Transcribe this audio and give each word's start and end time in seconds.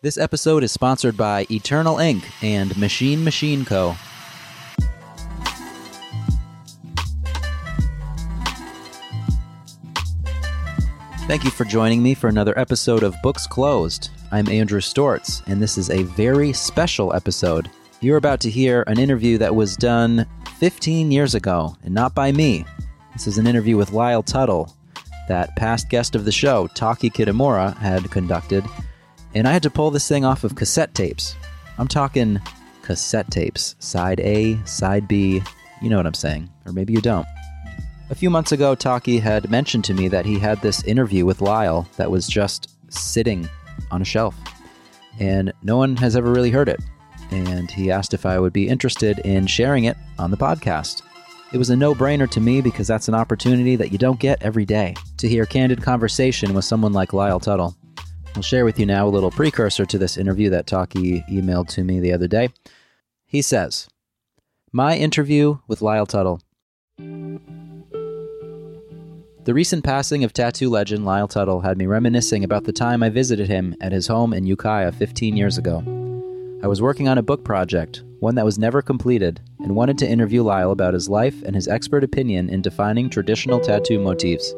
This 0.00 0.16
episode 0.16 0.62
is 0.62 0.70
sponsored 0.70 1.16
by 1.16 1.44
Eternal 1.50 1.98
Ink 1.98 2.22
and 2.40 2.76
Machine 2.78 3.24
Machine 3.24 3.64
Co. 3.64 3.96
Thank 11.26 11.42
you 11.42 11.50
for 11.50 11.64
joining 11.64 12.00
me 12.00 12.14
for 12.14 12.28
another 12.28 12.56
episode 12.56 13.02
of 13.02 13.20
Books 13.24 13.48
Closed. 13.48 14.10
I'm 14.30 14.48
Andrew 14.48 14.80
Stortz, 14.80 15.44
and 15.48 15.60
this 15.60 15.76
is 15.76 15.90
a 15.90 16.04
very 16.04 16.52
special 16.52 17.12
episode. 17.12 17.68
You're 18.00 18.18
about 18.18 18.38
to 18.42 18.50
hear 18.50 18.84
an 18.86 19.00
interview 19.00 19.36
that 19.38 19.56
was 19.56 19.76
done 19.76 20.24
15 20.60 21.10
years 21.10 21.34
ago, 21.34 21.76
and 21.82 21.92
not 21.92 22.14
by 22.14 22.30
me. 22.30 22.64
This 23.14 23.26
is 23.26 23.36
an 23.38 23.48
interview 23.48 23.76
with 23.76 23.90
Lyle 23.90 24.22
Tuttle, 24.22 24.76
that 25.26 25.56
past 25.56 25.88
guest 25.88 26.14
of 26.14 26.24
the 26.24 26.30
show, 26.30 26.68
Taki 26.68 27.10
Kitamura, 27.10 27.76
had 27.78 28.08
conducted, 28.12 28.64
and 29.34 29.46
I 29.46 29.52
had 29.52 29.62
to 29.62 29.70
pull 29.70 29.90
this 29.90 30.08
thing 30.08 30.24
off 30.24 30.44
of 30.44 30.54
cassette 30.54 30.94
tapes. 30.94 31.36
I'm 31.78 31.88
talking 31.88 32.40
cassette 32.82 33.30
tapes, 33.30 33.76
side 33.78 34.20
A, 34.20 34.58
side 34.64 35.06
B, 35.06 35.42
you 35.82 35.90
know 35.90 35.96
what 35.96 36.06
I'm 36.06 36.14
saying, 36.14 36.48
or 36.66 36.72
maybe 36.72 36.92
you 36.92 37.00
don't. 37.00 37.26
A 38.10 38.14
few 38.14 38.30
months 38.30 38.52
ago, 38.52 38.74
Taki 38.74 39.18
had 39.18 39.50
mentioned 39.50 39.84
to 39.84 39.94
me 39.94 40.08
that 40.08 40.24
he 40.24 40.38
had 40.38 40.60
this 40.62 40.82
interview 40.84 41.26
with 41.26 41.42
Lyle 41.42 41.86
that 41.98 42.10
was 42.10 42.26
just 42.26 42.74
sitting 42.90 43.48
on 43.90 44.00
a 44.00 44.04
shelf, 44.04 44.34
and 45.20 45.52
no 45.62 45.76
one 45.76 45.96
has 45.96 46.16
ever 46.16 46.32
really 46.32 46.50
heard 46.50 46.68
it. 46.68 46.80
And 47.30 47.70
he 47.70 47.90
asked 47.90 48.14
if 48.14 48.24
I 48.24 48.38
would 48.38 48.54
be 48.54 48.68
interested 48.68 49.18
in 49.20 49.46
sharing 49.46 49.84
it 49.84 49.98
on 50.18 50.30
the 50.30 50.38
podcast. 50.38 51.02
It 51.52 51.58
was 51.58 51.70
a 51.70 51.76
no 51.76 51.94
brainer 51.94 52.28
to 52.30 52.40
me 52.40 52.60
because 52.60 52.86
that's 52.86 53.08
an 53.08 53.14
opportunity 53.14 53.76
that 53.76 53.92
you 53.92 53.98
don't 53.98 54.20
get 54.20 54.42
every 54.42 54.64
day 54.64 54.94
to 55.18 55.28
hear 55.28 55.44
candid 55.44 55.82
conversation 55.82 56.54
with 56.54 56.64
someone 56.64 56.92
like 56.92 57.12
Lyle 57.12 57.40
Tuttle. 57.40 57.76
I'll 58.38 58.42
share 58.42 58.64
with 58.64 58.78
you 58.78 58.86
now 58.86 59.04
a 59.04 59.10
little 59.10 59.32
precursor 59.32 59.84
to 59.84 59.98
this 59.98 60.16
interview 60.16 60.48
that 60.50 60.68
Taki 60.68 61.24
emailed 61.28 61.66
to 61.70 61.82
me 61.82 61.98
the 61.98 62.12
other 62.12 62.28
day. 62.28 62.50
He 63.26 63.42
says, 63.42 63.88
My 64.70 64.96
interview 64.96 65.58
with 65.66 65.82
Lyle 65.82 66.06
Tuttle. 66.06 66.40
The 66.98 67.40
recent 69.52 69.82
passing 69.82 70.22
of 70.22 70.32
tattoo 70.32 70.70
legend 70.70 71.04
Lyle 71.04 71.26
Tuttle 71.26 71.62
had 71.62 71.78
me 71.78 71.86
reminiscing 71.86 72.44
about 72.44 72.62
the 72.62 72.72
time 72.72 73.02
I 73.02 73.08
visited 73.08 73.48
him 73.48 73.74
at 73.80 73.90
his 73.90 74.06
home 74.06 74.32
in 74.32 74.46
Ukiah 74.46 74.92
15 74.92 75.36
years 75.36 75.58
ago. 75.58 75.78
I 76.62 76.68
was 76.68 76.80
working 76.80 77.08
on 77.08 77.18
a 77.18 77.24
book 77.24 77.44
project, 77.44 78.04
one 78.20 78.36
that 78.36 78.44
was 78.44 78.56
never 78.56 78.82
completed, 78.82 79.40
and 79.58 79.74
wanted 79.74 79.98
to 79.98 80.08
interview 80.08 80.44
Lyle 80.44 80.70
about 80.70 80.94
his 80.94 81.08
life 81.08 81.42
and 81.42 81.56
his 81.56 81.66
expert 81.66 82.04
opinion 82.04 82.50
in 82.50 82.62
defining 82.62 83.10
traditional 83.10 83.58
tattoo 83.58 83.98
motifs. 83.98 84.54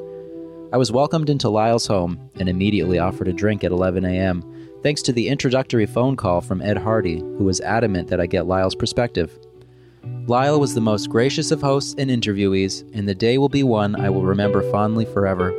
I 0.73 0.77
was 0.77 0.93
welcomed 0.93 1.29
into 1.29 1.49
Lyle's 1.49 1.89
home 1.89 2.31
and 2.37 2.49
immediately 2.49 3.01
offered 3.01 3.27
a 3.27 3.33
drink 3.33 3.65
at 3.65 3.73
11 3.73 4.05
a.m., 4.05 4.45
thanks 4.85 5.03
to 5.03 5.13
the 5.13 5.29
introductory 5.29 5.85
phone 5.85 6.15
call 6.15 6.41
from 6.41 6.63
Ed 6.63 6.79
Hardy, 6.79 7.19
who 7.19 7.45
was 7.45 7.61
adamant 7.61 8.07
that 8.09 8.21
I 8.21 8.27
get 8.27 8.47
Lyle's 8.47 8.77
perspective. 8.77 9.37
Lyle 10.29 10.61
was 10.61 10.75
the 10.75 10.81
most 10.81 11.11
gracious 11.11 11.51
of 11.51 11.61
hosts 11.61 11.97
and 11.99 12.09
interviewees, 12.09 12.89
and 12.95 13.09
the 13.09 13.17
day 13.17 13.37
will 13.37 13.49
be 13.49 13.65
one 13.65 14.01
I 14.01 14.11
will 14.11 14.23
remember 14.23 14.63
fondly 14.71 15.05
forever. 15.07 15.53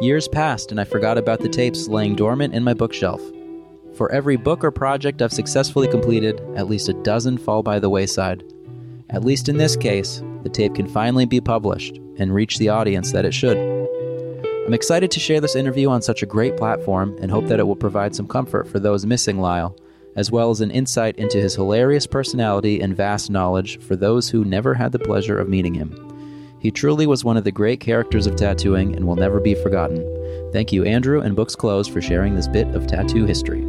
Years 0.00 0.26
passed, 0.26 0.72
and 0.72 0.80
I 0.80 0.84
forgot 0.84 1.18
about 1.18 1.38
the 1.38 1.48
tapes 1.48 1.86
laying 1.86 2.16
dormant 2.16 2.52
in 2.52 2.64
my 2.64 2.74
bookshelf. 2.74 3.22
For 3.94 4.10
every 4.10 4.36
book 4.36 4.64
or 4.64 4.72
project 4.72 5.22
I've 5.22 5.32
successfully 5.32 5.86
completed, 5.86 6.40
at 6.56 6.68
least 6.68 6.88
a 6.88 6.94
dozen 7.04 7.38
fall 7.38 7.62
by 7.62 7.78
the 7.78 7.88
wayside. 7.88 8.42
At 9.08 9.24
least 9.24 9.48
in 9.48 9.56
this 9.56 9.76
case, 9.76 10.20
the 10.42 10.50
tape 10.50 10.74
can 10.74 10.88
finally 10.88 11.26
be 11.26 11.40
published 11.40 12.00
and 12.18 12.34
reach 12.34 12.58
the 12.58 12.70
audience 12.70 13.12
that 13.12 13.24
it 13.24 13.32
should. 13.32 13.56
I'm 14.66 14.74
excited 14.74 15.12
to 15.12 15.20
share 15.20 15.40
this 15.40 15.54
interview 15.54 15.88
on 15.90 16.02
such 16.02 16.24
a 16.24 16.26
great 16.26 16.56
platform 16.56 17.16
and 17.20 17.30
hope 17.30 17.46
that 17.46 17.60
it 17.60 17.66
will 17.68 17.76
provide 17.76 18.16
some 18.16 18.26
comfort 18.26 18.66
for 18.66 18.80
those 18.80 19.06
missing 19.06 19.38
Lyle, 19.38 19.76
as 20.16 20.32
well 20.32 20.50
as 20.50 20.60
an 20.60 20.72
insight 20.72 21.16
into 21.18 21.38
his 21.38 21.54
hilarious 21.54 22.04
personality 22.04 22.80
and 22.80 22.96
vast 22.96 23.30
knowledge 23.30 23.78
for 23.78 23.94
those 23.94 24.28
who 24.28 24.44
never 24.44 24.74
had 24.74 24.90
the 24.90 24.98
pleasure 24.98 25.38
of 25.38 25.48
meeting 25.48 25.72
him. 25.72 26.58
He 26.58 26.72
truly 26.72 27.06
was 27.06 27.22
one 27.22 27.36
of 27.36 27.44
the 27.44 27.52
great 27.52 27.78
characters 27.78 28.26
of 28.26 28.34
tattooing 28.34 28.96
and 28.96 29.06
will 29.06 29.14
never 29.14 29.38
be 29.38 29.54
forgotten. 29.54 30.02
Thank 30.52 30.72
you, 30.72 30.84
Andrew 30.84 31.20
and 31.20 31.36
Books 31.36 31.54
Closed, 31.54 31.92
for 31.92 32.02
sharing 32.02 32.34
this 32.34 32.48
bit 32.48 32.66
of 32.74 32.88
tattoo 32.88 33.24
history. 33.24 33.62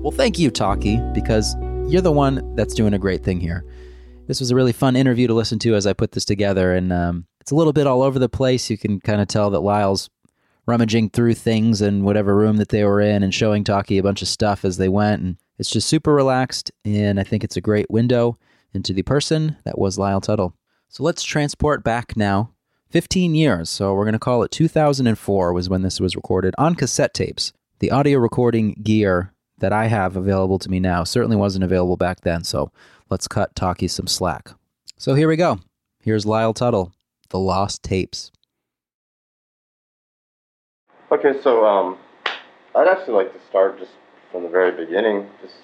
Well, 0.00 0.10
thank 0.10 0.40
you, 0.40 0.50
Taki, 0.50 1.00
because 1.14 1.54
you're 1.86 2.02
the 2.02 2.10
one 2.10 2.56
that's 2.56 2.74
doing 2.74 2.94
a 2.94 2.98
great 2.98 3.22
thing 3.22 3.38
here. 3.38 3.64
This 4.26 4.40
was 4.40 4.50
a 4.50 4.56
really 4.56 4.72
fun 4.72 4.96
interview 4.96 5.28
to 5.28 5.34
listen 5.34 5.60
to 5.60 5.76
as 5.76 5.86
I 5.86 5.92
put 5.92 6.10
this 6.10 6.24
together, 6.24 6.74
and 6.74 6.92
um, 6.92 7.26
it's 7.46 7.52
a 7.52 7.54
little 7.54 7.72
bit 7.72 7.86
all 7.86 8.02
over 8.02 8.18
the 8.18 8.28
place. 8.28 8.68
You 8.70 8.76
can 8.76 8.98
kind 8.98 9.20
of 9.20 9.28
tell 9.28 9.50
that 9.50 9.60
Lyle's 9.60 10.10
rummaging 10.66 11.10
through 11.10 11.34
things 11.34 11.80
in 11.80 12.02
whatever 12.02 12.34
room 12.34 12.56
that 12.56 12.70
they 12.70 12.82
were 12.82 13.00
in 13.00 13.22
and 13.22 13.32
showing 13.32 13.62
Taki 13.62 13.98
a 13.98 14.02
bunch 14.02 14.20
of 14.20 14.26
stuff 14.26 14.64
as 14.64 14.78
they 14.78 14.88
went. 14.88 15.22
And 15.22 15.36
it's 15.56 15.70
just 15.70 15.88
super 15.88 16.12
relaxed. 16.12 16.72
And 16.84 17.20
I 17.20 17.22
think 17.22 17.44
it's 17.44 17.56
a 17.56 17.60
great 17.60 17.88
window 17.88 18.36
into 18.74 18.92
the 18.92 19.04
person 19.04 19.58
that 19.64 19.78
was 19.78 19.96
Lyle 19.96 20.20
Tuttle. 20.20 20.56
So 20.88 21.04
let's 21.04 21.22
transport 21.22 21.84
back 21.84 22.16
now 22.16 22.50
15 22.90 23.36
years. 23.36 23.70
So 23.70 23.94
we're 23.94 24.02
going 24.02 24.14
to 24.14 24.18
call 24.18 24.42
it 24.42 24.50
2004 24.50 25.52
was 25.52 25.68
when 25.68 25.82
this 25.82 26.00
was 26.00 26.16
recorded 26.16 26.52
on 26.58 26.74
cassette 26.74 27.14
tapes. 27.14 27.52
The 27.78 27.92
audio 27.92 28.18
recording 28.18 28.72
gear 28.82 29.32
that 29.58 29.72
I 29.72 29.86
have 29.86 30.16
available 30.16 30.58
to 30.58 30.68
me 30.68 30.80
now 30.80 31.04
certainly 31.04 31.36
wasn't 31.36 31.62
available 31.62 31.96
back 31.96 32.22
then. 32.22 32.42
So 32.42 32.72
let's 33.08 33.28
cut 33.28 33.54
Taki 33.54 33.86
some 33.86 34.08
slack. 34.08 34.50
So 34.98 35.14
here 35.14 35.28
we 35.28 35.36
go. 35.36 35.60
Here's 36.02 36.26
Lyle 36.26 36.52
Tuttle, 36.52 36.92
The 37.30 37.38
Lost 37.38 37.82
Tapes. 37.82 38.30
Okay, 41.10 41.40
so 41.42 41.64
um, 41.64 41.98
I'd 42.74 42.88
actually 42.88 43.14
like 43.14 43.32
to 43.32 43.40
start 43.48 43.78
just 43.78 43.92
from 44.32 44.42
the 44.42 44.48
very 44.48 44.72
beginning, 44.72 45.28
just 45.40 45.54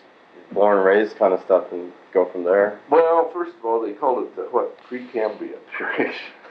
born 0.53 0.77
and 0.77 0.87
raised 0.87 1.17
kind 1.17 1.35
of 1.35 1.41
stuff, 1.45 1.73
and 1.73 1.93
go 2.13 2.31
from 2.31 2.45
there. 2.45 2.79
Well, 2.91 3.31
first 3.33 3.57
of 3.59 3.65
all, 3.65 3.81
they 3.81 3.93
called 3.93 4.25
it 4.25 4.37
the, 4.37 4.43
what 4.43 4.79
Precambrian 4.89 5.59
period. 5.77 6.15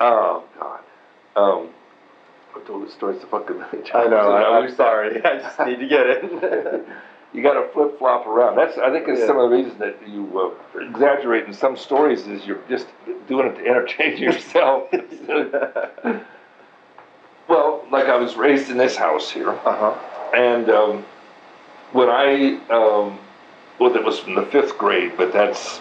oh 0.00 0.44
God. 0.58 0.80
Um, 1.34 1.70
I 2.54 2.60
told 2.66 2.86
this 2.86 2.92
story 2.94 3.16
so 3.20 3.26
fucking 3.28 3.58
many 3.58 3.78
times. 3.88 3.92
I 3.94 4.06
know. 4.08 4.32
I, 4.32 4.58
I'm 4.58 4.74
sorry. 4.76 5.24
I 5.24 5.38
just 5.38 5.58
need 5.60 5.78
to 5.78 5.88
get 5.88 6.06
it. 6.06 6.86
you 7.32 7.42
got 7.42 7.54
to 7.54 7.68
flip 7.72 7.98
flop 7.98 8.26
around. 8.26 8.56
That's 8.56 8.76
I 8.78 8.90
think 8.90 9.08
it's 9.08 9.20
Yeah. 9.20 9.26
some 9.26 9.38
of 9.38 9.50
the 9.50 9.56
reason 9.56 9.78
that 9.78 9.96
you 10.06 10.54
uh, 10.76 10.80
exaggerate 10.80 11.46
in 11.46 11.52
some 11.54 11.76
stories 11.76 12.26
is 12.26 12.44
you're 12.46 12.60
just 12.68 12.86
doing 13.28 13.46
it 13.46 13.54
to 13.56 13.66
entertain 13.66 14.16
yourself. 14.26 14.88
well, 17.48 17.84
like 17.90 18.06
I 18.06 18.16
was 18.16 18.36
raised 18.36 18.70
in 18.70 18.76
this 18.76 18.96
house 18.96 19.30
here, 19.30 19.50
uh 19.50 19.56
huh. 19.64 19.94
and 20.36 20.68
um, 20.70 21.04
when 21.92 22.08
I 22.08 22.58
um, 22.70 23.18
well, 23.78 23.94
it 23.96 24.04
was 24.04 24.18
from 24.20 24.34
the 24.34 24.46
fifth 24.46 24.78
grade, 24.78 25.12
but 25.16 25.32
that's 25.32 25.80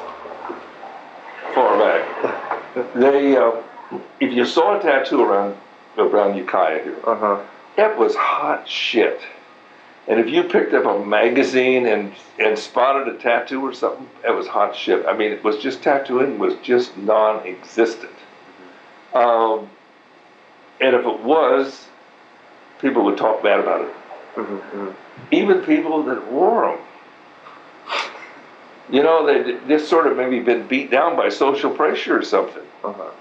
far 1.53 1.77
back. 1.77 2.47
They, 2.95 3.35
uh, 3.35 3.51
if 4.21 4.31
you 4.31 4.45
saw 4.45 4.79
a 4.79 4.81
tattoo 4.81 5.21
around 5.21 5.57
around 5.97 6.37
Ukiah 6.37 6.81
here, 6.81 6.95
Uh 7.05 7.15
huh. 7.17 7.39
it 7.77 7.97
was 7.97 8.15
hot 8.15 8.65
shit. 8.67 9.19
And 10.07 10.19
if 10.19 10.29
you 10.29 10.43
picked 10.43 10.73
up 10.73 10.85
a 10.85 11.05
magazine 11.05 11.85
and 11.85 12.13
and 12.39 12.57
spotted 12.57 13.07
a 13.07 13.17
tattoo 13.17 13.61
or 13.61 13.73
something, 13.73 14.09
it 14.25 14.31
was 14.31 14.47
hot 14.47 14.75
shit. 14.75 15.05
I 15.05 15.15
mean, 15.15 15.31
it 15.31 15.43
was 15.43 15.57
just 15.57 15.83
tattooing 15.83 16.39
was 16.39 16.55
just 16.63 16.97
non-existent. 16.97 18.11
Um, 19.13 19.69
and 20.79 20.95
if 20.95 21.05
it 21.05 21.19
was, 21.19 21.87
people 22.79 23.03
would 23.05 23.17
talk 23.17 23.43
bad 23.43 23.59
about 23.59 23.81
it. 23.81 23.93
Mm-hmm. 24.35 24.89
Even 25.31 25.61
people 25.61 26.01
that 26.03 26.31
wore 26.31 26.71
them. 26.71 26.85
You 28.89 29.03
know, 29.03 29.25
they 29.25 29.57
just 29.67 29.89
sort 29.89 30.07
of 30.07 30.17
maybe 30.17 30.39
been 30.39 30.67
beat 30.67 30.89
down 30.91 31.15
by 31.15 31.29
social 31.29 31.71
pressure 31.71 32.17
or 32.17 32.23
something. 32.23 32.63
Uh 32.83 32.93
huh. 32.93 33.11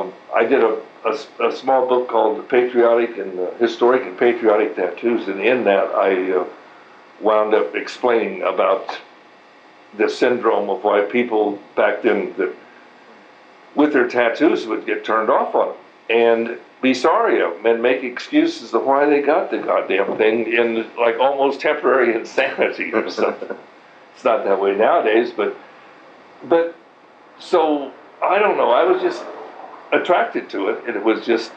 Um, 0.00 0.12
I 0.34 0.44
did 0.44 0.62
a, 0.62 0.80
a 1.04 1.16
a 1.44 1.52
small 1.52 1.86
book 1.86 2.08
called 2.08 2.48
Patriotic 2.48 3.18
and 3.18 3.38
Historic 3.58 4.02
and 4.02 4.18
Patriotic 4.18 4.76
Tattoos, 4.76 5.28
and 5.28 5.40
in 5.40 5.64
that 5.64 5.88
I 5.94 6.32
uh, 6.32 6.44
wound 7.20 7.54
up 7.54 7.74
explaining 7.74 8.42
about 8.42 8.98
the 9.96 10.08
syndrome 10.08 10.70
of 10.70 10.84
why 10.84 11.02
people 11.02 11.58
back 11.74 12.02
then 12.02 12.34
that 12.36 12.54
with 13.74 13.92
their 13.92 14.08
tattoos 14.08 14.66
would 14.66 14.86
get 14.86 15.04
turned 15.04 15.30
off 15.30 15.54
on 15.54 15.68
them 15.68 15.76
and 16.08 16.58
be 16.82 16.94
sorry 16.94 17.40
of 17.40 17.54
them 17.54 17.66
and 17.66 17.82
make 17.82 18.02
excuses 18.02 18.72
of 18.74 18.84
why 18.84 19.06
they 19.06 19.20
got 19.20 19.50
the 19.50 19.58
goddamn 19.58 20.16
thing 20.16 20.52
in 20.52 20.86
like 20.98 21.18
almost 21.18 21.60
temporary 21.60 22.14
insanity 22.18 22.92
or 22.92 23.08
something. 23.20 23.56
it's 24.14 24.24
not 24.24 24.44
that 24.44 24.60
way 24.60 24.74
nowadays, 24.74 25.32
but 25.36 25.56
but 26.44 26.74
so 27.38 27.92
I 28.22 28.38
don't 28.38 28.56
know. 28.56 28.70
I 28.70 28.84
was 28.84 29.02
just 29.02 29.24
attracted 29.92 30.48
to 30.50 30.68
it, 30.68 30.84
and 30.86 30.96
it 30.96 31.04
was 31.04 31.24
just. 31.24 31.52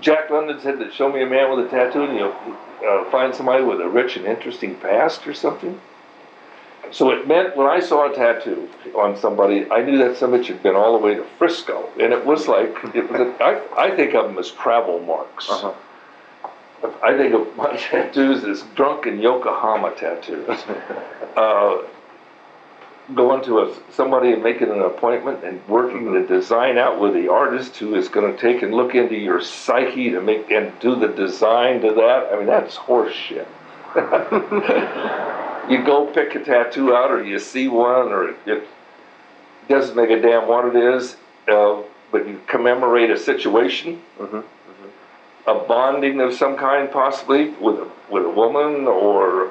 Jack 0.00 0.28
London 0.28 0.60
said 0.60 0.78
that 0.80 0.92
show 0.92 1.10
me 1.10 1.22
a 1.22 1.26
man 1.26 1.50
with 1.50 1.66
a 1.66 1.68
tattoo, 1.70 2.02
and 2.02 2.16
you'll 2.16 2.56
uh, 2.86 3.10
find 3.10 3.34
somebody 3.34 3.64
with 3.64 3.80
a 3.80 3.88
rich 3.88 4.16
and 4.16 4.26
interesting 4.26 4.76
past 4.76 5.26
or 5.26 5.32
something. 5.32 5.80
So 6.90 7.10
it 7.10 7.26
meant 7.26 7.56
when 7.56 7.66
I 7.66 7.80
saw 7.80 8.10
a 8.10 8.14
tattoo 8.14 8.68
on 8.96 9.16
somebody, 9.16 9.70
I 9.70 9.82
knew 9.82 9.98
that 9.98 10.16
somebody 10.16 10.44
had 10.44 10.62
been 10.62 10.74
all 10.74 10.98
the 10.98 11.04
way 11.04 11.14
to 11.14 11.24
Frisco, 11.36 11.88
and 12.00 12.12
it 12.12 12.24
was 12.24 12.48
like 12.48 12.74
it 12.94 13.10
was. 13.10 13.20
A, 13.20 13.42
I, 13.42 13.86
I 13.86 13.96
think 13.96 14.14
of 14.14 14.26
them 14.26 14.38
as 14.38 14.50
travel 14.50 15.00
marks. 15.00 15.48
Uh-huh. 15.50 15.72
I 17.02 17.16
think 17.16 17.34
of 17.34 17.56
my 17.56 17.76
tattoos 17.90 18.44
as 18.44 18.62
drunken 18.74 19.20
Yokohama 19.20 19.94
tattoos. 19.96 20.48
uh, 21.36 21.78
going 23.14 23.42
to 23.44 23.60
a, 23.60 23.74
somebody 23.92 24.32
and 24.32 24.42
making 24.42 24.70
an 24.70 24.80
appointment 24.82 25.42
and 25.44 25.66
working 25.66 26.12
the 26.12 26.20
design 26.20 26.76
out 26.76 27.00
with 27.00 27.14
the 27.14 27.28
artist 27.28 27.76
who 27.76 27.94
is 27.94 28.08
going 28.08 28.30
to 28.34 28.38
take 28.38 28.62
and 28.62 28.74
look 28.74 28.94
into 28.94 29.14
your 29.14 29.40
psyche 29.40 30.10
to 30.10 30.20
make 30.20 30.50
and 30.50 30.78
do 30.80 30.94
the 30.94 31.08
design 31.08 31.80
to 31.80 31.92
that. 31.94 32.28
I 32.32 32.36
mean, 32.36 32.46
that's 32.46 32.76
horseshit. 32.76 33.46
you 35.70 35.82
go 35.84 36.06
pick 36.06 36.34
a 36.34 36.44
tattoo 36.44 36.94
out, 36.94 37.10
or 37.10 37.24
you 37.24 37.38
see 37.38 37.68
one, 37.68 38.08
or 38.08 38.30
it, 38.30 38.36
it 38.46 38.68
doesn't 39.68 39.96
make 39.96 40.10
a 40.10 40.20
damn 40.20 40.46
what 40.46 40.66
it 40.66 40.76
is, 40.76 41.16
uh, 41.48 41.82
but 42.12 42.26
you 42.26 42.40
commemorate 42.46 43.10
a 43.10 43.18
situation, 43.18 44.02
Mhm. 44.18 44.44
a 45.46 45.54
bonding 45.54 46.20
of 46.20 46.34
some 46.34 46.56
kind, 46.56 46.90
possibly 46.90 47.50
with 47.60 47.76
a, 47.76 47.88
with 48.10 48.24
a 48.26 48.30
woman 48.30 48.86
or 48.86 49.50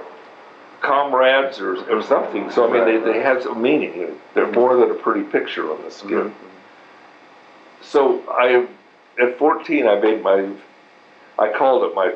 comrades 0.81 1.59
or, 1.59 1.75
or 1.91 2.03
something. 2.03 2.51
So 2.51 2.67
I 2.69 2.73
mean, 2.73 2.85
they, 3.03 3.11
they 3.13 3.19
have 3.21 3.43
some 3.43 3.61
meaning. 3.61 4.15
They're 4.33 4.51
more 4.51 4.75
than 4.77 4.91
a 4.91 4.95
pretty 4.95 5.23
picture 5.23 5.71
on 5.71 5.81
the 5.83 5.91
skin. 5.91 6.33
So 7.81 8.23
I, 8.29 8.67
at 9.21 9.37
14, 9.37 9.87
I 9.87 9.99
made 9.99 10.21
my, 10.23 10.49
I 11.39 11.51
called 11.53 11.83
it 11.83 11.95
my 11.95 12.15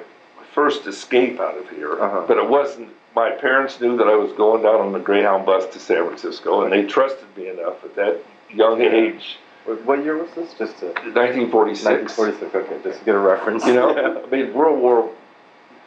first 0.53 0.85
escape 0.87 1.39
out 1.39 1.57
of 1.57 1.69
here. 1.69 1.93
Uh-huh. 2.01 2.25
But 2.27 2.37
it 2.37 2.47
wasn't. 2.47 2.89
My 3.15 3.31
parents 3.31 3.79
knew 3.81 3.97
that 3.97 4.07
I 4.07 4.15
was 4.15 4.31
going 4.33 4.63
down 4.63 4.79
on 4.79 4.93
the 4.93 4.99
Greyhound 4.99 5.45
bus 5.45 5.65
to 5.73 5.79
San 5.79 6.05
Francisco, 6.05 6.63
and 6.63 6.71
they 6.71 6.85
trusted 6.85 7.25
me 7.35 7.49
enough 7.49 7.83
at 7.83 7.95
that 7.95 8.21
young 8.49 8.81
age, 8.81 9.37
What- 9.65 9.81
What 9.85 10.03
year 10.03 10.17
was 10.17 10.29
this? 10.31 10.53
Just 10.53 10.79
to 10.79 10.87
1946. 10.87 11.85
1946. 12.17 12.55
Okay, 12.55 12.83
just 12.83 12.99
to 12.99 13.05
get 13.05 13.15
a 13.15 13.19
reference. 13.19 13.65
You 13.65 13.73
know, 13.73 14.23
I 14.25 14.29
mean, 14.29 14.53
World 14.53 14.79
War, 14.81 15.09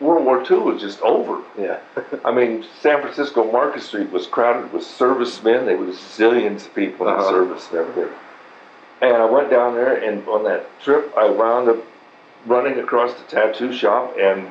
World 0.00 0.24
War 0.24 0.42
II 0.48 0.58
was 0.58 0.80
just 0.80 1.00
over. 1.02 1.42
yeah. 1.58 1.78
I 2.24 2.32
mean, 2.32 2.64
San 2.80 3.00
Francisco 3.00 3.50
Market 3.50 3.82
Street 3.82 4.10
was 4.10 4.26
crowded 4.26 4.72
with 4.72 4.84
servicemen. 4.84 5.66
There 5.66 5.76
was 5.76 5.96
zillions 5.96 6.66
of 6.66 6.74
people 6.74 7.06
in 7.08 7.14
Uh-huh. 7.14 7.30
service 7.30 7.68
and 7.70 7.78
everything. 7.80 8.12
And 9.00 9.16
I 9.16 9.24
went 9.24 9.50
down 9.50 9.74
there, 9.74 9.94
and 9.96 10.26
on 10.28 10.44
that 10.44 10.66
trip, 10.82 11.12
I 11.16 11.28
wound 11.28 11.68
up 11.68 11.76
running 12.46 12.78
across 12.78 13.12
the 13.14 13.22
tattoo 13.24 13.72
shop 13.72 14.16
and 14.18 14.46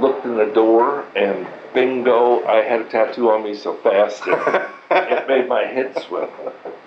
looked 0.00 0.24
in 0.24 0.36
the 0.36 0.46
door, 0.46 1.04
and 1.16 1.46
bingo, 1.74 2.44
I 2.46 2.56
had 2.62 2.80
a 2.80 2.84
tattoo 2.84 3.30
on 3.30 3.42
me 3.42 3.54
so 3.54 3.74
fast 3.74 4.22
it, 4.26 4.38
it 4.90 5.28
made 5.28 5.48
my 5.48 5.64
head 5.64 5.98
swim. 6.02 6.28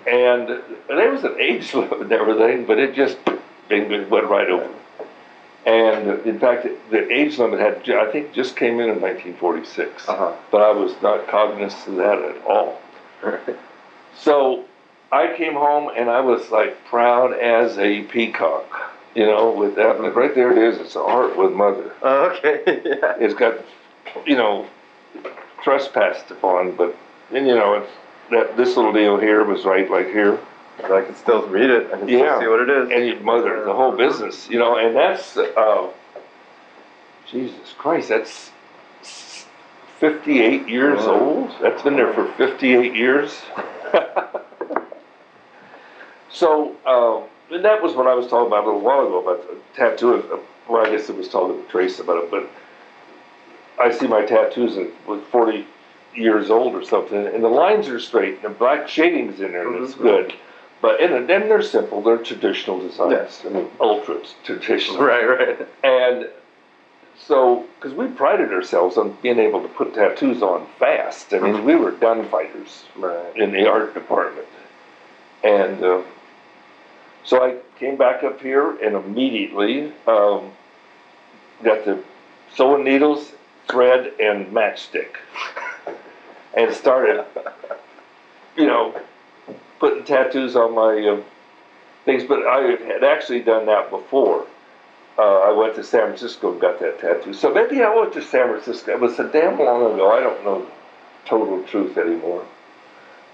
And 0.06 0.62
there 0.88 1.10
was 1.10 1.24
an 1.24 1.36
age 1.40 1.74
limit 1.74 2.00
and 2.00 2.12
everything, 2.12 2.64
but 2.64 2.78
it 2.78 2.94
just 2.94 3.18
bingo 3.68 4.06
went 4.08 4.26
right 4.28 4.48
over. 4.48 4.68
And 5.66 6.24
in 6.24 6.38
fact, 6.38 6.66
the 6.90 7.12
age 7.12 7.38
limit 7.38 7.58
had, 7.58 7.90
I 7.90 8.10
think, 8.12 8.32
just 8.32 8.56
came 8.56 8.74
in 8.78 8.88
in 8.88 9.00
1946 9.00 10.08
Uh-huh. 10.08 10.32
but 10.52 10.62
I 10.62 10.70
was 10.70 10.94
not 11.02 11.26
cognizant 11.26 11.88
of 11.88 11.96
that 11.96 12.18
at 12.22 12.44
all. 12.46 12.80
So 14.18 14.64
I 15.12 15.36
came 15.36 15.52
home 15.52 15.90
and 15.94 16.08
I 16.08 16.20
was 16.20 16.50
like 16.50 16.82
proud 16.86 17.34
as 17.34 17.76
a 17.78 18.02
peacock, 18.04 18.94
you 19.14 19.26
know, 19.26 19.50
with 19.52 19.74
that. 19.76 19.98
But 19.98 20.14
right 20.16 20.34
there 20.34 20.50
it 20.52 20.58
is. 20.58 20.78
It's 20.80 20.96
a 20.96 21.02
heart 21.04 21.36
with 21.36 21.52
mother. 21.52 21.92
Oh, 22.02 22.30
okay. 22.30 22.62
yeah. 22.84 23.14
It's 23.20 23.34
got, 23.34 23.54
you 24.24 24.36
know, 24.36 24.66
trespassed 25.62 26.30
upon, 26.30 26.76
but 26.76 26.96
and 27.30 27.46
you 27.46 27.54
know, 27.54 27.74
it's 27.74 27.90
that 28.30 28.56
this 28.56 28.76
little 28.76 28.92
deal 28.92 29.18
here 29.18 29.44
was 29.44 29.64
right 29.64 29.88
like 29.90 30.06
here, 30.06 30.38
I 30.84 31.02
can 31.02 31.14
still 31.16 31.46
read 31.48 31.70
it. 31.70 31.86
I 31.92 31.98
can 31.98 32.08
Yeah. 32.08 32.18
still 32.36 32.40
see 32.40 32.46
what 32.48 32.60
it 32.60 32.70
is. 32.70 32.90
and 32.90 33.06
your 33.06 33.20
mother, 33.20 33.64
the 33.64 33.72
whole 33.74 33.92
business, 33.92 34.48
you 34.48 34.58
know, 34.58 34.76
and 34.76 34.94
that's, 34.94 35.36
uh, 35.36 35.88
Jesus 37.30 37.74
Christ, 37.78 38.08
that's. 38.08 38.52
58 40.00 40.68
years 40.68 40.98
Wow. 41.06 41.14
old. 41.20 41.54
That's 41.62 41.82
been 41.82 41.96
there 41.96 42.12
for 42.12 42.26
58 42.36 42.94
years. 42.94 43.42
so, 46.30 46.76
uh, 46.84 47.20
and 47.54 47.64
that 47.64 47.82
was 47.82 47.94
what 47.94 48.06
I 48.06 48.14
was 48.14 48.26
talking 48.28 48.48
about 48.48 48.64
a 48.64 48.66
little 48.66 48.80
while 48.82 49.06
ago 49.06 49.20
about 49.20 49.48
the 49.48 49.56
tattoo. 49.74 50.22
uh, 50.32 50.36
Well, 50.68 50.84
I 50.84 50.90
guess 50.90 51.08
it 51.08 51.16
was 51.16 51.28
talking 51.28 51.62
to 51.62 51.68
Trace 51.70 51.98
about 52.00 52.24
it, 52.24 52.30
but 52.30 52.50
I 53.78 53.90
see 53.90 54.06
my 54.06 54.24
tattoos 54.26 54.76
at 54.76 54.88
with 55.06 55.22
40 55.28 55.66
years 56.14 56.50
old 56.50 56.74
or 56.74 56.82
something, 56.84 57.26
and 57.26 57.42
the 57.42 57.48
lines 57.48 57.88
are 57.88 58.00
straight, 58.00 58.34
and 58.34 58.42
the 58.42 58.48
black 58.50 58.88
shading's 58.88 59.40
in 59.40 59.52
there, 59.52 59.66
and 59.66 59.82
it's 59.82 59.94
Mhm. 59.94 60.02
good. 60.02 60.34
But 60.82 61.00
and 61.00 61.28
then 61.28 61.48
they're 61.48 61.62
simple. 61.62 62.02
They're 62.02 62.18
traditional 62.18 62.78
designs. 62.80 63.12
Yes. 63.12 63.42
I 63.44 63.48
mean, 63.48 63.68
ultra 63.80 64.20
traditional. 64.44 64.98
Right, 65.02 65.24
right. 65.24 65.68
And 65.82 66.28
so, 67.18 67.64
because 67.76 67.94
we 67.96 68.08
prided 68.08 68.52
ourselves 68.52 68.96
on 68.98 69.16
being 69.22 69.38
able 69.38 69.62
to 69.62 69.68
put 69.68 69.94
tattoos 69.94 70.42
on 70.42 70.66
fast. 70.78 71.32
I 71.32 71.38
mean, 71.40 71.64
we 71.64 71.74
were 71.74 71.92
gunfighters 71.92 72.84
Right. 72.94 73.34
in 73.36 73.52
the 73.52 73.66
art 73.66 73.94
department. 73.94 74.46
And 75.42 75.82
uh, 75.82 76.02
so 77.24 77.42
I 77.42 77.56
came 77.78 77.96
back 77.96 78.22
up 78.22 78.40
here 78.40 78.76
and 78.82 78.96
immediately 78.96 79.92
um, 80.06 80.52
got 81.64 81.84
the 81.86 82.02
sewing 82.54 82.84
needles, 82.84 83.32
thread, 83.68 84.12
and 84.20 84.46
matchstick. 84.52 85.16
And 86.56 86.72
started, 86.74 87.22
you 88.56 88.64
know, 88.64 88.98
putting 89.78 90.04
tattoos 90.04 90.56
on 90.56 90.74
my 90.74 91.06
uh, 91.06 91.22
things. 92.04 92.24
But 92.24 92.46
I 92.46 92.76
had 92.92 93.04
actually 93.04 93.40
done 93.40 93.66
that 93.66 93.90
before. 93.90 94.46
Uh, 95.18 95.40
I 95.40 95.52
went 95.52 95.74
to 95.76 95.84
San 95.84 96.08
Francisco 96.08 96.52
and 96.52 96.60
got 96.60 96.78
that 96.80 97.00
tattoo. 97.00 97.32
So 97.32 97.52
maybe 97.52 97.82
I 97.82 97.94
went 97.94 98.12
to 98.14 98.22
San 98.22 98.48
Francisco. 98.48 98.92
It 98.92 99.00
was 99.00 99.16
so 99.16 99.26
damn 99.28 99.58
long 99.58 99.94
ago. 99.94 100.10
I 100.12 100.20
don't 100.20 100.44
know 100.44 100.66
total 101.24 101.62
truth 101.64 101.98
anymore. 101.98 102.44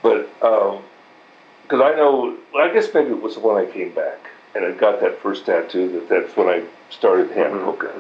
But 0.02 0.28
because 0.40 1.80
I 1.80 1.94
know, 1.96 2.36
I 2.56 2.72
guess 2.72 2.92
maybe 2.92 3.10
it 3.10 3.22
was 3.22 3.38
when 3.38 3.56
I 3.56 3.70
came 3.70 3.92
back 3.94 4.18
and 4.54 4.64
I 4.64 4.72
got 4.72 5.00
that 5.00 5.20
first 5.20 5.46
tattoo. 5.46 5.90
That 5.92 6.08
that's 6.08 6.36
when 6.36 6.48
I 6.48 6.64
started 6.90 7.30
hand 7.30 7.54
hooking. 7.54 7.90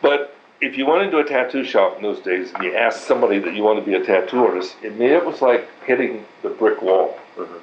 But 0.00 0.36
if 0.60 0.78
you 0.78 0.86
went 0.86 1.02
into 1.02 1.18
a 1.18 1.24
tattoo 1.24 1.64
shop 1.64 1.96
in 1.96 2.02
those 2.02 2.20
days 2.20 2.52
and 2.54 2.64
you 2.64 2.74
asked 2.74 3.06
somebody 3.06 3.38
that 3.40 3.54
you 3.54 3.62
want 3.62 3.78
to 3.78 3.84
be 3.84 3.94
a 3.94 4.04
tattoo 4.04 4.44
artist, 4.44 4.76
I 4.82 4.88
mean, 4.90 5.10
it 5.10 5.24
was 5.24 5.42
like 5.42 5.68
hitting 5.84 6.24
the 6.42 6.50
brick 6.50 6.80
wall. 6.80 7.18
Mhm. 7.36 7.60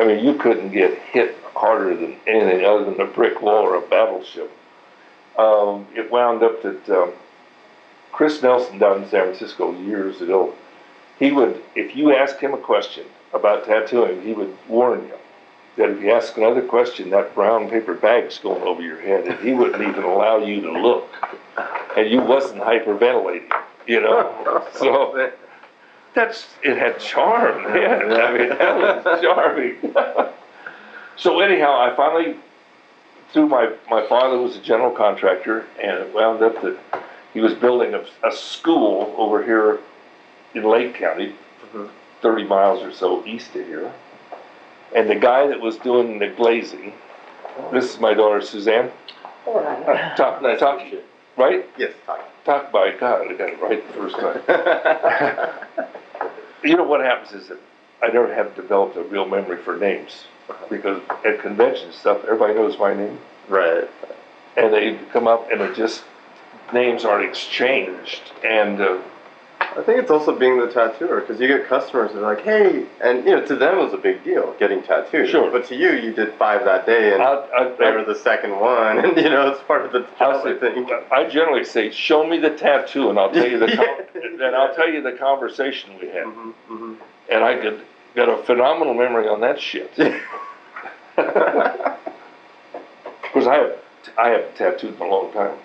I 0.00 0.06
mean, 0.06 0.24
you 0.24 0.34
couldn't 0.34 0.72
get 0.72 0.98
hit 0.98 1.36
harder 1.54 1.94
than 1.94 2.16
anything 2.26 2.64
other 2.64 2.84
than 2.84 3.00
a 3.00 3.06
brick 3.06 3.42
wall 3.42 3.64
or 3.64 3.76
a 3.76 3.82
battleship. 3.82 4.50
Um, 5.38 5.86
it 5.94 6.10
wound 6.10 6.42
up 6.42 6.62
that 6.62 6.88
um, 6.88 7.12
Chris 8.10 8.42
Nelson 8.42 8.78
down 8.78 9.02
in 9.02 9.08
San 9.10 9.24
Francisco 9.24 9.72
years 9.72 10.22
ago, 10.22 10.54
he 11.18 11.32
would, 11.32 11.62
if 11.74 11.94
you 11.94 12.14
asked 12.14 12.40
him 12.40 12.54
a 12.54 12.58
question 12.58 13.04
about 13.34 13.66
tattooing, 13.66 14.22
he 14.22 14.32
would 14.32 14.56
warn 14.68 15.04
you 15.04 15.14
that 15.76 15.90
if 15.90 16.02
you 16.02 16.12
ask 16.12 16.36
another 16.36 16.62
question, 16.62 17.10
that 17.10 17.34
brown 17.34 17.68
paper 17.68 17.94
bag's 17.94 18.38
going 18.38 18.62
over 18.62 18.82
your 18.82 19.00
head, 19.00 19.26
and 19.26 19.38
he 19.40 19.52
wouldn't 19.52 19.82
even 19.82 20.02
allow 20.02 20.38
you 20.38 20.60
to 20.62 20.72
look, 20.72 21.08
and 21.96 22.10
you 22.10 22.20
wasn't 22.20 22.60
hyperventilating, 22.60 23.50
you 23.86 24.00
know. 24.00 24.66
So 24.74 25.30
that's 26.14 26.46
it 26.62 26.76
had 26.76 26.98
charm, 26.98 27.62
man. 27.72 28.12
I 28.12 28.32
mean, 28.38 28.48
that 28.50 29.04
was 29.04 29.20
charming. 29.20 29.76
so 31.16 31.40
anyhow, 31.40 31.80
I 31.80 31.94
finally, 31.96 32.36
through 33.32 33.48
my 33.48 33.72
my 33.88 34.06
father 34.06 34.38
was 34.38 34.56
a 34.56 34.60
general 34.60 34.90
contractor, 34.90 35.66
and 35.82 35.98
it 35.98 36.14
wound 36.14 36.42
up 36.42 36.60
that 36.62 36.76
he 37.32 37.40
was 37.40 37.54
building 37.54 37.94
a, 37.94 38.04
a 38.26 38.32
school 38.32 39.14
over 39.16 39.42
here 39.44 39.78
in 40.54 40.64
Lake 40.64 40.94
County, 40.94 41.34
Mhm. 41.72 41.88
30 42.22 42.44
miles 42.44 42.82
or 42.82 42.92
so 42.92 43.24
east 43.24 43.54
of 43.54 43.64
here. 43.66 43.92
And 44.94 45.08
the 45.08 45.14
guy 45.14 45.46
that 45.46 45.60
was 45.60 45.76
doing 45.76 46.18
the 46.18 46.26
glazing, 46.26 46.92
this 47.70 47.94
is 47.94 48.00
my 48.00 48.12
daughter 48.14 48.40
Suzanne. 48.40 48.90
Talk, 50.16 50.42
talk, 50.58 50.82
right? 51.36 51.64
Yes, 51.78 51.92
talk. 52.06 52.20
Talk 52.44 52.72
by 52.72 52.90
God, 52.98 53.28
I 53.30 53.34
got 53.34 53.48
it 53.50 53.60
right 53.62 53.86
the 53.86 53.92
first 53.94 54.16
time. 54.16 54.42
you 56.62 56.76
know 56.76 56.84
what 56.84 57.00
happens 57.00 57.42
is 57.42 57.48
that 57.48 57.58
I 58.02 58.08
never 58.08 58.32
have 58.32 58.54
developed 58.54 58.96
a 58.96 59.02
real 59.02 59.26
memory 59.26 59.58
for 59.58 59.76
names 59.76 60.24
because 60.68 61.02
at 61.24 61.40
convention 61.40 61.92
stuff, 61.92 62.24
everybody 62.24 62.54
knows 62.54 62.78
my 62.78 62.94
name, 62.94 63.18
right. 63.48 63.88
and 64.56 64.72
they 64.72 64.98
come 65.12 65.28
up 65.28 65.50
and 65.50 65.60
it 65.60 65.76
just 65.76 66.02
names 66.72 67.04
aren't 67.04 67.28
exchanged. 67.28 68.22
And 68.44 68.80
uh, 68.80 68.98
I 69.76 69.82
think 69.82 70.00
it's 70.00 70.10
also 70.10 70.36
being 70.36 70.58
the 70.58 70.66
tattooer 70.66 71.20
because 71.20 71.40
you 71.40 71.46
get 71.46 71.66
customers 71.68 72.12
that 72.12 72.18
are 72.24 72.34
like, 72.34 72.44
hey, 72.44 72.86
and 73.00 73.24
you 73.24 73.30
know, 73.30 73.46
to 73.46 73.54
them 73.54 73.78
it 73.78 73.82
was 73.82 73.92
a 73.92 73.98
big 73.98 74.24
deal 74.24 74.54
getting 74.58 74.82
tattooed. 74.82 75.28
Sure. 75.28 75.50
But 75.50 75.66
to 75.66 75.76
you, 75.76 75.92
you 75.92 76.12
did 76.12 76.32
five 76.34 76.64
that 76.64 76.86
day, 76.86 77.14
and 77.14 77.22
I, 77.22 77.34
I, 77.56 77.74
they 77.78 77.92
were 77.92 78.04
the 78.04 78.16
second 78.16 78.58
one, 78.58 78.98
and 79.04 79.16
you 79.16 79.30
know, 79.30 79.48
it's 79.50 79.62
part 79.62 79.86
of 79.86 79.92
the 79.92 80.00
job. 80.18 80.44
I 80.44 80.54
think. 80.54 80.90
I 81.12 81.28
generally 81.28 81.64
say, 81.64 81.90
show 81.90 82.26
me 82.26 82.38
the 82.38 82.50
tattoo, 82.50 83.10
and 83.10 83.18
I'll 83.18 83.30
tell 83.30 83.48
you 83.48 83.58
the 83.58 83.68
Yeah. 84.14 84.46
and 84.46 84.56
I'll 84.56 84.74
tell 84.74 84.90
you 84.90 85.02
the 85.02 85.12
conversation 85.12 85.98
we 86.00 86.08
had, 86.08 86.24
hmm 86.24 86.50
hmm 86.66 86.94
and 87.30 87.44
I 87.44 87.56
could 87.56 87.80
got 88.16 88.28
a 88.28 88.42
phenomenal 88.42 88.94
memory 88.94 89.28
on 89.28 89.40
that 89.40 89.60
shit. 89.60 89.92
Because 93.22 93.46
I 93.46 93.54
have 93.54 93.72
I 94.18 94.28
have 94.30 94.54
tattooed 94.56 94.96
in 94.96 95.02
a 95.02 95.06
long 95.08 95.32
time. 95.32 95.56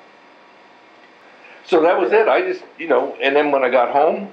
So 1.67 1.81
that 1.81 1.99
was 1.99 2.11
it. 2.11 2.27
I 2.27 2.41
just 2.41 2.63
you 2.77 2.87
know, 2.87 3.15
and 3.21 3.35
then 3.35 3.51
when 3.51 3.63
I 3.63 3.69
got 3.69 3.91
home, 3.91 4.31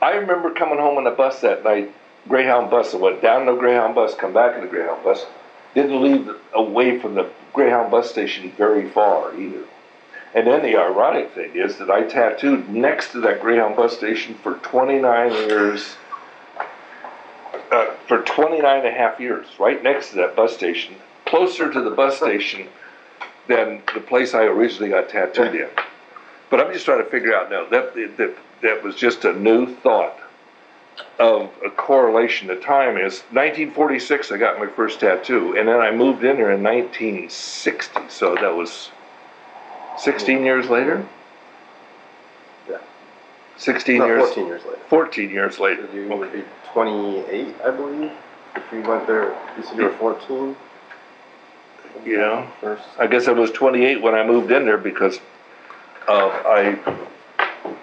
I 0.00 0.12
remember 0.12 0.52
coming 0.52 0.78
home 0.78 0.98
on 0.98 1.04
the 1.04 1.10
bus 1.10 1.40
that 1.40 1.64
night, 1.64 1.92
Greyhound 2.28 2.70
bus. 2.70 2.94
I 2.94 2.98
went 2.98 3.22
down 3.22 3.46
the 3.46 3.54
Greyhound 3.54 3.94
bus, 3.94 4.14
come 4.14 4.32
back 4.32 4.54
in 4.56 4.62
the 4.62 4.66
Greyhound 4.66 5.02
bus. 5.04 5.26
Didn't 5.74 6.02
leave 6.02 6.30
away 6.54 6.98
from 6.98 7.14
the 7.14 7.30
Greyhound 7.52 7.90
bus 7.90 8.10
station 8.10 8.52
very 8.52 8.88
far 8.88 9.34
either. 9.38 9.64
And 10.34 10.46
then 10.46 10.62
the 10.62 10.76
ironic 10.76 11.32
thing 11.32 11.54
is 11.54 11.78
that 11.78 11.90
I 11.90 12.02
tattooed 12.02 12.68
next 12.68 13.12
to 13.12 13.20
that 13.20 13.40
Greyhound 13.40 13.76
bus 13.76 13.96
station 13.96 14.34
for 14.34 14.54
29 14.54 15.32
years. 15.32 15.96
Uh, 17.70 17.94
for 18.06 18.22
29 18.22 18.78
and 18.78 18.86
a 18.86 18.92
half 18.92 19.18
years, 19.18 19.46
right 19.58 19.82
next 19.82 20.10
to 20.10 20.16
that 20.16 20.36
bus 20.36 20.54
station, 20.54 20.94
closer 21.24 21.72
to 21.72 21.80
the 21.80 21.90
bus 21.90 22.16
station 22.18 22.68
than 23.48 23.82
the 23.94 24.00
place 24.00 24.34
I 24.34 24.42
originally 24.42 24.90
got 24.90 25.08
tattooed 25.08 25.54
in. 25.54 25.68
But 26.50 26.60
I'm 26.60 26.72
just 26.72 26.84
trying 26.84 27.02
to 27.02 27.10
figure 27.10 27.34
out 27.34 27.50
now 27.50 27.66
that 27.70 27.94
that 27.94 28.36
that 28.62 28.82
was 28.82 28.94
just 28.94 29.24
a 29.24 29.32
new 29.32 29.74
thought 29.76 30.18
of 31.18 31.50
a 31.64 31.70
correlation 31.70 32.48
to 32.48 32.56
time 32.56 32.96
is 32.96 33.20
1946 33.32 34.32
I 34.32 34.38
got 34.38 34.58
my 34.58 34.66
first 34.66 35.00
tattoo 35.00 35.54
and 35.56 35.68
then 35.68 35.80
I 35.80 35.90
moved 35.90 36.24
in 36.24 36.36
here 36.36 36.50
in 36.50 36.62
1960 36.62 38.00
so 38.08 38.34
that 38.36 38.54
was 38.54 38.90
16 39.98 40.42
years 40.42 40.70
later 40.70 41.06
Yeah. 42.68 42.78
16 43.58 43.98
No, 43.98 44.06
years 44.06 44.24
14 44.24 44.46
years 44.46 44.64
later. 44.64 44.78
14 44.88 45.30
years 45.30 45.58
later 45.58 45.88
You 45.94 46.08
would 46.08 46.32
be 46.32 46.44
28, 46.72 47.54
I 47.64 47.70
believe, 47.70 48.12
if 48.54 48.72
you 48.72 48.82
went 48.82 49.06
there. 49.06 49.34
You 49.56 49.62
said 49.64 49.76
you 49.78 49.84
were 49.84 49.92
14. 49.92 50.56
Yeah. 52.04 52.46
First. 52.60 52.84
I 52.98 53.06
guess 53.06 53.28
I 53.28 53.32
was 53.32 53.50
28 53.50 54.02
when 54.02 54.14
I 54.14 54.24
moved 54.26 54.50
in 54.50 54.64
there 54.66 54.76
because 54.78 55.18
uh, 56.08 56.28
I, 56.46 56.78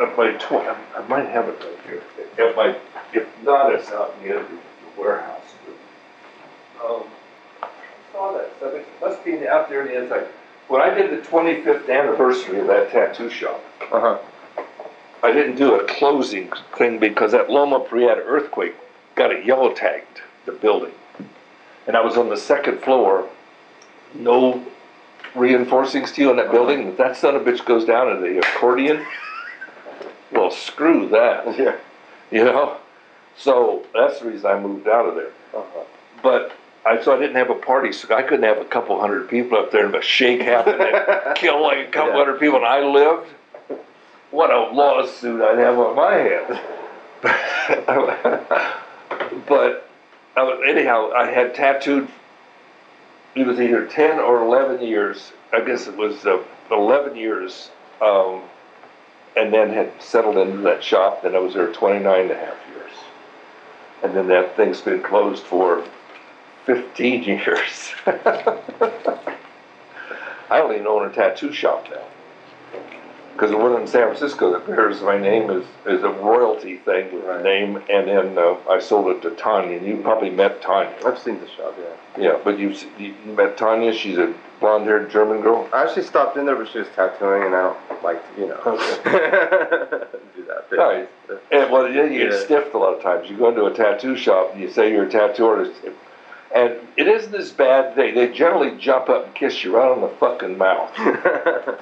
at 0.02 0.18
my 0.18 0.32
tw- 0.34 0.54
I 0.98 1.06
might 1.08 1.28
have 1.28 1.50
it 1.50 1.60
right 1.60 1.80
here. 1.86 2.02
At 2.40 2.56
my, 2.56 2.76
if 3.14 3.28
not, 3.44 3.74
it's 3.74 3.92
out 3.92 4.22
near 4.22 4.40
the, 4.42 4.48
the 4.50 5.02
warehouse. 5.02 5.42
Um, 6.84 7.04
I 7.62 7.68
saw 8.12 8.38
that, 8.38 8.52
so 8.60 8.68
it 8.70 8.88
must 9.02 9.24
be 9.24 9.48
out 9.48 9.70
there 9.70 9.82
in 9.86 9.88
the 9.88 10.02
inside. 10.04 10.28
When 10.68 10.82
I 10.82 10.94
did 10.94 11.12
the 11.12 11.28
25th 11.28 11.90
anniversary 11.90 12.60
of 12.60 12.68
that 12.68 12.92
tattoo 12.92 13.30
shop, 13.30 13.64
Uh 13.92 14.00
huh. 14.00 14.18
I 15.22 15.32
didn't 15.32 15.56
do 15.56 15.76
a 15.80 15.86
closing 15.86 16.52
thing 16.78 17.00
because 17.00 17.32
that 17.32 17.50
Loma 17.50 17.80
Prieta 17.80 18.22
earthquake 18.26 18.76
got 19.16 19.32
it 19.32 19.46
yellow 19.46 19.74
tagged, 19.74 20.22
the 20.46 20.52
building. 20.52 20.92
And 21.88 21.96
I 21.96 22.02
was 22.02 22.18
on 22.18 22.30
the 22.30 22.36
second 22.38 22.82
floor, 22.82 23.30
no 24.14 24.66
reinforcing 25.36 26.06
steel 26.06 26.32
in 26.32 26.38
that 26.38 26.52
building. 26.52 26.88
If 26.90 26.98
that 26.98 27.18
son 27.18 27.36
of 27.36 27.48
a 27.48 27.52
bitch 27.52 27.66
goes 27.66 27.86
down 27.86 28.10
in 28.12 28.22
the 28.22 28.40
accordion, 28.40 29.06
well, 30.32 30.52
screw 30.52 31.08
that, 31.10 31.46
Yeah. 31.60 31.76
you 32.32 32.44
know? 32.44 32.78
So 33.38 33.86
that's 33.94 34.20
the 34.20 34.30
reason 34.30 34.46
I 34.50 34.60
moved 34.60 34.88
out 34.88 35.06
of 35.08 35.16
there. 35.16 35.32
Uh-huh. 35.56 35.84
But 36.22 36.54
I, 36.86 37.02
so 37.02 37.16
I 37.16 37.20
didn't 37.20 37.36
have 37.36 37.50
a 37.50 37.56
party, 37.56 37.92
so 37.92 38.14
I 38.16 38.22
couldn't 38.22 38.44
have 38.44 38.60
a 38.60 38.66
couple 38.66 39.00
hundred 39.00 39.30
people 39.30 39.58
up 39.58 39.72
there 39.72 39.86
and 39.86 39.96
a 39.96 40.02
shake 40.02 40.42
happened 40.42 40.82
and 40.82 41.36
kill 41.36 41.62
like 41.62 41.88
a 41.88 41.92
couple 41.92 42.12
Yeah. 42.12 42.18
hundred 42.26 42.40
people. 42.40 42.58
And 42.58 42.66
I 42.66 42.82
lived. 42.86 43.30
What 44.32 44.52
a 44.52 44.72
lawsuit 44.74 45.42
I'd 45.42 45.58
have 45.60 45.78
on 45.78 45.96
my 45.96 46.16
hands. 46.16 46.60
but 49.48 49.90
uh, 50.36 50.50
anyhow, 50.68 51.12
I 51.16 51.28
had 51.30 51.54
tattooed. 51.56 52.08
It 53.36 53.48
was 53.48 53.60
either 53.60 53.86
ten 53.88 54.20
or 54.20 54.42
eleven 54.42 54.82
years. 54.82 55.32
I 55.52 55.62
guess 55.62 55.88
it 55.88 55.98
was 55.98 56.26
uh, 56.26 56.44
eleven 56.72 57.16
years, 57.16 57.70
um, 58.02 58.42
and 59.36 59.54
then 59.54 59.72
had 59.72 59.92
settled 60.00 60.38
into 60.38 60.58
that 60.64 60.84
shop. 60.84 61.24
Then 61.24 61.36
I 61.36 61.40
was 61.40 61.54
there 61.54 61.72
29 61.72 62.22
and 62.22 62.32
a 62.32 62.36
half 62.36 62.58
years, 62.76 62.92
and 64.04 64.16
then 64.16 64.28
that 64.28 64.56
thing's 64.56 64.82
been 64.82 65.02
closed 65.02 65.44
for 65.44 65.84
15 66.66 67.24
years. 67.28 67.94
I 68.06 68.60
even 70.64 70.86
own 70.86 71.10
a 71.10 71.12
tattoo 71.12 71.52
shop 71.52 71.88
now. 71.90 72.06
Because 73.34 73.50
the 73.50 73.58
one 73.58 73.80
in 73.82 73.88
San 73.88 74.08
Francisco 74.08 74.52
that 74.54 74.68
bears 74.68 75.02
my 75.02 75.18
name 75.18 75.50
is, 75.50 75.66
is 75.88 76.04
a 76.04 76.10
royalty 76.10 76.78
thing 76.78 77.12
with 77.14 77.26
the 77.26 77.42
name, 77.42 77.78
and 77.90 78.08
then 78.08 78.38
uh, 78.38 78.56
I 78.70 78.80
sold 78.80 79.08
it 79.08 79.22
to 79.24 79.32
Tanya. 79.32 79.78
And 79.78 79.88
you 79.88 79.98
probably 79.98 80.30
met 80.30 80.62
Tanya. 80.62 80.94
I've 81.06 81.18
seen 81.18 81.40
the 81.40 81.48
shop, 81.50 81.76
yeah. 81.80 82.22
Yeah, 82.24 82.40
but 82.44 82.60
you 82.60 82.76
you 83.00 83.16
met 83.26 83.58
Tanya. 83.58 83.92
She's 83.92 84.20
a 84.20 84.34
blonde-haired 84.60 85.10
German 85.10 85.42
girl. 85.42 85.68
I 85.74 85.84
actually 85.84 86.04
stopped 86.04 86.38
in 86.38 86.46
there, 86.46 86.56
but 86.56 86.70
she 86.70 86.78
was 86.78 86.88
tattooing, 86.96 87.44
and 87.44 87.56
I 87.56 87.62
don't 87.90 88.04
like 88.04 88.36
to, 88.36 88.42
you 88.42 88.48
know, 88.50 88.62
do 90.36 90.46
that 90.46 90.70
bit. 90.70 90.78
Right. 90.78 91.10
And 91.52 91.72
well, 91.72 91.92
yeah, 91.92 92.04
you 92.04 92.20
get 92.20 92.34
Yeah. 92.34 92.40
stiffed 92.40 92.74
a 92.76 92.78
lot 92.78 92.94
of 92.96 93.02
times. 93.02 93.30
You 93.32 93.38
go 93.38 93.50
into 93.50 93.66
a 93.66 93.74
tattoo 93.74 94.16
shop 94.16 94.52
and 94.54 94.62
you 94.62 94.70
say 94.70 94.92
you're 94.92 95.06
a 95.06 95.10
tattoo 95.10 95.48
artist, 95.48 95.74
and 96.56 96.76
it 96.98 97.08
isn't 97.08 97.32
this 97.32 97.52
bad 97.52 97.96
thing. 97.96 98.14
They 98.14 98.32
generally 98.32 98.78
jump 98.78 99.10
up 99.10 99.26
and 99.26 99.34
kiss 99.36 99.64
you 99.64 99.76
right 99.76 99.92
on 99.92 100.02
the 100.02 100.10
fucking 100.20 100.56
mouth. 100.56 100.92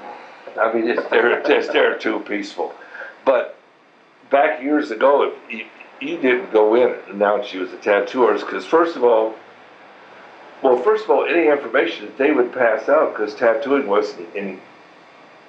I 0.60 0.74
mean, 0.74 0.88
it's 0.89 1.08
they're 1.10 1.41
they're 1.43 1.98
too 1.98 2.20
peaceful. 2.22 2.74
But 3.25 3.58
back 4.29 4.62
years 4.62 4.91
ago, 4.91 5.24
if 5.24 5.51
you, 5.51 5.65
you 6.00 6.17
didn't 6.17 6.51
go 6.51 6.75
in 6.75 6.93
and 6.93 7.15
announce 7.15 7.53
you 7.53 7.65
as 7.65 7.74
a 7.74 7.77
tattoo 7.77 8.24
artist, 8.25 8.46
because 8.46 8.65
first 8.65 8.96
of 8.96 9.03
all, 9.03 9.36
well, 10.63 10.77
first 10.77 11.05
of 11.05 11.10
all, 11.12 11.25
any 11.25 11.48
information 11.48 12.05
that 12.05 12.17
they 12.17 12.31
would 12.31 12.51
pass 12.53 12.88
out, 12.89 13.13
because 13.13 13.36
tattooing 13.36 13.88
wasn't 13.88 14.34
in 14.36 14.60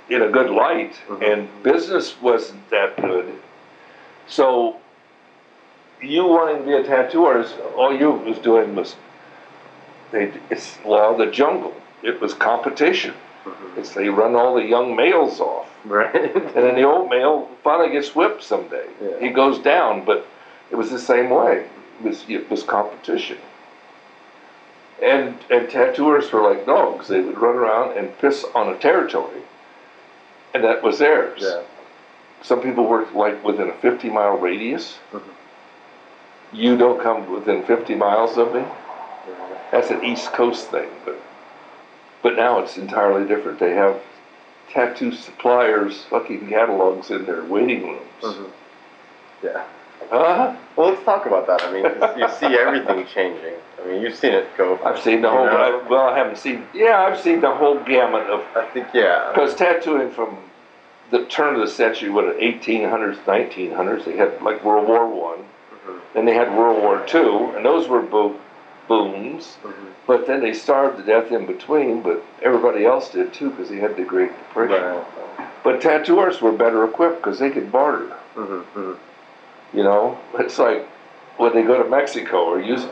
in 0.09 0.23
a 0.23 0.29
good 0.29 0.51
light, 0.51 0.95
Mhm. 1.09 1.33
and 1.33 1.63
business 1.63 2.21
wasn't 2.21 2.69
that 2.71 3.01
good. 3.01 3.33
So, 4.27 4.77
you 6.03 6.27
wanting 6.27 6.59
to 6.59 6.63
be 6.65 6.73
a 6.75 6.83
tattoo 6.83 7.25
artist, 7.25 7.55
all 7.77 7.95
you 7.95 8.11
was 8.11 8.39
doing 8.39 8.75
was 8.75 8.97
they, 10.11 10.33
it's 10.51 10.79
law 10.85 11.11
of 11.13 11.19
the 11.19 11.27
jungle. 11.27 11.73
It 12.03 12.21
was 12.21 12.35
competition. 12.35 13.15
Mhm. 13.45 13.79
It's 13.79 13.93
they 13.95 14.09
run 14.09 14.35
all 14.37 14.55
the 14.55 14.65
young 14.65 14.95
males 14.97 15.41
off. 15.41 15.69
Right. 15.85 16.15
And 16.37 16.55
then 16.55 16.75
the 16.77 16.83
old 16.85 17.11
male 17.11 17.49
finally 17.65 17.91
gets 17.91 18.15
whipped 18.15 18.43
someday. 18.43 18.87
Yeah. 19.03 19.19
He 19.21 19.31
goes 19.31 19.59
down, 19.59 20.05
but 20.05 20.27
it 20.71 20.77
was 20.77 20.91
the 20.91 20.99
same 20.99 21.31
way. 21.31 21.67
It 22.01 22.07
was, 22.09 22.25
it 22.29 22.51
was 22.51 22.63
competition. 22.63 23.39
And, 25.03 25.37
and 25.51 25.69
tattooers 25.69 26.31
were 26.33 26.43
like 26.43 26.65
dogs. 26.67 27.09
They 27.09 27.21
would 27.21 27.39
run 27.39 27.57
around 27.57 27.97
and 27.99 28.17
piss 28.19 28.45
on 28.55 28.69
a 28.69 28.79
territory. 28.79 29.43
And 30.55 30.63
that 30.65 30.83
was 30.83 30.99
theirs. 31.01 31.41
yeah. 31.43 31.63
Some 32.43 32.61
people 32.61 32.87
work 32.87 33.13
like 33.15 33.43
within 33.45 33.69
a 33.69 33.73
50 33.75 34.11
mile 34.11 34.37
radius. 34.37 34.99
Mhm. 35.13 35.23
You 36.53 36.77
don't 36.77 37.01
come 37.03 37.31
within 37.33 37.63
50 37.65 37.95
miles 37.95 38.37
of 38.37 38.55
me. 38.55 38.65
That's 39.71 39.91
an 39.91 40.05
East 40.05 40.33
Coast 40.33 40.71
thing, 40.71 40.89
but 41.05 41.19
but 42.23 42.37
now 42.37 42.59
it's 42.61 42.77
entirely 42.77 43.27
different. 43.27 43.59
They 43.59 43.75
have 43.75 44.01
tattoo 44.71 45.13
suppliers, 45.13 46.05
fucking 46.11 46.49
catalogs 46.49 47.11
in 47.11 47.25
their 47.27 47.43
waiting 47.45 47.83
rooms. 47.85 48.03
Mhm. 48.23 48.47
Yeah. 49.43 49.63
Huh? 50.11 50.55
Well, 50.77 50.91
let's 50.91 51.05
talk 51.05 51.27
about 51.27 51.47
that. 51.47 51.63
I 51.65 51.73
mean, 51.73 51.85
you 52.19 52.29
see 52.29 52.59
everything 52.59 53.07
changing. 53.07 53.55
I 53.83 53.87
mean, 53.89 54.03
you've 54.03 54.15
seen 54.15 54.33
it 54.33 54.47
go. 54.57 54.79
I've 54.85 55.01
seen 55.01 55.23
the 55.23 55.31
whole. 55.31 55.49
I, 55.49 55.81
well, 55.89 56.09
I 56.09 56.17
haven't 56.19 56.39
seen. 56.39 56.67
Yeah, 56.75 57.03
I've 57.03 57.19
seen 57.21 57.41
the 57.41 57.51
whole 57.55 57.79
gamut 57.81 58.29
of 58.29 58.45
I 58.57 58.65
think, 58.67 58.89
yeah. 58.95 59.31
because 59.35 59.55
tattooing 59.55 60.11
from 60.11 60.37
the 61.11 61.25
turn 61.27 61.55
of 61.55 61.61
the 61.61 61.69
century, 61.69 62.09
what 62.11 62.25
1800s, 62.39 63.17
1900s, 63.25 64.05
they 64.05 64.17
had 64.17 64.41
like 64.43 64.65
World 64.65 64.89
War 64.89 65.07
One, 65.07 65.39
Mhm. 65.87 66.01
then 66.15 66.25
they 66.27 66.35
had 66.35 66.57
World 66.57 66.83
War 66.83 67.03
Two, 67.07 67.53
and 67.57 67.65
those 67.65 67.89
were 67.89 68.01
bo- 68.03 68.37
booms. 68.93 69.57
Mhm. 69.65 69.73
But 70.07 70.27
then 70.27 70.41
they 70.41 70.53
starved 70.53 70.99
to 70.99 71.03
death 71.03 71.33
in 71.33 71.47
between, 71.47 72.03
but 72.03 72.23
everybody 72.43 72.85
else 72.85 73.11
did 73.11 73.33
too 73.33 73.51
because 73.51 73.71
they 73.71 73.79
had 73.79 73.97
the 73.97 74.03
Great 74.03 74.33
Depression. 74.37 74.85
Right. 74.85 75.47
But 75.65 75.81
tattooers 75.81 76.43
were 76.43 76.53
better 76.53 76.85
equipped 76.85 77.23
because 77.23 77.39
they 77.39 77.51
could 77.51 77.73
barter. 77.73 78.13
Mhm, 78.37 78.65
mhm. 78.77 78.97
You 79.73 79.85
know, 79.85 80.19
it's 80.39 80.59
like 80.59 80.87
when 81.39 81.55
they 81.55 81.63
go 81.63 81.83
to 81.83 81.89
Mexico 81.89 82.45
or 82.45 82.61
use. 82.61 82.85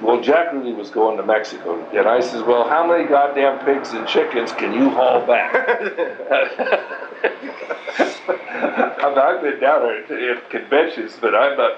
Well, 0.00 0.20
Jack 0.20 0.52
Rudy 0.52 0.72
was 0.72 0.90
going 0.90 1.16
to 1.18 1.22
Mexico, 1.22 1.78
and 1.92 2.08
I 2.08 2.18
says, 2.20 2.42
"Well, 2.42 2.64
how 2.68 2.84
many 2.84 3.04
goddamn 3.04 3.60
pigs 3.64 3.92
and 3.92 4.08
chickens 4.08 4.50
can 4.52 4.72
you 4.72 4.90
haul 4.90 5.20
back?" 5.20 5.54
I've, 9.04 9.16
I've 9.16 9.40
been 9.42 9.60
down 9.60 9.82
there 10.08 10.32
at 10.32 10.50
conventions, 10.50 11.16
but 11.20 11.34
I'm 11.34 11.56
not 11.56 11.74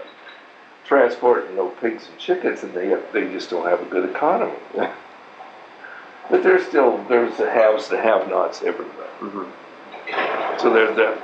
transporting 0.87 1.57
no 1.57 1.69
pigs 1.69 2.09
and 2.09 2.19
chickens, 2.19 2.63
and 2.63 2.73
they 2.75 2.97
they 3.13 3.31
just 3.33 3.51
don't 3.51 3.67
have 3.67 3.81
a 3.81 3.85
good 3.87 4.09
economy. 4.09 4.55
but 4.75 6.43
there's 6.43 6.67
still 6.67 7.03
there's 7.09 7.37
the 7.37 7.51
haves, 7.51 7.89
the 7.89 8.01
have-nots 8.01 8.63
everywhere. 8.63 9.09
Mm-hmm. 9.21 10.59
So 10.61 10.73
there's 10.73 10.97
the 10.97 11.19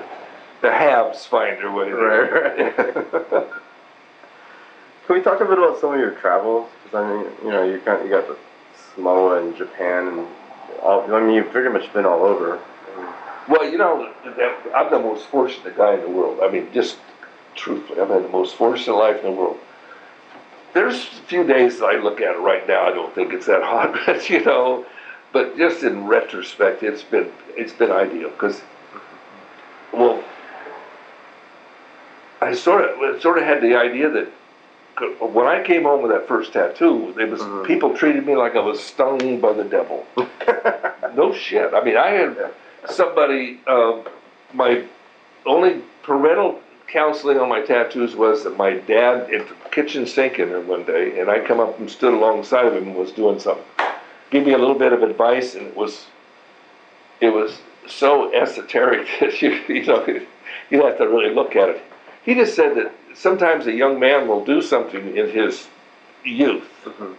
the 0.60 0.72
haves 0.72 1.24
find 1.26 1.58
their 1.58 1.70
way. 1.70 1.90
There. 1.90 2.54
Right, 2.56 2.78
right. 3.32 3.48
Can 5.06 5.16
we 5.16 5.22
talk 5.22 5.40
a 5.40 5.44
bit 5.44 5.58
about 5.58 5.80
some 5.80 5.94
of 5.94 5.98
your 5.98 6.12
travels? 6.12 6.70
Because 6.84 7.04
I 7.04 7.12
mean, 7.12 7.32
you 7.44 7.50
know, 7.50 7.64
you 7.64 7.78
got 7.78 8.04
you 8.04 8.10
got 8.10 8.26
the 8.28 8.36
Samoa 8.94 9.42
and 9.42 9.56
Japan 9.56 10.08
and 10.08 10.26
all. 10.82 11.12
I 11.14 11.20
mean, 11.20 11.34
you've 11.34 11.50
pretty 11.50 11.68
much 11.68 11.92
been 11.92 12.06
all 12.06 12.24
over. 12.24 12.60
Well, 13.48 13.68
you 13.68 13.76
know, 13.76 14.12
I'm 14.74 14.90
the 14.90 15.00
most 15.00 15.26
fortunate 15.26 15.76
guy 15.76 15.94
in 15.94 16.00
the 16.02 16.08
world. 16.08 16.38
I 16.42 16.48
mean, 16.48 16.68
just 16.72 16.96
truthfully, 17.54 18.00
I've 18.00 18.08
had 18.08 18.24
the 18.24 18.28
most 18.28 18.56
fortunate 18.56 18.96
life 18.96 19.16
in 19.18 19.24
the 19.24 19.30
world. 19.32 19.58
There's 20.74 20.96
a 20.96 21.22
few 21.26 21.44
days 21.44 21.78
that 21.80 21.86
I 21.86 21.96
look 21.98 22.20
at 22.20 22.34
it 22.34 22.38
right 22.38 22.66
now. 22.66 22.86
I 22.86 22.90
don't 22.92 23.14
think 23.14 23.32
it's 23.32 23.46
that 23.46 23.62
hot, 23.62 23.94
but 24.06 24.28
you 24.30 24.42
know, 24.44 24.86
but 25.32 25.56
just 25.56 25.82
in 25.82 26.06
retrospect, 26.06 26.82
it's 26.82 27.02
been 27.02 27.30
it's 27.56 27.72
been 27.72 27.90
ideal 27.90 28.30
because, 28.30 28.62
well, 29.92 30.22
I 32.40 32.54
sort 32.54 32.84
of 32.84 33.20
sort 33.22 33.38
of 33.38 33.44
had 33.44 33.60
the 33.62 33.74
idea 33.76 34.08
that 34.10 34.28
when 35.20 35.46
I 35.46 35.62
came 35.62 35.82
home 35.84 36.02
with 36.02 36.12
that 36.12 36.28
first 36.28 36.52
tattoo, 36.52 37.14
it 37.18 37.28
was 37.30 37.40
Mhm. 37.40 37.64
people 37.66 37.94
treated 37.96 38.26
me 38.26 38.36
like 38.36 38.56
I 38.56 38.60
was 38.60 38.82
stung 38.82 39.40
by 39.40 39.52
the 39.52 39.64
devil. 39.64 40.06
no 41.14 41.32
shit. 41.34 41.72
I 41.74 41.82
mean, 41.82 41.96
I 41.96 42.08
had 42.08 42.50
somebody. 42.88 43.60
Um, 43.66 44.02
my 44.54 44.82
only 45.46 45.80
parental 46.02 46.60
counseling 46.96 47.38
on 47.38 47.48
my 47.48 47.60
tattoos 47.62 48.14
was 48.14 48.44
that 48.44 48.56
my 48.56 48.74
dad 48.74 49.28
hit 49.30 49.48
the 49.48 49.68
kitchen 49.70 50.06
sink 50.06 50.38
in 50.38 50.50
there 50.50 50.60
one 50.60 50.84
day, 50.84 51.18
and 51.18 51.30
I 51.30 51.40
come 51.40 51.58
up 51.58 51.78
and 51.78 51.90
stood 51.90 52.12
alongside 52.12 52.66
of 52.66 52.74
him 52.76 52.88
and 52.88 52.94
was 52.96 53.12
doing 53.12 53.40
something. 53.40 53.64
Give 54.30 54.44
me 54.44 54.52
a 54.52 54.58
little 54.58 54.78
bit 54.78 54.92
of 54.92 55.02
advice, 55.02 55.54
and 55.54 55.66
it 55.66 55.76
was 55.76 56.06
it 57.20 57.30
was 57.30 57.58
so 57.86 58.32
esoteric 58.34 59.08
that 59.20 59.40
you 59.40 59.50
you 59.68 59.84
know 59.86 60.04
you 60.70 60.84
have 60.84 60.98
to 60.98 61.08
really 61.08 61.34
look 61.34 61.56
at 61.56 61.70
it. 61.70 61.82
He 62.24 62.34
just 62.34 62.54
said 62.54 62.76
that 62.76 62.92
sometimes 63.14 63.66
a 63.66 63.72
young 63.72 63.98
man 63.98 64.28
will 64.28 64.44
do 64.44 64.60
something 64.62 65.16
in 65.16 65.30
his 65.30 65.68
youth 66.24 66.68
Mhm. 66.84 67.14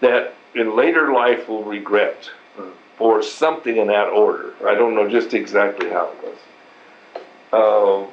that 0.00 0.34
in 0.54 0.74
later 0.76 1.12
life 1.12 1.48
will 1.48 1.64
regret, 1.64 2.30
Mm. 2.58 2.70
or 2.98 3.22
something 3.22 3.76
in 3.76 3.88
that 3.88 4.08
order. 4.08 4.54
I 4.66 4.74
don't 4.74 4.94
know 4.94 5.06
just 5.08 5.34
exactly 5.34 5.90
how 5.90 6.08
it 6.14 6.24
was. 6.26 6.38
Uh, 7.52 8.10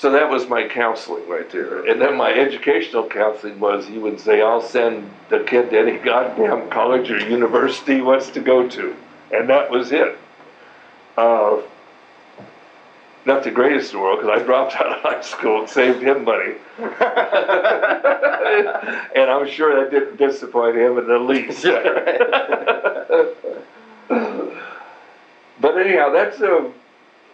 so 0.00 0.10
that 0.12 0.30
was 0.30 0.48
my 0.48 0.66
counseling 0.66 1.28
right 1.28 1.50
there. 1.50 1.86
And 1.86 2.00
then 2.00 2.16
my 2.16 2.32
educational 2.32 3.06
counseling 3.06 3.60
was 3.60 3.86
he 3.86 3.98
would 3.98 4.18
say, 4.18 4.40
I'll 4.40 4.62
send 4.62 5.10
the 5.28 5.40
kid 5.40 5.68
to 5.68 5.78
any 5.78 5.98
goddamn 5.98 6.70
college 6.70 7.10
or 7.10 7.18
university 7.18 7.96
he 7.96 8.00
wants 8.00 8.30
to 8.30 8.40
go 8.40 8.66
to. 8.66 8.96
And 9.30 9.50
that 9.50 9.70
was 9.70 9.92
it. 9.92 10.16
Uh, 11.18 11.60
not 13.26 13.44
the 13.44 13.50
greatest 13.50 13.92
in 13.92 13.98
the 13.98 14.02
world 14.02 14.20
because 14.20 14.40
I 14.40 14.42
dropped 14.42 14.74
out 14.80 14.86
of 14.86 15.02
high 15.02 15.20
school 15.20 15.60
and 15.60 15.68
saved 15.68 16.02
him 16.02 16.24
money. 16.24 16.54
and 16.78 16.94
I'm 19.30 19.46
sure 19.50 19.84
that 19.84 19.90
didn't 19.90 20.16
disappoint 20.16 20.76
him 20.76 20.96
in 20.96 21.08
the 21.08 21.18
least. 21.18 21.62
but 25.60 25.76
anyhow, 25.76 26.10
that's 26.10 26.40
a. 26.40 26.72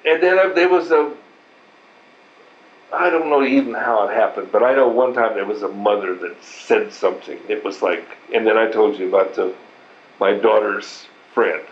And 0.04 0.20
then 0.20 0.52
there 0.56 0.68
was 0.68 0.90
a. 0.90 1.12
I 2.92 3.10
don't 3.10 3.28
know 3.28 3.44
even 3.44 3.74
how 3.74 4.08
it 4.08 4.14
happened, 4.14 4.50
but 4.52 4.62
I 4.62 4.74
know 4.74 4.88
one 4.88 5.12
time 5.12 5.34
there 5.34 5.44
was 5.44 5.62
a 5.62 5.68
mother 5.68 6.14
that 6.14 6.42
said 6.42 6.92
something. 6.92 7.38
It 7.48 7.64
was 7.64 7.82
like, 7.82 8.06
and 8.32 8.46
then 8.46 8.56
I 8.56 8.70
told 8.70 8.98
you 8.98 9.08
about 9.08 9.34
the, 9.34 9.54
my 10.20 10.34
daughter's 10.34 11.06
friend. 11.34 11.62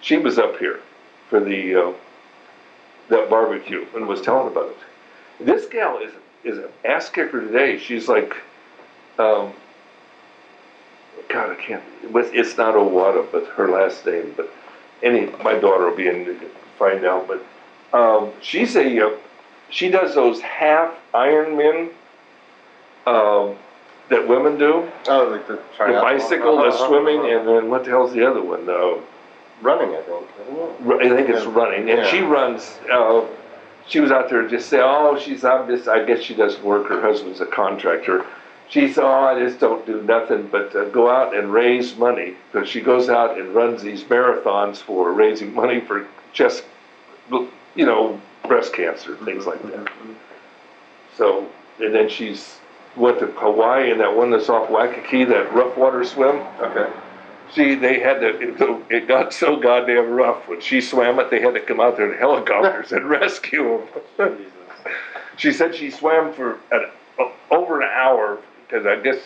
She 0.00 0.18
was 0.18 0.38
up 0.38 0.58
here 0.58 0.80
for 1.28 1.40
the 1.40 1.74
uh, 1.74 1.92
that 3.08 3.30
barbecue 3.30 3.86
and 3.94 4.06
was 4.06 4.20
telling 4.20 4.48
about 4.48 4.68
it. 4.68 4.76
This 5.44 5.66
gal 5.66 5.98
is 5.98 6.12
is 6.44 6.58
an 6.58 6.68
ass 6.84 7.08
kicker 7.08 7.40
today. 7.40 7.78
She's 7.78 8.08
like, 8.08 8.34
um, 9.18 9.52
God, 11.28 11.50
I 11.50 11.54
can't. 11.54 11.82
It's 12.02 12.56
not 12.56 12.74
Owada, 12.74 13.26
but 13.30 13.46
her 13.48 13.68
last 13.68 14.04
name. 14.04 14.34
But 14.36 14.50
any, 15.02 15.26
my 15.42 15.54
daughter 15.58 15.88
will 15.88 15.96
be 15.96 16.08
in 16.08 16.38
find 16.78 17.04
out. 17.04 17.28
But 17.28 17.44
um, 17.96 18.32
she's 18.40 18.76
a, 18.76 19.06
uh, 19.06 19.16
she 19.72 19.88
does 19.88 20.14
those 20.14 20.40
half 20.40 20.94
Ironmen 21.14 21.88
um, 23.06 23.56
that 24.10 24.28
women 24.28 24.58
do. 24.58 24.88
Oh, 25.08 25.24
like 25.24 25.48
the 25.48 25.54
The 25.78 25.98
bicycle, 26.00 26.56
the 26.58 26.68
Uh-huh, 26.68 26.86
swimming, 26.86 27.20
uh-huh. 27.20 27.38
and 27.38 27.48
then 27.48 27.70
what 27.70 27.84
the 27.84 27.90
hell's 27.90 28.12
the 28.12 28.24
other 28.28 28.42
one? 28.42 28.68
Uh, 28.68 29.00
running, 29.62 29.96
I 29.96 30.02
think. 30.02 30.26
I 31.02 31.08
think 31.08 31.28
it's 31.30 31.44
Yeah. 31.44 31.50
running, 31.54 31.90
and 31.90 32.00
Yeah. 32.00 32.04
she 32.04 32.20
runs. 32.20 32.78
Uh, 32.90 33.22
she 33.86 33.98
was 34.00 34.12
out 34.12 34.28
there 34.28 34.42
just 34.46 34.68
say, 34.68 34.80
"Oh, 34.80 35.16
she's 35.18 35.40
just. 35.42 35.88
I 35.88 36.04
guess 36.04 36.20
she 36.20 36.34
doesn't 36.34 36.62
work. 36.62 36.86
Her 36.88 37.00
husband's 37.00 37.40
a 37.40 37.46
contractor." 37.46 38.24
She 38.68 38.88
said, 38.92 39.04
"Oh, 39.04 39.10
I 39.24 39.38
just 39.38 39.58
don't 39.58 39.84
do 39.86 40.00
nothing 40.02 40.48
but 40.50 40.74
uh, 40.76 40.84
go 40.84 41.10
out 41.10 41.34
and 41.34 41.52
raise 41.52 41.96
money." 41.96 42.34
Because 42.52 42.68
she 42.68 42.80
goes 42.80 43.08
out 43.08 43.38
and 43.38 43.54
runs 43.54 43.82
these 43.82 44.04
marathons 44.04 44.76
for 44.78 45.12
raising 45.12 45.54
money 45.54 45.80
for 45.80 46.06
chest, 46.32 46.64
you 47.30 47.86
know, 47.86 48.20
breast 48.52 48.74
cancer, 48.74 49.16
things 49.24 49.46
like 49.46 49.62
that. 49.62 49.90
So, 51.16 51.48
and 51.80 51.94
then 51.94 52.10
she's 52.10 52.58
went 52.96 53.18
to 53.20 53.26
Hawaii 53.28 53.90
and 53.90 53.98
that 54.00 54.14
one 54.14 54.30
that's 54.30 54.50
off 54.50 54.68
Waikiki, 54.68 55.24
that 55.24 55.54
rough 55.54 55.74
water 55.78 56.04
swim. 56.04 56.36
Okay. 56.60 56.92
See, 57.54 57.74
they 57.74 57.98
had 58.00 58.20
to, 58.20 58.28
it, 58.38 58.84
it 58.90 59.08
got 59.08 59.32
so 59.32 59.56
goddamn 59.56 60.10
rough 60.10 60.46
when 60.48 60.60
she 60.60 60.82
swam 60.82 61.18
it, 61.18 61.30
they 61.30 61.40
had 61.40 61.54
to 61.54 61.60
come 61.60 61.80
out 61.80 61.96
there 61.96 62.12
in 62.12 62.18
helicopters 62.18 62.92
and 62.92 63.08
rescue 63.08 63.86
them. 64.18 64.38
She 65.38 65.50
said 65.50 65.74
she 65.74 65.90
swam 65.90 66.34
for 66.34 66.58
an, 66.72 66.90
over 67.50 67.80
an 67.80 67.88
hour, 67.90 68.38
because 68.68 68.84
I 68.84 68.96
guess, 69.00 69.16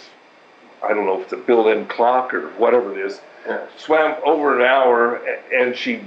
I 0.84 0.90
don't 0.94 1.04
know 1.04 1.18
if 1.18 1.24
it's 1.24 1.32
a 1.32 1.36
built 1.36 1.66
in 1.66 1.86
clock 1.86 2.32
or 2.32 2.50
whatever 2.50 2.96
it 2.96 3.04
is, 3.04 3.20
Yeah. 3.44 3.66
swam 3.76 4.14
over 4.24 4.56
an 4.56 4.64
hour 4.64 5.16
and 5.52 5.74
she 5.74 6.02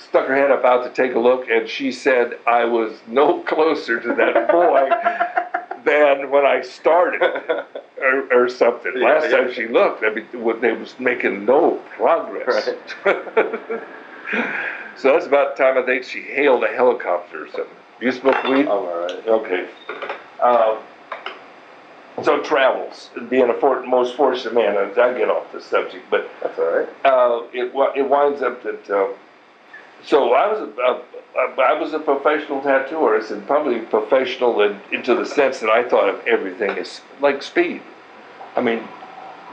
stuck 0.00 0.26
her 0.26 0.34
head 0.34 0.50
up 0.50 0.64
out 0.64 0.82
to 0.84 0.90
take 0.90 1.14
a 1.14 1.18
look 1.18 1.48
and 1.48 1.68
she 1.68 1.92
said, 1.92 2.38
I 2.46 2.64
was 2.64 2.92
no 3.06 3.40
closer 3.46 4.00
to 4.00 4.14
that 4.14 4.48
boy 4.50 4.88
than 5.84 6.30
when 6.30 6.44
I 6.44 6.62
started 6.62 7.22
or, 8.00 8.32
or 8.32 8.48
something. 8.48 8.92
Yeah, 8.96 9.04
Last 9.04 9.30
yeah. 9.30 9.36
time 9.38 9.52
she 9.52 9.68
looked, 9.68 10.04
I 10.04 10.14
mean, 10.14 10.26
they 10.60 10.72
was 10.72 10.98
making 10.98 11.44
no 11.44 11.80
progress. 11.96 12.64
so 13.04 15.12
that's 15.12 15.26
about 15.26 15.56
the 15.56 15.62
time 15.62 15.78
I 15.78 15.82
think 15.82 16.04
she 16.04 16.22
hailed 16.22 16.64
a 16.64 16.68
helicopter 16.68 17.44
or 17.44 17.48
something. 17.48 17.76
You 18.00 18.12
smoke 18.12 18.42
weed? 18.44 18.62
I'm 18.62 18.68
alright. 18.68 19.26
Okay. 19.26 19.68
Um, 20.42 20.78
so 22.24 22.42
travels, 22.42 23.10
being 23.28 23.48
a 23.50 23.54
for, 23.54 23.82
most 23.84 24.16
fortunate 24.16 24.54
man, 24.54 24.76
I, 24.76 24.90
I 25.00 25.16
get 25.16 25.30
off 25.30 25.52
the 25.52 25.60
subject, 25.60 26.04
but 26.10 26.28
That's 26.42 26.58
alright. 26.58 26.88
uh, 27.04 27.42
it 27.52 27.72
it 27.96 28.08
winds 28.08 28.42
up 28.42 28.62
that. 28.62 28.90
Uh, 28.90 29.08
so 30.04 30.32
I 30.32 30.46
was 30.50 30.60
a, 30.60 30.80
a, 30.80 31.02
a 31.36 31.60
I 31.60 31.80
was 31.80 31.92
a 31.92 31.98
professional 31.98 32.60
tattoo 32.62 32.98
artist, 32.98 33.30
and 33.30 33.46
probably 33.46 33.80
professional 33.80 34.60
in, 34.62 34.80
into 34.92 35.14
the 35.14 35.24
sense 35.24 35.60
that 35.60 35.70
I 35.70 35.88
thought 35.88 36.08
of 36.08 36.26
everything 36.26 36.70
as 36.70 37.00
like 37.20 37.42
speed. 37.42 37.82
I 38.56 38.60
mean, 38.60 38.82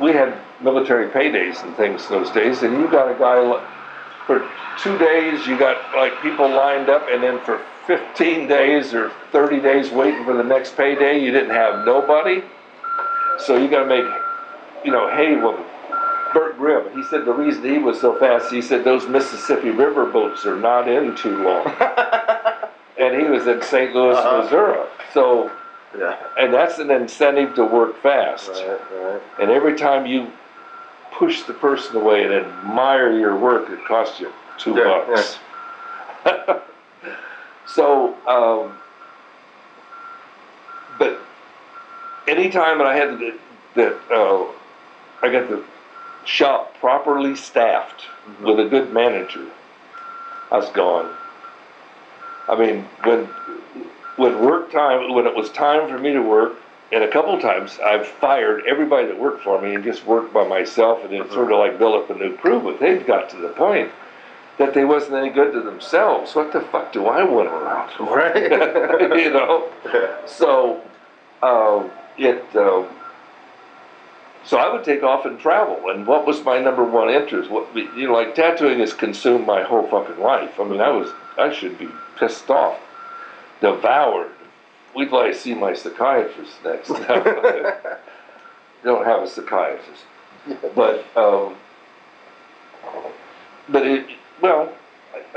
we 0.02 0.12
had 0.12 0.38
military 0.62 1.10
paydays 1.10 1.64
and 1.64 1.76
things 1.76 2.08
those 2.08 2.32
days, 2.32 2.64
and 2.64 2.74
you 2.80 2.90
got 2.90 3.10
a 3.10 3.18
guy 3.18 3.64
for 4.26 4.50
two 4.82 4.98
days, 4.98 5.48
you 5.48 5.58
got 5.58 5.96
like 5.96 6.22
people 6.22 6.50
lined 6.50 6.90
up, 6.90 7.08
and 7.10 7.24
then 7.24 7.40
for 7.46 7.62
15 7.88 8.48
days 8.48 8.94
or 8.94 9.12
30 9.32 9.62
days 9.62 9.90
waiting 9.90 10.26
for 10.26 10.34
the 10.34 10.44
next 10.44 10.76
payday, 10.76 11.24
you 11.24 11.32
didn't 11.32 11.52
have 11.52 11.86
nobody. 11.86 12.44
So 13.40 13.56
you 13.56 13.70
got 13.70 13.84
to 13.84 13.86
make, 13.86 14.06
you 14.84 14.92
know, 14.92 15.10
hay 15.10 15.36
with 15.36 15.60
Bert 16.38 16.56
Grimm. 16.60 16.96
He 16.96 17.04
said 17.10 17.26
the 17.26 17.34
reason 17.34 17.64
he 17.64 17.80
was 17.80 18.00
so 18.00 18.14
fast, 18.20 18.52
he 18.52 18.62
said 18.62 18.84
those 18.84 19.08
Mississippi 19.08 19.72
River 19.72 20.06
boats 20.06 20.46
are 20.46 20.56
not 20.56 20.88
in 20.88 21.16
too 21.16 21.36
long. 21.44 21.66
and 23.00 23.20
he 23.20 23.28
was 23.28 23.48
in 23.48 23.60
St. 23.64 23.96
Louis, 23.96 24.16
Uh-huh. 24.16 24.44
Missouri. 24.44 24.86
So, 25.16 25.50
Yeah. 25.98 26.16
and 26.38 26.54
that's 26.54 26.78
an 26.78 26.92
incentive 26.92 27.56
to 27.56 27.64
work 27.66 28.00
fast. 28.04 28.50
Right, 28.50 28.80
right. 29.02 29.22
And 29.40 29.50
every 29.50 29.76
time 29.76 30.06
you 30.06 30.32
push 31.12 31.42
the 31.42 31.54
person 31.56 31.96
away 31.96 32.24
and 32.26 32.32
admire 32.32 33.18
your 33.18 33.36
work, 33.36 33.72
it 33.72 33.84
costs 33.88 34.20
you 34.20 34.32
two 34.60 34.76
Yeah, 34.76 35.04
bucks. 35.08 35.40
so, 37.66 38.14
um, 38.28 38.78
but 41.00 41.20
anytime 42.28 42.78
that 42.78 42.86
I 42.86 42.96
had 42.96 43.18
that, 43.18 43.40
that 43.74 43.94
uh, 44.14 44.46
I 45.24 45.32
got 45.32 45.50
the 45.50 45.64
shop 46.28 46.76
properly 46.80 47.36
staffed 47.36 48.04
Mm-hmm. 48.28 48.46
with 48.46 48.60
a 48.60 48.66
good 48.70 48.92
manager, 48.92 49.46
I 50.52 50.58
was 50.58 50.70
gone. 50.72 51.16
I 52.50 52.58
mean, 52.60 52.84
when 53.06 53.24
when 54.18 54.44
work 54.44 54.70
time, 54.70 55.14
when 55.14 55.26
it 55.26 55.34
was 55.34 55.50
time 55.52 55.88
for 55.88 55.98
me 55.98 56.12
to 56.12 56.20
work, 56.22 56.56
and 56.92 57.04
a 57.06 57.08
couple 57.10 57.40
times 57.40 57.80
I've 57.80 58.06
fired 58.06 58.64
everybody 58.68 59.08
that 59.08 59.18
worked 59.18 59.44
for 59.44 59.62
me 59.62 59.76
and 59.76 59.84
just 59.84 60.06
worked 60.06 60.34
by 60.34 60.46
myself, 60.46 61.06
and 61.06 61.14
it's 61.14 61.32
sort 61.34 61.54
of 61.54 61.60
like 61.60 61.80
build 61.80 61.96
up 62.04 62.10
a 62.10 62.16
new 62.16 62.36
crew. 62.36 62.60
But 62.60 62.82
they've 62.82 63.06
got 63.08 63.30
to 63.30 63.38
the 63.38 63.50
point 63.50 63.92
that 64.58 64.74
they 64.74 64.84
wasn't 64.84 65.14
any 65.16 65.30
good 65.30 65.54
to 65.54 65.62
themselves. 65.62 66.36
What 66.36 66.52
the 66.52 66.60
fuck 66.62 66.92
do 66.92 67.06
I 67.08 67.24
want 67.24 67.48
around? 67.48 67.92
Right. 68.10 68.52
you 69.24 69.30
know. 69.32 69.70
So 70.28 70.82
um, 71.42 71.92
it. 72.18 72.44
Um, 72.58 72.88
so 74.48 74.58
I 74.58 74.72
would 74.72 74.86
take 74.86 75.04
off 75.04 75.26
and 75.26 75.38
travel, 75.38 75.90
and 75.90 76.08
what 76.08 76.26
was 76.26 76.44
my 76.46 76.58
number 76.58 76.84
one 76.84 77.10
interest? 77.10 77.52
What 77.52 77.76
you 77.76 78.08
know, 78.08 78.14
like 78.14 78.34
tattooing 78.34 78.80
has 78.80 78.94
consumed 78.94 79.46
my 79.46 79.62
whole 79.62 79.86
fucking 79.88 80.20
life. 80.20 80.58
I 80.58 80.64
mean, 80.64 80.80
I 80.80 80.90
was 80.90 81.12
I 81.38 81.52
should 81.52 81.78
be 81.78 81.90
pissed 82.18 82.50
off, 82.50 82.80
devoured. 83.60 84.32
Wait 84.96 85.10
till 85.10 85.20
I 85.20 85.34
see 85.34 85.54
my 85.54 85.74
psychiatrist 85.74 86.54
next. 86.64 86.88
Don't 88.84 89.06
have 89.06 89.24
a 89.24 89.28
psychiatrist, 89.28 90.04
but 90.74 91.06
um, 91.18 91.56
but 93.68 93.86
it 93.86 94.08
well, 94.42 94.72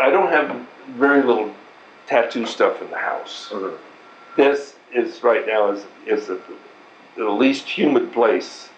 I 0.01 0.11
don't 0.11 0.31
have 0.31 0.67
very 0.91 1.23
little 1.23 1.53
tattoo 2.07 2.47
stuff 2.47 2.81
in 2.81 2.91
the 2.91 2.99
house. 2.99 3.49
Mhm. 3.51 3.77
This 4.37 4.77
is 4.95 5.23
right 5.25 5.45
now 5.47 5.73
is 5.73 5.85
is 6.07 6.29
the, 6.29 6.41
the 7.17 7.29
least 7.29 7.67
humid 7.67 8.13
place 8.13 8.69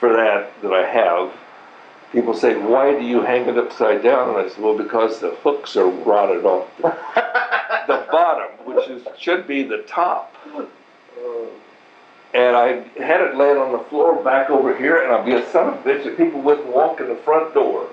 for 0.00 0.12
that 0.14 0.50
that 0.62 0.72
I 0.72 0.86
have. 0.86 1.30
People 2.10 2.34
say, 2.34 2.56
"Why 2.56 2.98
do 2.98 3.04
you 3.04 3.20
hang 3.20 3.46
it 3.46 3.56
upside 3.56 4.02
down?" 4.02 4.30
And 4.30 4.38
I 4.38 4.48
said, 4.48 4.62
"Well, 4.64 4.76
because 4.76 5.20
the 5.20 5.30
hooks 5.42 5.76
are 5.76 5.86
rotted 5.86 6.44
off 6.44 6.68
the, 6.78 6.82
the 7.86 8.06
bottom, 8.10 8.48
which 8.64 8.88
is 8.88 9.06
should 9.18 9.46
be 9.46 9.62
the 9.62 9.82
top." 9.82 10.34
And 12.32 12.56
I 12.56 12.84
had 13.02 13.20
it 13.20 13.34
laying 13.34 13.56
on 13.56 13.72
the 13.72 13.80
floor 13.90 14.22
back 14.22 14.50
over 14.50 14.76
here, 14.76 15.02
and 15.02 15.12
I'd 15.12 15.24
be 15.24 15.32
a 15.32 15.50
son 15.50 15.68
of 15.68 15.74
a 15.74 15.88
bitch 15.88 16.06
if 16.06 16.16
people 16.16 16.40
wouldn't 16.40 16.68
walk 16.68 17.00
in 17.00 17.08
the 17.08 17.16
front 17.16 17.54
door. 17.54 17.88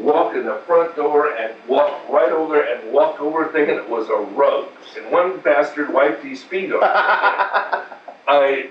Walk 0.00 0.34
in 0.34 0.46
the 0.46 0.62
front 0.66 0.96
door 0.96 1.34
and 1.36 1.52
walk 1.68 2.08
right 2.08 2.30
over 2.32 2.54
there 2.54 2.74
and 2.74 2.92
walk 2.92 3.20
over 3.20 3.48
thinking 3.52 3.74
it 3.74 3.88
was 3.88 4.08
a 4.08 4.16
rug. 4.34 4.68
And 4.96 5.10
one 5.10 5.40
bastard 5.40 5.92
wiped 5.92 6.24
his 6.24 6.42
feet 6.42 6.72
on 6.72 6.82
it. 6.82 6.82
I. 8.28 8.70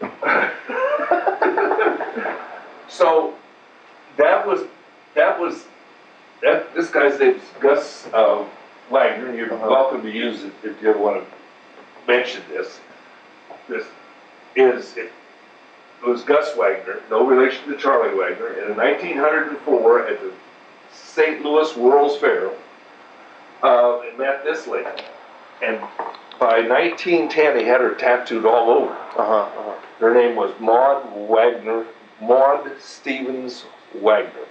so 2.88 3.34
that 4.16 4.46
was 4.46 4.62
that 5.14 5.38
was 5.38 5.64
that. 6.42 6.74
This 6.74 6.90
guy's 6.90 7.18
name's 7.18 7.42
Gus 7.60 8.06
uh, 8.12 8.44
Wagner. 8.90 9.34
You're 9.34 9.52
Uh-huh. 9.54 9.68
welcome 9.70 10.02
to 10.02 10.10
use 10.10 10.44
it 10.44 10.52
if 10.62 10.80
you 10.82 10.90
ever 10.90 10.98
want 10.98 11.22
to 11.24 11.26
mention 12.06 12.42
this. 12.48 12.80
This 13.68 13.84
is 14.56 14.96
it, 14.96 15.12
it 16.02 16.08
was 16.08 16.22
Gus 16.22 16.56
Wagner, 16.56 17.00
no 17.10 17.24
relation 17.26 17.68
to 17.70 17.76
Charlie 17.76 18.16
Wagner, 18.16 18.48
in 18.64 18.76
1904 18.76 20.06
at 20.08 20.20
the 20.20 20.32
St. 20.92 21.44
Louis 21.44 21.76
World's 21.76 22.16
Fair, 22.16 22.50
uh, 23.62 24.00
and 24.00 24.16
met 24.18 24.42
this 24.44 24.66
lady. 24.66 24.88
And 25.62 25.80
by 26.40 26.60
1910, 26.60 27.58
he 27.58 27.64
had 27.64 27.80
her 27.80 27.94
tattooed 27.94 28.46
all 28.46 28.70
over. 28.70 28.92
Uh-huh, 28.92 29.22
uh-huh. 29.22 29.74
Her 29.98 30.14
name 30.14 30.36
was 30.36 30.52
Maud 30.60 31.04
Wagner, 31.28 31.84
Maud 32.20 32.70
Stevens 32.80 33.64
Wagner. 33.94 34.46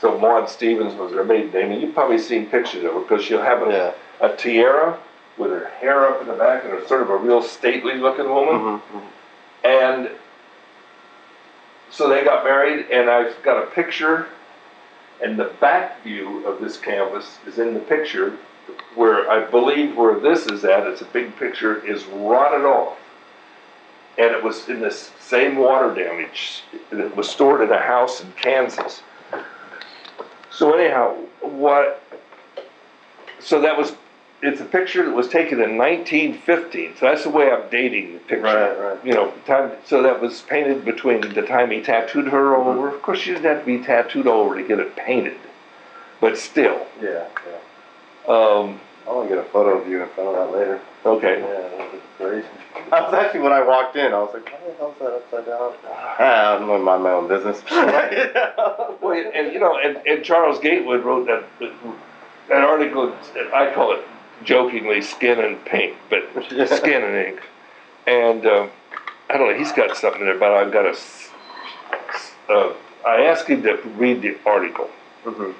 So 0.00 0.16
Maud 0.18 0.48
Stevens 0.48 0.94
was 0.94 1.12
her 1.12 1.24
maiden 1.24 1.50
name, 1.52 1.72
and 1.72 1.82
you've 1.82 1.94
probably 1.94 2.18
seen 2.18 2.46
pictures 2.46 2.84
of 2.84 2.92
her 2.94 3.00
because 3.00 3.24
she'll 3.24 3.42
have 3.42 3.62
a, 3.66 3.70
Yeah. 4.20 4.26
a 4.28 4.36
tiara 4.36 4.98
with 5.36 5.50
her 5.50 5.66
hair 5.80 6.06
up 6.08 6.20
in 6.20 6.28
the 6.28 6.34
back 6.34 6.64
and 6.64 6.72
her 6.72 6.86
sort 6.86 7.02
of 7.02 7.10
a 7.10 7.16
real 7.16 7.42
stately 7.42 7.94
looking 7.94 8.28
woman. 8.28 8.54
Mhm, 8.54 8.80
mhm. 8.92 9.02
And 9.64 10.10
so 11.90 12.08
they 12.08 12.22
got 12.22 12.44
married, 12.44 12.86
and 12.90 13.10
I've 13.10 13.40
got 13.42 13.62
a 13.62 13.66
picture, 13.66 14.26
and 15.20 15.36
the 15.36 15.44
back 15.60 16.02
view 16.02 16.46
of 16.46 16.60
this 16.60 16.76
canvas 16.76 17.38
is 17.46 17.58
in 17.58 17.74
the 17.74 17.80
picture 17.80 18.34
where 18.94 19.28
I 19.30 19.40
believe 19.40 19.96
where 19.96 20.14
this 20.18 20.46
is 20.46 20.64
at, 20.64 20.86
it's 20.86 21.00
a 21.00 21.06
big 21.06 21.36
picture, 21.38 21.84
is 21.84 22.04
rotted 22.04 22.64
off. 22.64 22.98
And 24.18 24.34
it 24.34 24.42
was 24.42 24.68
in 24.68 24.80
this 24.80 25.12
same 25.20 25.56
water 25.56 25.94
damage. 25.94 26.64
It 26.90 27.16
was 27.16 27.28
stored 27.28 27.60
in 27.60 27.70
a 27.70 27.78
house 27.78 28.20
in 28.20 28.32
Kansas. 28.32 29.02
So 30.50 30.74
anyhow, 30.74 31.14
what? 31.40 32.02
So 33.38 33.60
that 33.60 33.78
was. 33.78 33.94
It's 34.40 34.60
a 34.60 34.64
picture 34.64 35.04
that 35.04 35.14
was 35.14 35.28
taken 35.28 35.60
in 35.60 35.76
1915. 35.76 36.94
So 36.98 37.06
that's 37.06 37.24
the 37.24 37.30
way 37.30 37.50
I'm 37.50 37.68
dating 37.70 38.12
the 38.12 38.18
picture. 38.20 38.42
Right, 38.42 38.78
right. 38.78 39.04
You 39.04 39.12
know, 39.12 39.32
time. 39.46 39.72
So 39.84 40.02
that 40.02 40.20
was 40.20 40.42
painted 40.42 40.84
between 40.84 41.20
the 41.20 41.42
time 41.42 41.70
he 41.70 41.80
tattooed 41.80 42.28
her 42.28 42.56
all 42.56 42.68
over. 42.68 42.88
Of 42.88 43.02
course, 43.02 43.20
she 43.20 43.32
didn't 43.32 43.44
have 43.44 43.60
to 43.60 43.66
be 43.66 43.78
tattooed 43.78 44.26
all 44.26 44.42
over 44.42 44.56
to 44.56 44.66
get 44.66 44.78
it 44.78 44.94
painted, 44.96 45.38
but 46.20 46.38
still. 46.38 46.86
Yeah, 47.00 47.26
yeah. 47.46 47.58
Um, 48.32 48.80
I 49.08 49.12
want 49.12 49.28
to 49.28 49.34
get 49.36 49.44
a 49.44 49.48
photo 49.48 49.78
of 49.80 49.88
you 49.88 50.02
in 50.02 50.08
front 50.10 50.28
of 50.30 50.34
that 50.52 50.58
later. 50.58 50.80
okay. 51.06 51.40
Yeah, 51.40 51.46
that 51.78 51.92
was 51.92 52.02
crazy. 52.18 52.46
I 52.92 53.00
was 53.00 53.14
actually, 53.14 53.40
when 53.40 53.52
I 53.52 53.62
walked 53.62 53.96
in, 53.96 54.12
I 54.12 54.18
was 54.18 54.34
like, 54.34 54.46
why 54.52 54.58
the 54.68 54.74
hell 54.76 54.90
is 54.92 54.98
that 54.98 55.12
upside 55.14 55.46
down? 55.46 55.72
Ah, 56.20 56.56
I'm 56.56 56.66
gonna 56.66 56.82
mind 56.82 57.02
my 57.04 57.12
own 57.12 57.28
business. 57.28 57.62
Well, 59.00 59.12
and 59.34 59.52
you 59.52 59.60
know, 59.60 59.78
and, 59.78 59.96
and 60.06 60.24
Charles 60.24 60.58
Gatewood 60.58 61.04
wrote 61.04 61.26
that 61.26 61.44
that 62.48 62.62
article. 62.64 63.14
I 63.54 63.72
call 63.72 63.92
it 63.92 64.00
jokingly 64.44 65.00
"Skin 65.02 65.38
and 65.38 65.64
Paint," 65.64 65.96
but 66.10 66.28
Yeah. 66.50 66.64
skin 66.80 67.02
and 67.04 67.14
ink. 67.14 67.40
And 68.06 68.44
um, 68.46 68.70
I 69.30 69.36
don't 69.38 69.52
know. 69.52 69.56
He's 69.58 69.70
got 69.72 69.96
something 69.96 70.24
there, 70.24 70.36
but 70.38 70.52
I've 70.52 70.72
got 70.72 70.86
a. 70.86 70.96
Uh, 72.52 72.72
I 73.06 73.22
asked 73.26 73.46
him 73.46 73.62
to 73.62 73.76
read 73.96 74.20
the 74.22 74.36
article, 74.44 74.90
Mm-hmm. 75.24 75.52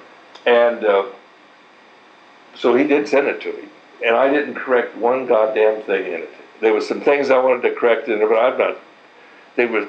and 0.49 0.85
uh, 0.85 1.05
so 2.59 2.75
he 2.75 2.85
did 2.85 3.09
send 3.09 3.29
it 3.29 3.41
to 3.43 3.53
me, 3.53 3.69
and 4.05 4.17
I 4.17 4.31
didn't 4.31 4.55
correct 4.55 4.97
one 4.97 5.27
goddamn 5.27 5.83
thing 5.83 6.07
in 6.07 6.21
it. 6.23 6.31
There 6.61 6.75
was 6.75 6.87
some 6.89 7.01
things 7.01 7.31
I 7.31 7.39
wanted 7.39 7.63
to 7.69 7.75
correct 7.75 8.09
in 8.09 8.21
it, 8.21 8.29
but 8.29 8.37
I'm 8.37 8.59
not. 8.59 8.77
They 9.57 9.67
were 9.67 9.89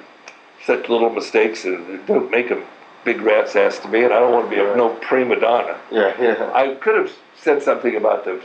such 0.65 0.89
little 0.89 1.09
mistakes, 1.09 1.65
and 1.65 2.05
don't 2.05 2.29
make 2.29 2.49
them 2.49 2.63
big 3.03 3.21
rat's 3.21 3.55
ass 3.55 3.79
to 3.79 3.87
me, 3.87 4.03
and 4.03 4.13
I 4.13 4.19
don't 4.19 4.33
want 4.33 4.49
to 4.49 4.55
be 4.55 4.61
a 4.61 4.75
no 4.75 4.89
prima 4.95 5.39
donna. 5.39 5.79
Yeah, 5.91 6.13
yeah. 6.21 6.51
I 6.53 6.75
could 6.75 6.95
have 6.95 7.11
said 7.37 7.63
something 7.63 7.95
about 7.95 8.25
the 8.25 8.41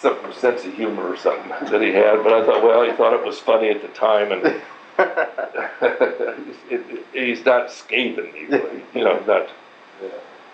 some 0.00 0.18
sense 0.32 0.64
of 0.64 0.74
humor 0.74 1.10
or 1.10 1.16
something 1.16 1.48
that 1.70 1.80
he 1.80 1.92
had, 1.92 2.22
but 2.22 2.32
I 2.32 2.44
thought, 2.44 2.62
well, 2.62 2.82
he 2.82 2.92
thought 2.92 3.14
it 3.14 3.24
was 3.24 3.38
funny 3.38 3.70
at 3.70 3.82
the 3.82 3.88
time, 3.88 4.32
and 4.32 4.44
it, 4.98 6.50
it, 6.70 7.06
he's 7.12 7.44
not 7.44 7.70
scathing 7.70 8.32
me, 8.32 8.44
really, 8.46 8.82
you 8.94 9.04
know, 9.04 9.22
not 9.26 9.48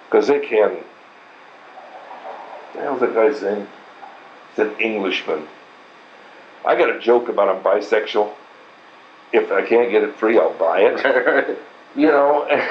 because 0.06 0.26
they 0.26 0.40
can. 0.40 0.78
The 2.74 2.80
hell's 2.80 3.00
that 3.00 3.14
guy's 3.14 3.42
name? 3.42 3.68
It's 4.50 4.58
an 4.58 4.78
Englishman. 4.80 5.46
I 6.64 6.76
got 6.76 6.94
a 6.94 7.00
joke 7.00 7.28
about 7.28 7.48
I'm 7.48 7.62
bisexual. 7.62 8.32
If 9.32 9.50
I 9.50 9.62
can't 9.62 9.90
get 9.90 10.02
it 10.02 10.14
free, 10.16 10.38
I'll 10.38 10.54
buy 10.54 10.80
it. 10.80 11.58
You 11.94 12.06
know, 12.06 12.48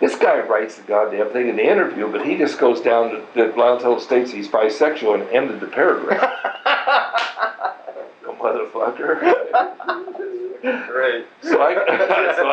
this 0.00 0.16
guy 0.16 0.40
writes 0.40 0.76
the 0.76 0.82
goddamn 0.82 1.30
thing 1.30 1.48
in 1.48 1.54
the 1.54 1.62
interview, 1.62 2.10
but 2.10 2.26
he 2.26 2.36
just 2.36 2.58
goes 2.58 2.80
down 2.80 3.10
to 3.10 3.22
that 3.36 3.56
Lyle 3.56 4.00
states 4.00 4.32
he's 4.32 4.48
bisexual 4.48 5.20
and 5.20 5.30
ended 5.30 5.60
the 5.60 5.68
paragraph. 5.68 6.20
the 8.22 8.32
motherfucker. 8.32 10.40
Great. 10.64 11.26
So 11.42 11.60
I, 11.60 11.74
so 12.36 12.50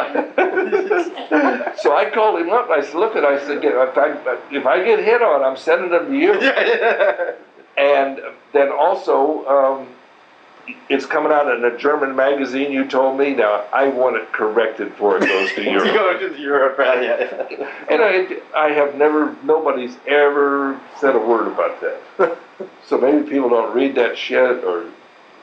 I, 1.31 1.75
so 1.77 1.95
I 1.95 2.09
called 2.09 2.41
him 2.41 2.49
up. 2.49 2.69
I 2.69 2.81
said, 2.81 2.95
"Look, 2.95 3.15
at 3.15 3.23
I 3.23 3.39
said, 3.39 3.63
if 3.63 3.97
I, 3.97 4.37
if 4.51 4.65
I 4.65 4.83
get 4.83 4.99
hit 4.99 5.21
on, 5.21 5.43
I'm 5.43 5.55
sending 5.55 5.89
them 5.91 6.07
to 6.11 6.17
you." 6.17 6.33
Yeah, 6.41 6.65
yeah. 6.65 7.31
And 7.77 8.19
then 8.51 8.69
also, 8.69 9.45
um, 9.47 9.87
it's 10.89 11.05
coming 11.05 11.31
out 11.31 11.49
in 11.55 11.63
a 11.63 11.77
German 11.77 12.13
magazine. 12.15 12.71
You 12.73 12.85
told 12.85 13.17
me. 13.17 13.33
Now 13.33 13.63
I 13.73 13.87
want 13.87 14.17
it 14.17 14.31
corrected 14.33 14.89
before 14.89 15.17
it 15.17 15.21
goes 15.21 15.53
to 15.53 15.63
Europe. 15.71 15.93
go 15.93 16.19
to 16.19 16.37
Europe, 16.37 16.77
right? 16.77 17.01
Yeah, 17.01 17.47
yeah. 17.49 17.71
And 17.89 18.01
I, 18.03 18.41
I 18.59 18.71
have 18.73 18.95
never, 18.95 19.35
nobody's 19.43 19.95
ever 20.05 20.79
said 20.99 21.15
a 21.15 21.19
word 21.19 21.47
about 21.47 21.79
that. 21.81 22.37
So 22.87 22.97
maybe 22.97 23.27
people 23.27 23.49
don't 23.49 23.73
read 23.73 23.95
that 23.95 24.17
shit, 24.17 24.63
or 24.65 24.85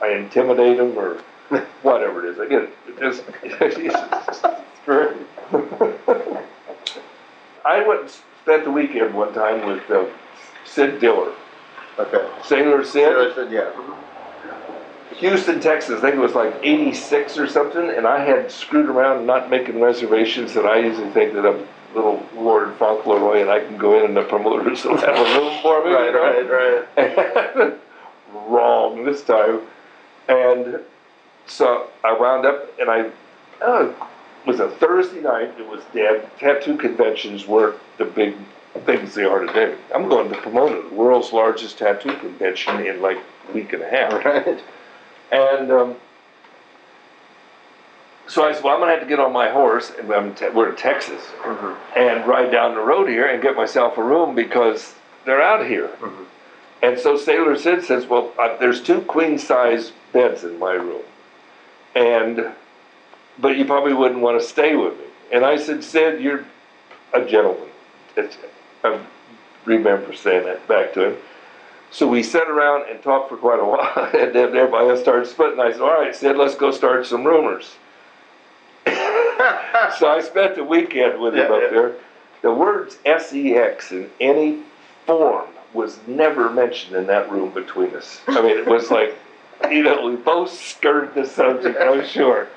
I 0.03 0.09
intimidate 0.11 0.77
them, 0.77 0.97
or 0.97 1.21
whatever 1.81 2.25
it 2.25 2.31
is. 2.31 2.39
I 2.39 2.47
get 2.47 2.63
it. 2.63 2.73
Just, 2.99 3.23
I 7.65 7.87
went 7.87 8.01
and 8.01 8.11
spent 8.41 8.63
the 8.63 8.71
weekend 8.71 9.13
one 9.13 9.33
time 9.33 9.67
with 9.67 9.89
uh, 9.89 10.05
Sid 10.65 10.99
Diller, 10.99 11.33
Okay. 11.97 12.29
Sailor 12.43 12.83
Sid, 12.83 12.93
Sailor 12.93 13.33
Sid, 13.33 13.51
yeah. 13.51 13.71
Houston, 15.17 15.59
Texas. 15.59 15.97
I 15.97 16.01
think 16.01 16.15
it 16.15 16.19
was 16.19 16.33
like 16.33 16.55
'86 16.63 17.37
or 17.37 17.47
something, 17.47 17.89
and 17.89 18.07
I 18.07 18.23
had 18.23 18.51
screwed 18.51 18.87
around 18.87 19.25
not 19.25 19.49
making 19.49 19.81
reservations. 19.81 20.53
That 20.53 20.65
I 20.65 20.79
usually 20.79 21.09
think 21.11 21.33
that 21.33 21.45
I'm 21.45 21.67
little 21.93 22.25
Lord 22.35 22.73
Fauntleroy, 22.75 23.41
and 23.41 23.49
I 23.49 23.59
can 23.59 23.77
go 23.77 23.97
in 23.99 24.05
and 24.05 24.15
the 24.15 24.23
promoters 24.23 24.85
will 24.85 24.97
have 24.97 25.15
a 25.15 25.39
room 25.39 25.61
for 25.61 25.83
me. 25.83 25.91
Right, 25.91 26.13
know? 26.13 26.85
right, 26.95 27.45
right. 27.57 27.73
wrong 28.47 29.03
this 29.03 29.23
time. 29.23 29.61
And 30.27 30.79
so 31.49 31.89
I 32.03 32.13
wound 32.13 32.45
up, 32.45 32.79
and 32.79 32.89
I 32.89 33.09
uh, 33.61 33.83
it 33.89 34.47
was 34.47 34.59
a 34.59 34.69
Thursday 34.69 35.21
night. 35.21 35.53
It 35.59 35.67
was 35.67 35.83
dead. 35.93 36.29
Tattoo 36.39 36.77
conventions 36.77 37.47
weren't 37.47 37.79
the 37.97 38.05
big 38.05 38.35
things 38.85 39.15
they 39.15 39.25
are 39.25 39.39
today. 39.39 39.75
I'm 39.93 40.07
going 40.07 40.29
to 40.29 40.41
Pomona, 40.41 40.81
the 40.89 40.95
world's 40.95 41.33
largest 41.33 41.77
tattoo 41.77 42.15
convention, 42.17 42.85
in 42.85 43.01
like 43.01 43.17
a 43.49 43.51
week 43.51 43.73
and 43.73 43.81
a 43.83 43.89
half. 43.89 44.23
Right. 44.25 44.63
And 45.31 45.71
um, 45.71 45.95
so 48.27 48.47
I 48.47 48.53
said, 48.53 48.63
well, 48.63 48.73
I'm 48.73 48.79
going 48.79 48.89
to 48.89 48.93
have 48.99 49.03
to 49.03 49.09
get 49.09 49.19
on 49.19 49.31
my 49.31 49.49
horse, 49.49 49.91
and 49.91 50.37
te- 50.37 50.49
we're 50.49 50.69
in 50.69 50.75
Texas, 50.75 51.21
and 51.95 52.27
ride 52.27 52.51
down 52.51 52.75
the 52.75 52.81
road 52.81 53.09
here 53.09 53.27
and 53.27 53.41
get 53.41 53.55
myself 53.55 53.97
a 53.97 54.03
room 54.03 54.33
because 54.35 54.95
they're 55.25 55.41
out 55.41 55.65
here. 55.67 55.89
And 56.81 56.97
so 56.97 57.17
Sailor 57.17 57.57
Sid 57.57 57.83
says, 57.83 58.07
well, 58.07 58.31
uh, 58.39 58.57
there's 58.57 58.81
two 58.81 59.01
queen 59.01 59.37
size 59.37 59.91
beds 60.13 60.43
in 60.43 60.57
my 60.57 60.73
room, 60.73 61.01
and 61.99 62.51
but 63.39 63.57
you 63.57 63.65
probably 63.65 63.93
wouldn't 63.93 64.21
want 64.21 64.39
to 64.41 64.45
stay 64.45 64.75
with 64.75 64.97
me. 64.97 65.05
And 65.31 65.45
I 65.45 65.57
said, 65.57 65.83
Sid, 65.83 66.21
you're 66.21 66.43
a 67.13 67.23
gentleman. 67.23 67.69
It's, 68.17 68.37
I 68.83 68.99
remember 69.65 70.13
saying 70.13 70.45
that 70.45 70.67
back 70.67 70.93
to 70.93 71.11
him. 71.11 71.17
So 71.91 72.07
we 72.07 72.21
sat 72.23 72.47
around 72.49 72.89
and 72.89 73.01
talked 73.01 73.29
for 73.29 73.37
quite 73.37 73.59
a 73.59 73.65
while, 73.65 74.09
and 74.13 74.33
then 74.33 74.55
everybody 74.55 74.99
started 74.99 75.27
splitting. 75.27 75.59
I 75.59 75.71
said, 75.71 75.81
"All 75.81 75.93
right, 76.01 76.15
Sid, 76.15 76.35
let's 76.37 76.55
go 76.55 76.71
start 76.71 77.05
some 77.05 77.23
rumors." 77.23 77.75
so 78.85 80.07
I 80.07 80.21
spent 80.25 80.55
the 80.55 80.63
weekend 80.63 81.19
with 81.19 81.33
him 81.33 81.49
Yeah, 81.49 81.55
up 81.55 81.61
yeah. 81.63 81.69
there. 81.69 81.95
The 82.41 82.53
words 82.53 82.97
"sex" 83.05 83.91
in 83.91 84.09
any 84.19 84.63
form 85.05 85.47
was 85.73 85.99
never 86.07 86.49
mentioned 86.49 86.95
in 86.95 87.07
that 87.07 87.31
room 87.31 87.51
between 87.51 87.93
us. 87.95 88.21
I 88.27 88.41
mean, 88.41 88.57
it 88.57 88.65
was 88.65 88.89
like, 88.89 89.15
you 89.71 89.83
know, 89.83 90.05
we 90.07 90.15
both 90.15 90.51
skirted 90.51 91.13
the 91.15 91.25
subject, 91.25 91.77
I'm 91.79 92.05
sure. 92.07 92.47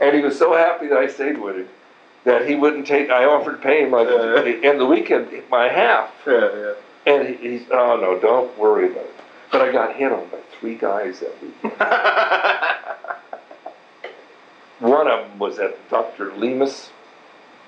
And 0.00 0.14
he 0.14 0.22
was 0.22 0.38
so 0.38 0.54
happy 0.54 0.86
that 0.88 0.98
I 0.98 1.08
stayed 1.08 1.38
with 1.38 1.56
him 1.56 1.68
that 2.24 2.48
he 2.48 2.54
wouldn't 2.54 2.86
take. 2.86 3.10
I 3.10 3.24
offered 3.24 3.52
to 3.52 3.58
pay 3.58 3.84
him 3.84 3.90
like 3.92 4.08
Yeah. 4.08 4.70
in 4.70 4.78
the 4.78 4.86
weekend 4.86 5.28
my 5.50 5.68
half. 5.68 6.10
Yeah, 6.26 6.48
yeah. 6.54 6.72
And 7.06 7.28
he, 7.28 7.34
he's, 7.58 7.62
oh 7.70 7.96
no, 8.00 8.18
don't 8.18 8.56
worry 8.58 8.86
about 8.90 9.04
it. 9.04 9.14
But 9.50 9.62
I 9.62 9.72
got 9.72 9.96
hit 9.96 10.12
on 10.12 10.28
by 10.28 10.38
three 10.60 10.74
guys 10.76 11.20
that 11.20 11.42
week. 11.42 11.54
One 14.80 15.08
of 15.08 15.28
them 15.28 15.38
was 15.38 15.58
at 15.58 15.76
Dr. 15.90 16.30
Lemus. 16.32 16.90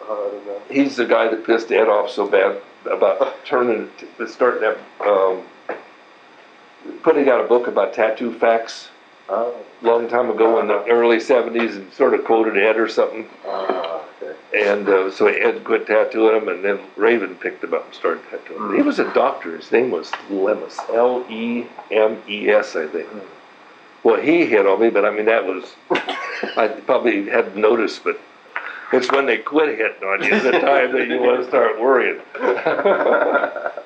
I 0.02 0.06
don't 0.06 0.46
know. 0.46 0.62
He's 0.70 0.96
the 0.96 1.06
guy 1.06 1.28
that 1.28 1.44
pissed 1.44 1.72
Ed 1.72 1.88
off 1.88 2.10
so 2.10 2.26
bad 2.28 2.60
about 2.90 3.44
turning, 3.44 3.90
the 4.18 4.28
starting 4.28 4.62
that, 4.62 4.78
um, 5.06 5.42
putting 7.02 7.28
out 7.28 7.44
a 7.44 7.48
book 7.48 7.66
about 7.66 7.94
tattoo 7.94 8.32
facts 8.38 8.88
Oh, 9.32 9.54
a 9.80 9.86
long 9.86 10.08
time 10.08 10.28
ago 10.28 10.58
in 10.58 10.66
the 10.66 10.74
uh-huh. 10.74 10.90
early 10.90 11.18
70s 11.18 11.76
and 11.76 11.92
sort 11.92 12.14
of 12.14 12.24
quoted 12.24 12.56
Ed 12.56 12.76
or 12.76 12.88
something. 12.88 13.28
oh, 13.46 14.04
okay. 14.20 14.36
And 14.52 14.88
uh, 14.88 15.12
so 15.12 15.28
Ed 15.28 15.62
quit 15.62 15.86
tattooing 15.86 16.42
him, 16.42 16.48
and 16.48 16.64
then 16.64 16.80
Raven 16.96 17.36
picked 17.36 17.62
him 17.62 17.72
up 17.72 17.86
and 17.86 17.94
started 17.94 18.24
tattooing 18.28 18.70
him. 18.70 18.74
He 18.74 18.82
was 18.82 18.98
a 18.98 19.04
hmm. 19.04 19.14
doctor. 19.14 19.56
His 19.56 19.70
name 19.70 19.92
was 19.92 20.10
Lemus, 20.30 20.78
L 20.92 21.24
E 21.30 21.64
M 21.92 22.20
E 22.28 22.50
S, 22.50 22.74
I 22.74 22.88
think. 22.88 23.06
Hmm. 23.06 23.20
Well, 24.02 24.20
he 24.20 24.46
hit 24.46 24.66
on 24.66 24.80
me, 24.80 24.90
but 24.90 25.04
I 25.04 25.10
mean, 25.10 25.26
that 25.26 25.44
was, 25.44 25.76
I 26.56 26.66
probably 26.84 27.28
hadn't 27.28 27.56
noticed, 27.56 28.02
but 28.02 28.18
it's 28.92 29.12
when 29.12 29.26
they 29.26 29.38
quit 29.38 29.78
hitting 29.78 30.02
on 30.02 30.24
you, 30.24 30.40
the 30.40 30.52
time 30.52 30.92
that 30.92 31.06
you 31.06 31.20
want 31.20 31.42
to 31.42 31.46
start 31.46 31.80
worrying. 31.80 32.20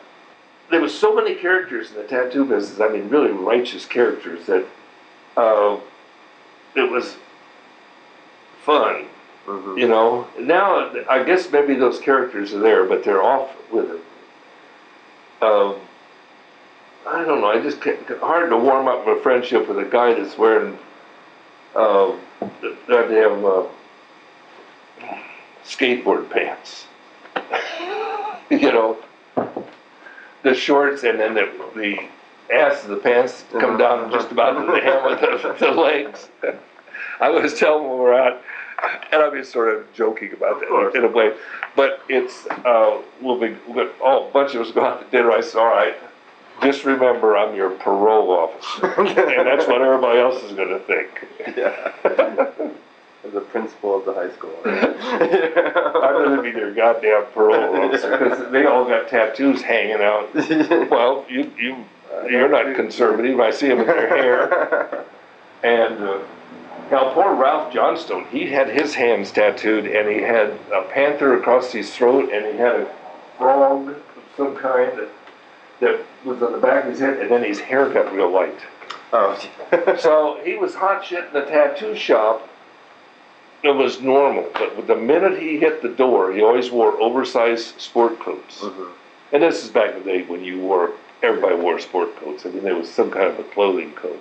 there 0.70 0.80
was 0.80 0.96
so 0.96 1.14
many 1.14 1.34
characters 1.34 1.90
in 1.90 1.96
the 1.96 2.04
tattoo 2.04 2.44
business, 2.44 2.80
I 2.80 2.88
mean, 2.88 3.08
really 3.08 3.30
righteous 3.30 3.84
characters, 3.86 4.46
that 4.46 4.66
uh, 5.36 5.78
it 6.74 6.90
was 6.90 7.16
fun. 8.64 9.06
Mhm. 9.46 9.78
You 9.78 9.88
know, 9.88 10.26
now 10.38 10.90
I 11.08 11.22
guess 11.22 11.50
maybe 11.52 11.74
those 11.74 12.00
characters 12.00 12.54
are 12.54 12.60
there, 12.60 12.84
but 12.84 13.04
they're 13.04 13.22
off 13.22 13.50
with 13.70 13.90
it. 13.90 14.00
Um, 15.42 15.76
I 17.06 17.24
don't 17.24 17.42
know. 17.42 17.48
I 17.50 17.60
just 17.60 17.82
can't, 17.82 18.00
hard 18.20 18.48
to 18.48 18.56
warm 18.56 18.88
up 18.88 19.06
my 19.06 19.18
friendship 19.22 19.68
with 19.68 19.78
a 19.78 19.84
guy 19.84 20.14
that's 20.14 20.38
wearing 20.38 20.78
uh, 21.74 22.12
that 22.62 22.86
that 22.86 23.10
uh, 23.44 23.68
skateboard 25.64 26.30
pants. 26.30 26.86
you 28.50 28.72
know, 28.72 28.96
the 30.44 30.54
shorts 30.54 31.02
and 31.02 31.18
then 31.18 31.34
the 31.34 31.50
the 31.74 31.98
ass 32.54 32.84
of 32.84 32.90
the 32.90 32.96
pants 32.96 33.44
come 33.58 33.76
down 33.76 34.12
just 34.12 34.30
about 34.30 34.52
to 34.52 34.66
the 34.72 34.80
hem 34.80 35.04
of 35.04 35.20
the, 35.20 35.56
the 35.58 35.72
legs. 35.72 36.28
I 37.20 37.30
was 37.30 37.54
telling 37.54 37.88
when 37.88 37.98
we're 37.98 38.14
out, 38.14 38.42
and 39.10 39.22
I'm 39.22 39.32
just 39.32 39.50
sort 39.50 39.74
of 39.74 39.92
joking 39.94 40.32
about 40.32 40.60
that 40.60 40.92
in 40.94 41.04
a 41.04 41.08
way, 41.08 41.34
but 41.74 42.02
it's 42.08 42.46
uh, 42.46 43.00
we'll 43.20 43.40
be 43.40 43.56
we'll, 43.66 43.90
oh, 44.02 44.28
a 44.28 44.32
bunch 44.32 44.54
of 44.54 44.60
us 44.60 44.72
go 44.72 44.84
out 44.84 45.02
to 45.02 45.10
dinner. 45.16 45.32
I 45.32 45.40
said, 45.40 45.58
all 45.58 45.66
right, 45.66 45.94
just 46.62 46.84
remember 46.84 47.36
I'm 47.36 47.56
your 47.56 47.70
parole 47.70 48.30
officer, 48.30 48.86
and 49.00 49.46
that's 49.46 49.66
what 49.66 49.80
everybody 49.80 50.18
else 50.18 50.42
is 50.42 50.52
going 50.52 50.68
to 50.68 50.80
think. 50.80 51.26
Yeah. 51.56 52.68
the 53.32 53.40
principal 53.40 53.98
of 53.98 54.04
the 54.04 54.12
high 54.14 54.30
school. 54.32 54.54
I'd 54.64 56.10
rather 56.12 56.42
be 56.42 56.50
their 56.50 56.72
goddamn 56.72 57.24
parole 57.32 57.76
officer 57.84 58.10
because 58.18 58.52
they 58.52 58.66
all 58.66 58.84
got 58.84 59.08
tattoos 59.08 59.62
hanging 59.62 60.02
out. 60.02 60.28
Well, 60.90 61.24
you 61.28 61.50
you 61.58 61.84
you're 62.28 62.48
not 62.48 62.74
conservative. 62.76 63.38
I 63.40 63.50
see 63.50 63.68
them 63.68 63.80
in 63.80 63.86
their 63.86 64.08
hair. 64.08 65.04
And 65.62 66.02
uh, 66.02 66.18
now, 66.90 67.12
poor 67.14 67.34
Ralph 67.34 67.72
Johnstone, 67.72 68.26
he 68.26 68.46
had 68.50 68.68
his 68.68 68.94
hands 68.94 69.32
tattooed, 69.32 69.86
and 69.86 70.08
he 70.08 70.20
had 70.22 70.50
a 70.72 70.82
panther 70.90 71.36
across 71.38 71.72
his 71.72 71.94
throat, 71.94 72.30
and 72.32 72.44
he 72.46 72.52
had 72.58 72.76
a 72.80 72.94
frog 73.38 73.88
of 73.88 74.02
some 74.36 74.54
kind 74.56 74.92
that, 74.98 75.08
that 75.80 76.00
was 76.24 76.42
on 76.42 76.52
the 76.52 76.58
back 76.58 76.84
of 76.84 76.90
his 76.90 77.00
head, 77.00 77.18
and 77.18 77.30
then 77.30 77.42
his 77.42 77.58
hair 77.60 77.88
got 77.88 78.12
real 78.12 78.30
light. 78.30 78.58
oh, 79.12 79.34
So 79.98 80.40
he 80.44 80.54
was 80.56 80.74
hot 80.74 81.04
shit 81.04 81.24
in 81.24 81.32
the 81.32 81.46
tattoo 81.46 81.96
shop. 81.96 82.48
It 83.64 83.74
was 83.74 84.02
normal, 84.02 84.46
but 84.52 84.86
the 84.86 84.94
minute 84.94 85.40
he 85.40 85.58
hit 85.58 85.80
the 85.80 85.88
door, 85.88 86.32
he 86.32 86.42
always 86.42 86.70
wore 86.70 87.00
oversized 87.00 87.80
sport 87.80 88.20
coats. 88.20 88.60
Mhm. 88.60 88.88
And 89.32 89.42
this 89.42 89.64
is 89.64 89.70
back 89.70 89.94
in 89.94 90.02
the 90.04 90.12
day 90.12 90.22
when 90.22 90.44
you 90.44 90.58
wore, 90.58 90.90
everybody 91.22 91.54
wore 91.56 91.78
sport 91.78 92.14
coats. 92.20 92.44
I 92.44 92.50
mean, 92.50 92.62
there 92.62 92.76
was 92.76 92.90
some 92.90 93.10
kind 93.10 93.24
of 93.26 93.38
a 93.38 93.42
clothing 93.42 93.92
code. 93.92 94.20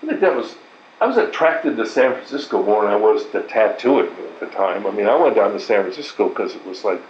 I 0.00 0.06
think 0.06 0.20
that 0.20 0.36
was, 0.36 0.54
I 1.00 1.06
was 1.06 1.16
attracted 1.16 1.76
to 1.76 1.86
San 1.86 2.12
Francisco 2.12 2.62
more 2.62 2.84
than 2.84 2.92
I 2.92 2.96
was 2.96 3.26
to 3.30 3.42
tattooing 3.42 4.06
at 4.06 4.38
the 4.38 4.46
time. 4.46 4.86
I 4.86 4.92
mean, 4.92 5.08
I 5.08 5.16
went 5.16 5.34
down 5.34 5.52
to 5.52 5.58
San 5.60 5.82
Francisco 5.82 6.28
because 6.28 6.54
it 6.54 6.64
was 6.64 6.84
like, 6.84 7.02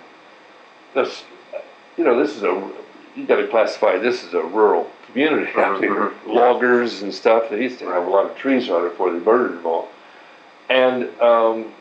this, 0.94 1.22
you 1.98 2.04
know, 2.04 2.18
this 2.18 2.34
is 2.34 2.42
a, 2.44 2.70
you 3.14 3.26
got 3.26 3.36
to 3.36 3.46
classify 3.46 3.98
this 3.98 4.24
as 4.24 4.32
a 4.32 4.42
rural 4.42 4.90
community 5.06 5.52
out 5.58 5.80
here. 5.82 5.90
Mhm, 5.94 6.12
mhm. 6.26 6.34
Loggers 6.34 7.02
and 7.02 7.12
stuff. 7.12 7.50
They 7.50 7.62
used 7.62 7.78
to 7.80 7.86
have 7.88 8.06
a 8.06 8.10
lot 8.10 8.24
of 8.24 8.36
trees 8.38 8.70
around 8.70 8.86
it 8.86 8.90
before 8.90 9.12
they 9.12 9.18
murdered 9.18 9.58
them 9.58 9.66
all. 9.66 9.90
And 10.70 11.20
um, 11.20 11.74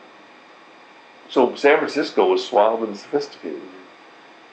so 1.30 1.54
San 1.54 1.78
Francisco 1.78 2.28
was 2.28 2.46
suave 2.46 2.82
and 2.82 2.96
sophisticated. 2.96 3.62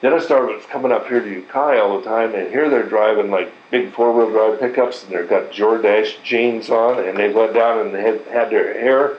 Then 0.00 0.14
I 0.14 0.20
started 0.20 0.62
coming 0.68 0.92
up 0.92 1.08
here 1.08 1.20
to 1.20 1.28
Ukiah 1.28 1.82
all 1.82 1.98
the 1.98 2.04
time, 2.04 2.36
and 2.36 2.48
here 2.48 2.70
they're 2.70 2.88
driving 2.88 3.32
like 3.32 3.52
big 3.72 3.92
four 3.92 4.12
wheel 4.12 4.30
drive 4.30 4.60
pickups, 4.60 5.02
and 5.02 5.12
they've 5.12 5.28
got 5.28 5.50
Jordache 5.50 6.22
jeans 6.22 6.70
on, 6.70 7.04
and 7.04 7.18
they 7.18 7.30
went 7.30 7.52
down 7.52 7.80
and 7.80 7.92
they 7.92 8.02
had, 8.02 8.20
had 8.28 8.50
their 8.50 8.72
hair 8.80 9.18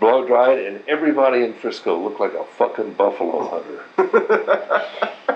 blow 0.00 0.26
dried, 0.26 0.58
and 0.58 0.82
everybody 0.88 1.44
in 1.44 1.54
Frisco 1.54 1.96
looked 2.02 2.18
like 2.18 2.34
a 2.34 2.44
fucking 2.44 2.94
buffalo 2.94 3.48
hunter. 3.48 3.84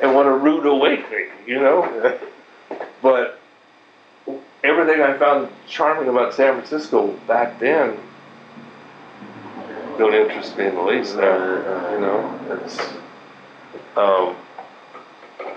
and 0.00 0.14
what 0.14 0.26
a 0.26 0.32
rude 0.32 0.64
awakening, 0.64 1.26
you 1.44 1.56
know? 1.56 2.18
But 3.02 3.40
everything 4.64 5.02
I 5.02 5.16
found 5.16 5.48
charming 5.68 6.08
about 6.08 6.34
San 6.34 6.54
Francisco 6.54 7.12
back 7.28 7.60
then 7.60 7.98
don't 9.98 10.14
interest 10.14 10.58
me 10.58 10.66
in 10.66 10.74
the 10.74 10.82
least 10.82 11.16
now. 11.16 11.36
You 11.92 12.00
know, 12.00 12.40
it's. 12.64 12.80
Um, 13.96 14.34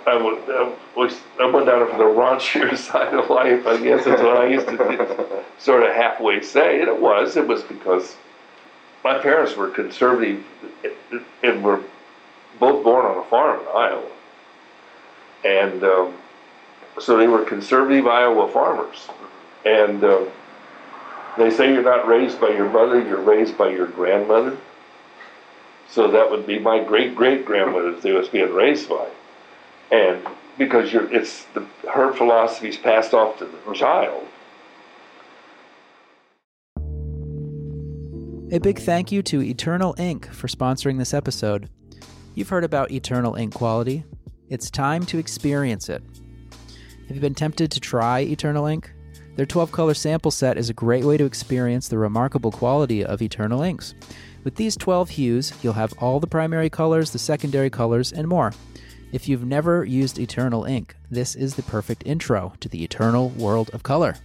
I 0.06 0.16
went, 0.16 0.48
I 0.48 0.72
was- 0.96 1.20
went 1.40 1.66
down 1.66 1.90
for 1.90 1.98
the 1.98 2.04
raunchier 2.04 2.78
side 2.90 3.14
of 3.16 3.30
life. 3.32 3.66
I 3.66 3.78
guess 3.78 4.06
that's 4.06 4.22
what 4.22 4.38
I 4.38 4.46
used 4.48 4.68
to 4.68 5.44
sort 5.58 5.84
of 5.84 5.94
halfway 5.96 6.42
say, 6.42 6.80
and 6.82 6.88
it 6.88 7.02
was. 7.02 7.36
It 7.36 7.48
was 7.48 7.64
because 7.64 8.16
my 9.04 9.18
parents 9.18 9.56
were 9.56 9.70
conservative 9.70 10.44
and 11.42 11.64
were 11.64 11.82
both 12.60 12.84
born 12.84 13.06
on 13.06 13.18
a 13.18 13.24
farm 13.24 13.60
in 13.62 13.68
Iowa, 13.68 14.04
and 15.44 15.84
um, 15.84 16.14
so 17.00 17.18
they 17.18 17.28
were 17.28 17.44
conservative 17.44 18.08
Iowa 18.08 18.48
farmers. 18.52 19.08
And 19.66 20.04
um, 20.04 20.30
they 21.38 21.50
say 21.50 21.74
you're 21.74 21.84
not 21.84 22.08
raised 22.08 22.40
by 22.40 22.50
your 22.50 22.70
mother, 22.70 23.02
you're 23.02 23.22
raised 23.22 23.58
by 23.58 23.70
your 23.70 23.88
grandmother. 23.88 24.58
So 25.90 26.10
that 26.12 26.30
would 26.30 26.46
be 26.46 26.60
my 26.60 26.84
great 26.84 27.16
great 27.16 27.46
grandmother 27.46 27.94
they 28.00 28.12
was 28.12 28.28
being 28.28 28.54
raised 28.54 28.90
by. 28.90 29.08
And 29.92 30.26
because 30.58 30.92
you're, 30.92 31.12
it's 31.14 31.46
the, 31.54 31.66
her 31.92 32.12
philosophies 32.14 32.78
passed 32.78 33.14
off 33.14 33.38
to 33.40 33.46
the 33.46 33.74
child. 33.74 34.26
A 38.52 38.60
big 38.60 38.80
thank 38.80 39.12
you 39.12 39.22
to 39.24 39.42
Eternal 39.42 39.94
Ink 39.98 40.32
for 40.32 40.48
sponsoring 40.48 40.98
this 40.98 41.14
episode. 41.14 41.70
You've 42.34 42.50
heard 42.50 42.64
about 42.64 42.92
Eternal 42.92 43.36
Ink 43.36 43.54
quality. 43.54 44.06
It's 44.50 44.70
time 44.70 45.06
to 45.08 45.18
experience 45.18 45.90
it. 45.90 46.02
Have 47.08 47.16
you 47.16 47.22
been 47.22 47.36
tempted 47.36 47.72
to 47.72 47.80
try 47.80 48.20
Eternal 48.20 48.66
Ink? 48.66 48.92
Their 49.38 49.46
12 49.46 49.72
color 49.72 49.94
sample 49.94 50.30
set 50.30 50.58
is 50.58 50.70
a 50.70 50.74
great 50.74 51.06
way 51.06 51.16
to 51.16 51.24
experience 51.24 51.88
the 51.88 51.98
remarkable 51.98 52.52
quality 52.52 53.06
of 53.06 53.22
Eternal 53.22 53.62
Inks. 53.62 53.96
With 54.44 54.56
these 54.56 54.76
12 54.76 55.12
hues, 55.12 55.54
you'll 55.62 55.72
have 55.72 55.94
all 56.00 56.20
the 56.20 56.28
primary 56.28 56.70
colors, 56.70 57.12
the 57.12 57.20
secondary 57.20 57.70
colors, 57.70 58.12
and 58.12 58.28
more. 58.28 58.52
If 59.14 59.30
you've 59.30 59.46
never 59.46 59.86
used 59.86 60.20
Eternal 60.20 60.66
Ink, 60.66 60.98
this 61.10 61.34
is 61.34 61.56
the 61.56 61.64
perfect 61.64 62.04
intro 62.06 62.52
to 62.60 62.68
the 62.68 62.84
eternal 62.84 63.30
world 63.30 63.70
of 63.72 63.84
color. 63.84 64.18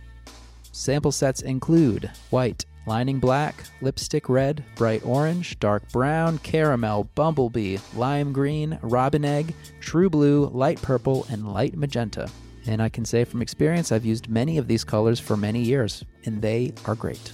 Sample 0.72 1.12
sets 1.12 1.40
include 1.40 2.10
white, 2.30 2.64
lining 2.86 3.20
black, 3.20 3.62
lipstick 3.80 4.28
red, 4.28 4.64
bright 4.74 5.06
orange, 5.06 5.56
dark 5.60 5.88
brown, 5.92 6.38
caramel, 6.38 7.04
bumblebee, 7.14 7.78
lime 7.94 8.32
green, 8.32 8.76
robin 8.82 9.24
egg, 9.24 9.54
true 9.78 10.10
blue, 10.10 10.46
light 10.46 10.82
purple, 10.82 11.26
and 11.30 11.52
light 11.52 11.76
magenta. 11.76 12.28
And 12.66 12.81
I 12.81 12.88
can 12.88 13.05
say 13.05 13.25
from 13.25 13.42
experience, 13.42 13.90
I've 13.90 14.05
used 14.05 14.29
many 14.29 14.59
of 14.59 14.68
these 14.68 14.85
colors 14.85 15.18
for 15.18 15.37
many 15.37 15.62
years, 15.62 16.05
and 16.25 16.40
they 16.40 16.72
are 16.85 16.94
great. 16.94 17.33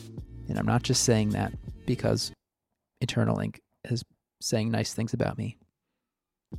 And 0.49 0.59
I'm 0.59 0.67
not 0.67 0.83
just 0.83 1.05
saying 1.05 1.31
that 1.31 1.53
because 1.87 2.33
Eternal 3.01 3.39
Ink 3.41 3.61
is 3.85 4.03
saying 4.41 4.71
nice 4.71 4.95
things 4.95 5.13
about 5.13 5.37
me. 5.37 5.59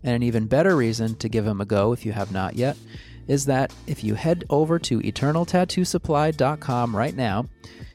And 0.03 0.15
an 0.15 0.23
even 0.23 0.45
better 0.45 0.75
reason 0.75 1.15
to 1.15 1.29
give 1.29 1.45
them 1.45 1.61
a 1.61 1.65
go 1.65 1.93
if 1.93 2.05
you 2.05 2.11
have 2.11 2.31
not 2.31 2.55
yet 2.55 2.77
is 3.27 3.45
that 3.45 3.73
if 3.87 4.03
you 4.03 4.15
head 4.15 4.43
over 4.49 4.77
to 4.79 4.99
eternaltattoosupply.com 4.99 6.95
right 6.95 7.15
now, 7.15 7.45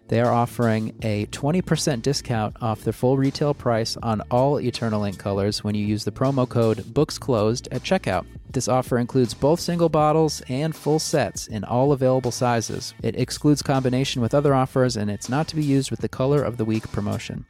they 0.08 0.20
are 0.20 0.32
offering 0.32 0.94
a 1.02 1.26
20% 1.26 2.02
discount 2.02 2.56
off 2.60 2.82
their 2.82 2.92
full 2.92 3.16
retail 3.16 3.54
price 3.54 3.96
on 3.98 4.20
all 4.30 4.60
Eternal 4.60 5.04
Ink 5.04 5.18
colors 5.18 5.64
when 5.64 5.74
you 5.74 5.84
use 5.84 6.04
the 6.04 6.12
promo 6.12 6.48
code 6.48 6.78
BooksClosed 6.78 7.68
at 7.72 7.82
checkout. 7.82 8.26
This 8.54 8.68
offer 8.68 8.98
includes 8.98 9.34
both 9.34 9.58
single 9.58 9.88
bottles 9.88 10.40
and 10.48 10.76
full 10.76 11.00
sets 11.00 11.48
in 11.48 11.64
all 11.64 11.90
available 11.90 12.30
sizes. 12.30 12.94
It 13.02 13.18
excludes 13.18 13.62
combination 13.62 14.22
with 14.22 14.32
other 14.32 14.54
offers 14.54 14.96
and 14.96 15.10
it's 15.10 15.28
not 15.28 15.48
to 15.48 15.56
be 15.56 15.64
used 15.64 15.90
with 15.90 16.00
the 16.00 16.08
Color 16.08 16.42
of 16.42 16.56
the 16.56 16.64
Week 16.64 16.88
promotion. 16.92 17.46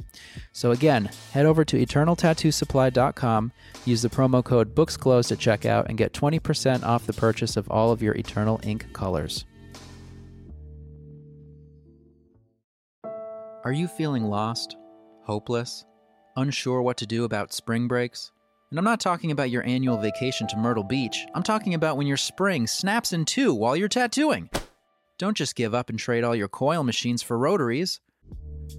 So 0.53 0.71
again, 0.71 1.11
head 1.33 1.45
over 1.45 1.63
to 1.65 1.77
eternaltattoosupply.com, 1.77 3.53
use 3.85 4.01
the 4.01 4.09
promo 4.09 4.43
code 4.43 4.75
BooksClosed 4.75 5.31
at 5.31 5.39
checkout 5.39 5.87
and 5.91 5.99
get 5.99 6.15
20% 6.15 6.83
off 6.85 7.07
the 7.07 7.13
purchase 7.13 7.59
of 7.59 7.71
all 7.71 7.91
of 7.91 8.01
your 8.01 8.15
Eternal 8.15 8.61
Ink 8.63 8.91
colors. 8.95 9.45
Are 13.65 13.73
you 13.73 13.89
feeling 13.89 14.25
lost, 14.25 14.77
hopeless, 15.23 15.87
unsure 16.37 16.83
what 16.83 16.99
to 16.99 17.07
do 17.07 17.25
about 17.25 17.55
spring 17.55 17.89
breaks? 17.89 18.31
And 18.69 18.79
I'm 18.79 18.85
not 18.85 19.01
talking 19.01 19.31
about 19.31 19.49
your 19.49 19.65
annual 19.65 19.97
vacation 19.97 20.47
to 20.49 20.59
Myrtle 20.59 20.85
Beach. 20.85 21.25
I'm 21.35 21.43
talking 21.43 21.73
about 21.73 21.97
when 21.97 22.07
your 22.07 22.19
spring 22.19 22.67
snaps 22.67 23.15
in 23.15 23.25
two 23.25 23.55
while 23.55 23.75
you're 23.75 23.89
tattooing. 23.89 24.51
Don't 25.17 25.35
just 25.35 25.57
give 25.57 25.75
up 25.75 25.89
and 25.89 25.99
trade 25.99 26.25
all 26.25 26.37
your 26.37 26.47
coil 26.47 26.85
machines 26.85 27.23
for 27.23 27.39
rotaries. 27.39 28.01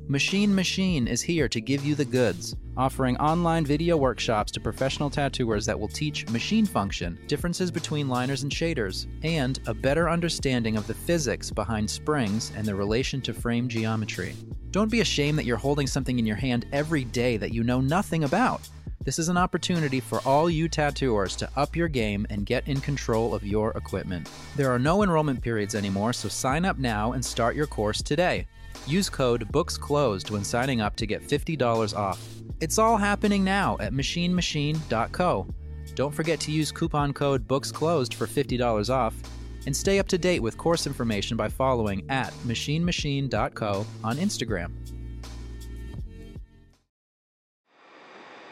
Machine 0.08 0.54
Machine 0.54 1.08
is 1.08 1.24
here 1.24 1.48
to 1.48 1.60
give 1.60 1.84
you 1.84 1.96
the 1.96 2.06
goods, 2.06 2.56
offering 2.78 3.18
online 3.18 3.66
video 3.66 3.98
workshops 3.98 4.52
to 4.52 4.60
professional 4.60 5.10
tattooers 5.10 5.66
that 5.66 5.80
will 5.80 5.88
teach 5.88 6.30
machine 6.30 6.68
function, 6.68 7.18
differences 7.26 7.72
between 7.72 8.08
liners 8.08 8.44
and 8.44 8.52
shaders, 8.52 9.08
and 9.24 9.60
a 9.66 9.74
better 9.74 10.08
understanding 10.08 10.78
of 10.78 10.86
the 10.86 10.94
physics 10.94 11.50
behind 11.50 11.90
springs 11.90 12.52
and 12.56 12.68
their 12.68 12.76
relation 12.76 13.20
to 13.22 13.34
frame 13.34 13.68
geometry. 13.68 14.36
Don't 14.70 14.92
be 14.92 15.02
ashamed 15.02 15.40
that 15.40 15.46
you're 15.46 15.58
holding 15.58 15.88
something 15.88 16.20
in 16.20 16.26
your 16.26 16.36
hand 16.36 16.68
every 16.72 17.06
day 17.06 17.38
that 17.38 17.54
you 17.54 17.64
know 17.64 17.82
nothing 17.82 18.26
about. 18.26 18.62
This 19.06 19.18
is 19.20 19.30
an 19.30 19.38
opportunity 19.38 20.00
for 20.00 20.20
all 20.26 20.50
you 20.50 20.68
tattooers 20.68 21.36
to 21.38 21.50
up 21.56 21.76
your 21.76 21.88
game 21.88 22.28
and 22.30 22.46
get 22.46 22.68
in 22.68 22.82
control 22.82 23.34
of 23.34 23.44
your 23.44 23.72
equipment. 23.72 24.30
There 24.56 24.72
are 24.72 24.80
no 24.80 25.02
enrollment 25.02 25.42
periods 25.42 25.76
anymore, 25.76 26.14
so 26.14 26.28
sign 26.28 26.66
up 26.66 26.78
now 26.78 27.14
and 27.14 27.24
start 27.24 27.56
your 27.56 27.68
course 27.68 28.02
today. 28.02 28.48
Use 28.88 29.10
code 29.10 29.48
BooksClosed 29.52 30.32
when 30.32 30.44
signing 30.44 30.82
up 30.82 30.96
to 30.98 31.06
get 31.06 31.22
$50 31.22 31.96
off. 31.96 32.24
It's 32.62 32.78
all 32.78 32.98
happening 32.98 33.44
now 33.44 33.78
at 33.80 33.94
machinemachine.co. 33.94 35.48
Don't 35.96 36.14
forget 36.14 36.40
to 36.42 36.52
use 36.52 36.72
coupon 36.72 37.14
code 37.14 37.48
BooksClosed 37.48 38.14
for 38.14 38.28
$50 38.28 38.90
off 38.90 39.16
and 39.66 39.76
stay 39.76 40.00
up 40.00 40.08
to 40.10 40.18
date 40.18 40.42
with 40.42 40.58
course 40.58 40.88
information 40.88 41.38
by 41.38 41.50
following 41.50 42.04
at 42.10 42.32
machinemachine.co 42.46 43.86
on 44.04 44.18
Instagram. 44.18 44.72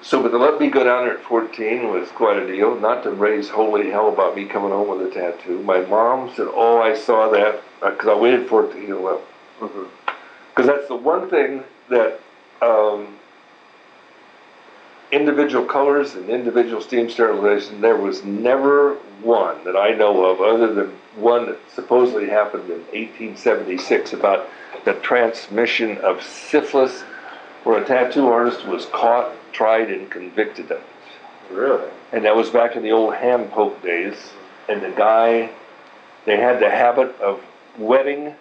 So, 0.01 0.21
but 0.21 0.31
the 0.31 0.37
let 0.37 0.59
me 0.59 0.69
go 0.69 0.83
down 0.83 1.05
there 1.05 1.17
at 1.17 1.23
14 1.23 1.89
was 1.89 2.09
quite 2.09 2.37
a 2.37 2.45
deal. 2.45 2.77
Not 2.77 3.03
to 3.03 3.11
raise 3.11 3.49
holy 3.49 3.89
hell 3.89 4.09
about 4.09 4.35
me 4.35 4.45
coming 4.45 4.71
home 4.71 4.89
with 4.89 5.07
a 5.07 5.11
tattoo. 5.11 5.63
My 5.63 5.79
mom 5.79 6.29
said, 6.35 6.47
"Oh, 6.51 6.81
I 6.81 6.93
saw 6.93 7.29
that 7.29 7.63
uh, 7.81 7.91
because 7.91 8.09
I 8.09 8.15
waited 8.15 8.49
for 8.49 8.65
it 8.65 8.73
to 8.73 8.85
heal 8.85 9.07
up." 9.07 9.21
Because 10.49 10.67
that's 10.67 10.87
the 10.87 10.95
one 10.95 11.29
thing 11.29 11.63
that 11.89 12.19
um, 12.61 13.17
individual 15.11 15.65
colors 15.65 16.15
and 16.15 16.29
individual 16.29 16.81
steam 16.81 17.09
sterilization. 17.09 17.81
There 17.81 17.97
was 17.97 18.23
never 18.23 18.95
one 19.21 19.63
that 19.63 19.77
I 19.77 19.91
know 19.91 20.25
of, 20.25 20.41
other 20.41 20.73
than 20.73 20.87
one 21.15 21.45
that 21.45 21.59
supposedly 21.73 22.27
happened 22.27 22.65
in 22.65 22.79
1876 22.79 24.13
about 24.13 24.49
the 24.85 24.93
transmission 24.95 25.97
of 25.99 26.21
syphilis, 26.23 27.01
where 27.63 27.81
a 27.81 27.85
tattoo 27.85 28.27
artist 28.27 28.65
was 28.65 28.85
caught 28.87 29.31
tried 29.53 29.91
and 29.91 30.09
convicted 30.09 30.65
of 30.71 30.79
it. 30.79 31.53
Really? 31.53 31.89
And 32.11 32.25
that 32.25 32.35
was 32.35 32.49
back 32.49 32.75
in 32.75 32.83
the 32.83 32.91
old 32.91 33.15
hand 33.15 33.51
poke 33.51 33.81
days. 33.83 34.15
And 34.67 34.81
the 34.81 34.89
guy, 34.89 35.51
they 36.25 36.37
had 36.37 36.59
the 36.59 36.69
habit 36.69 37.15
of 37.21 37.43
wetting 37.77 38.35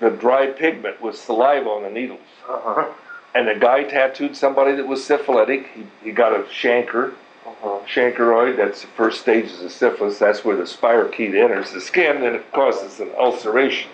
the 0.00 0.10
dry 0.10 0.46
pigment 0.46 1.00
was 1.00 1.18
saliva 1.20 1.68
on 1.68 1.82
the 1.82 1.90
needles. 1.90 2.20
Uh-huh. 2.48 2.92
And 3.34 3.46
the 3.48 3.54
guy 3.54 3.84
tattooed 3.84 4.36
somebody 4.36 4.74
that 4.76 4.86
was 4.86 5.04
syphilitic. 5.04 5.66
He, 5.74 5.86
he 6.02 6.12
got 6.12 6.32
a 6.32 6.44
chancre, 6.44 7.12
Uh-huh. 7.46 7.80
chancroid. 7.86 8.56
That's 8.56 8.82
the 8.82 8.88
first 8.88 9.20
stages 9.20 9.60
of 9.62 9.70
syphilis. 9.72 10.18
That's 10.18 10.44
where 10.44 10.56
the 10.56 10.64
spirochete 10.64 11.34
enters 11.34 11.72
the 11.72 11.80
skin 11.80 12.18
and 12.24 12.36
it 12.36 12.52
causes 12.52 13.00
an 13.00 13.10
ulceration. 13.18 13.90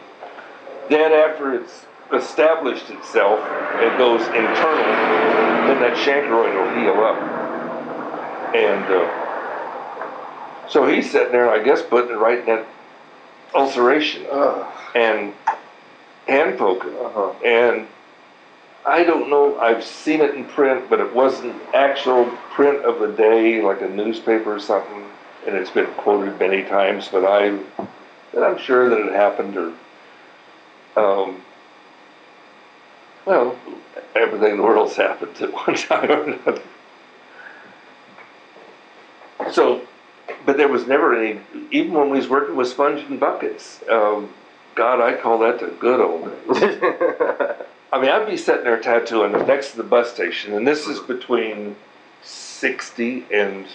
Then, 0.91 1.13
after 1.13 1.55
it's 1.55 1.87
established 2.13 2.91
itself, 2.91 3.41
it 3.81 3.97
goes 3.99 4.21
internal. 4.29 4.85
Then 5.67 5.81
that 5.81 5.97
chancroid 6.05 6.55
will 6.55 6.71
heal 6.79 7.03
up. 7.03 7.19
And 8.55 8.85
uh, 8.85 10.69
so 10.69 10.87
he's 10.87 11.11
sitting 11.11 11.33
there, 11.33 11.49
I 11.51 11.63
guess, 11.63 11.83
putting 11.83 12.11
it 12.11 12.19
right 12.19 12.39
in 12.41 12.47
that 12.47 12.67
ulceration 13.55 14.27
Ugh. 14.31 14.67
and 14.95 15.33
hand 16.27 16.59
poker. 16.59 16.89
Uh-huh. 16.89 17.33
And 17.45 17.87
I 18.87 19.03
don't 19.03 19.31
know, 19.31 19.59
I've 19.59 19.83
seen 19.83 20.21
it 20.21 20.35
in 20.35 20.45
print, 20.45 20.91
but 20.91 21.01
it 21.01 21.15
wasn't 21.15 21.55
actual 21.73 22.27
print 22.53 22.85
of 22.85 23.01
the 23.01 23.09
day, 23.09 23.63
like 23.63 23.81
a 23.81 23.89
newspaper 23.89 24.55
or 24.55 24.61
something. 24.61 25.05
And 25.47 25.57
it's 25.57 25.71
been 25.71 25.87
quoted 25.95 26.39
many 26.39 26.65
times, 26.65 27.09
but 27.09 27.25
I, 27.25 27.47
and 27.47 28.45
I'm 28.45 28.59
sure 28.59 28.89
that 28.91 28.99
it 29.01 29.13
happened 29.13 29.57
or, 29.57 29.73
um, 30.97 31.43
well, 33.25 33.59
everything 34.15 34.53
in 34.53 34.57
the 34.59 34.63
world's 34.63 34.97
happened 34.97 35.37
at 35.41 35.53
one 35.53 35.77
time 35.77 36.11
or 36.11 36.23
another. 36.23 36.63
So, 39.51 39.83
but 40.47 40.57
there 40.57 40.69
was 40.69 40.87
never 40.87 41.15
any, 41.15 41.41
even 41.71 41.93
when 41.93 42.11
we 42.11 42.19
was 42.19 42.29
working 42.29 42.57
with 42.57 42.69
sponge 42.69 43.01
and 43.09 43.19
buckets, 43.19 43.81
um, 43.91 44.33
God, 44.75 45.01
I 45.01 45.17
call 45.21 45.39
that 45.41 45.61
the 45.61 45.69
good 45.69 46.01
old 46.01 46.25
days. 46.25 46.79
I 47.93 48.01
mean, 48.01 48.11
I'd 48.11 48.27
be 48.27 48.37
sitting 48.37 48.65
there 48.65 48.81
tattooing 48.81 49.33
next 49.47 49.73
to 49.73 49.77
the 49.77 49.85
bus 49.85 50.13
station, 50.13 50.55
and 50.55 50.67
this 50.67 50.89
is 50.89 50.99
between 51.01 51.77
60 52.23 53.27
and 53.33 53.67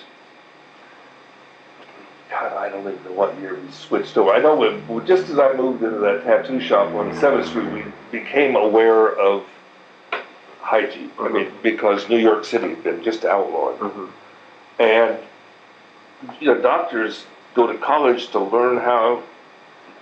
God, 2.30 2.54
I 2.54 2.70
don't 2.70 2.82
even 2.82 3.04
know 3.06 3.12
what 3.12 3.40
year 3.40 3.56
we 3.56 3.72
switched 3.72 4.16
over. 4.18 4.32
I 4.32 4.40
know 4.40 4.56
when, 4.56 5.06
just 5.08 5.30
as 5.30 5.40
I 5.40 5.54
moved 5.54 5.84
into 5.84 5.98
that 6.00 6.24
tattoo 6.24 6.60
shop 6.60 6.94
on 6.94 7.12
7th 7.14 7.48
Street, 7.48 7.72
we 7.72 7.84
became 8.12 8.56
aware 8.56 9.18
of 9.18 9.46
hygiene. 10.62 11.12
I 11.20 11.30
mean, 11.30 11.52
because 11.64 12.08
New 12.08 12.18
York 12.18 12.46
City 12.46 12.70
had 12.70 12.84
been 12.84 13.04
just 13.04 13.26
outlawed. 13.26 13.80
Mhm. 13.80 14.10
And 14.78 15.18
you 16.40 16.54
know, 16.54 16.62
doctors 16.62 17.26
go 17.56 17.66
to 17.66 17.78
college 17.78 18.30
to 18.30 18.40
learn 18.40 18.78
how, 18.78 19.24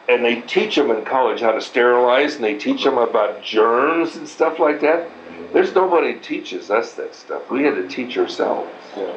and 0.10 0.24
they 0.24 0.42
teach 0.42 0.76
them 0.76 0.92
in 0.92 1.04
college 1.06 1.42
how 1.42 1.52
to 1.52 1.62
sterilize, 1.62 2.36
and 2.36 2.44
they 2.44 2.58
teach 2.58 2.84
them 2.84 2.98
about 2.98 3.44
germs 3.44 4.16
and 4.16 4.28
stuff 4.28 4.60
like 4.60 4.82
that. 4.82 5.10
There's 5.54 5.74
nobody 5.74 6.16
teaches 6.16 6.70
us 6.70 6.94
that 6.94 7.16
stuff. 7.16 7.50
We 7.50 7.64
had 7.64 7.76
to 7.76 7.88
teach 7.88 8.18
ourselves. 8.18 8.70
Yeah. 8.96 9.14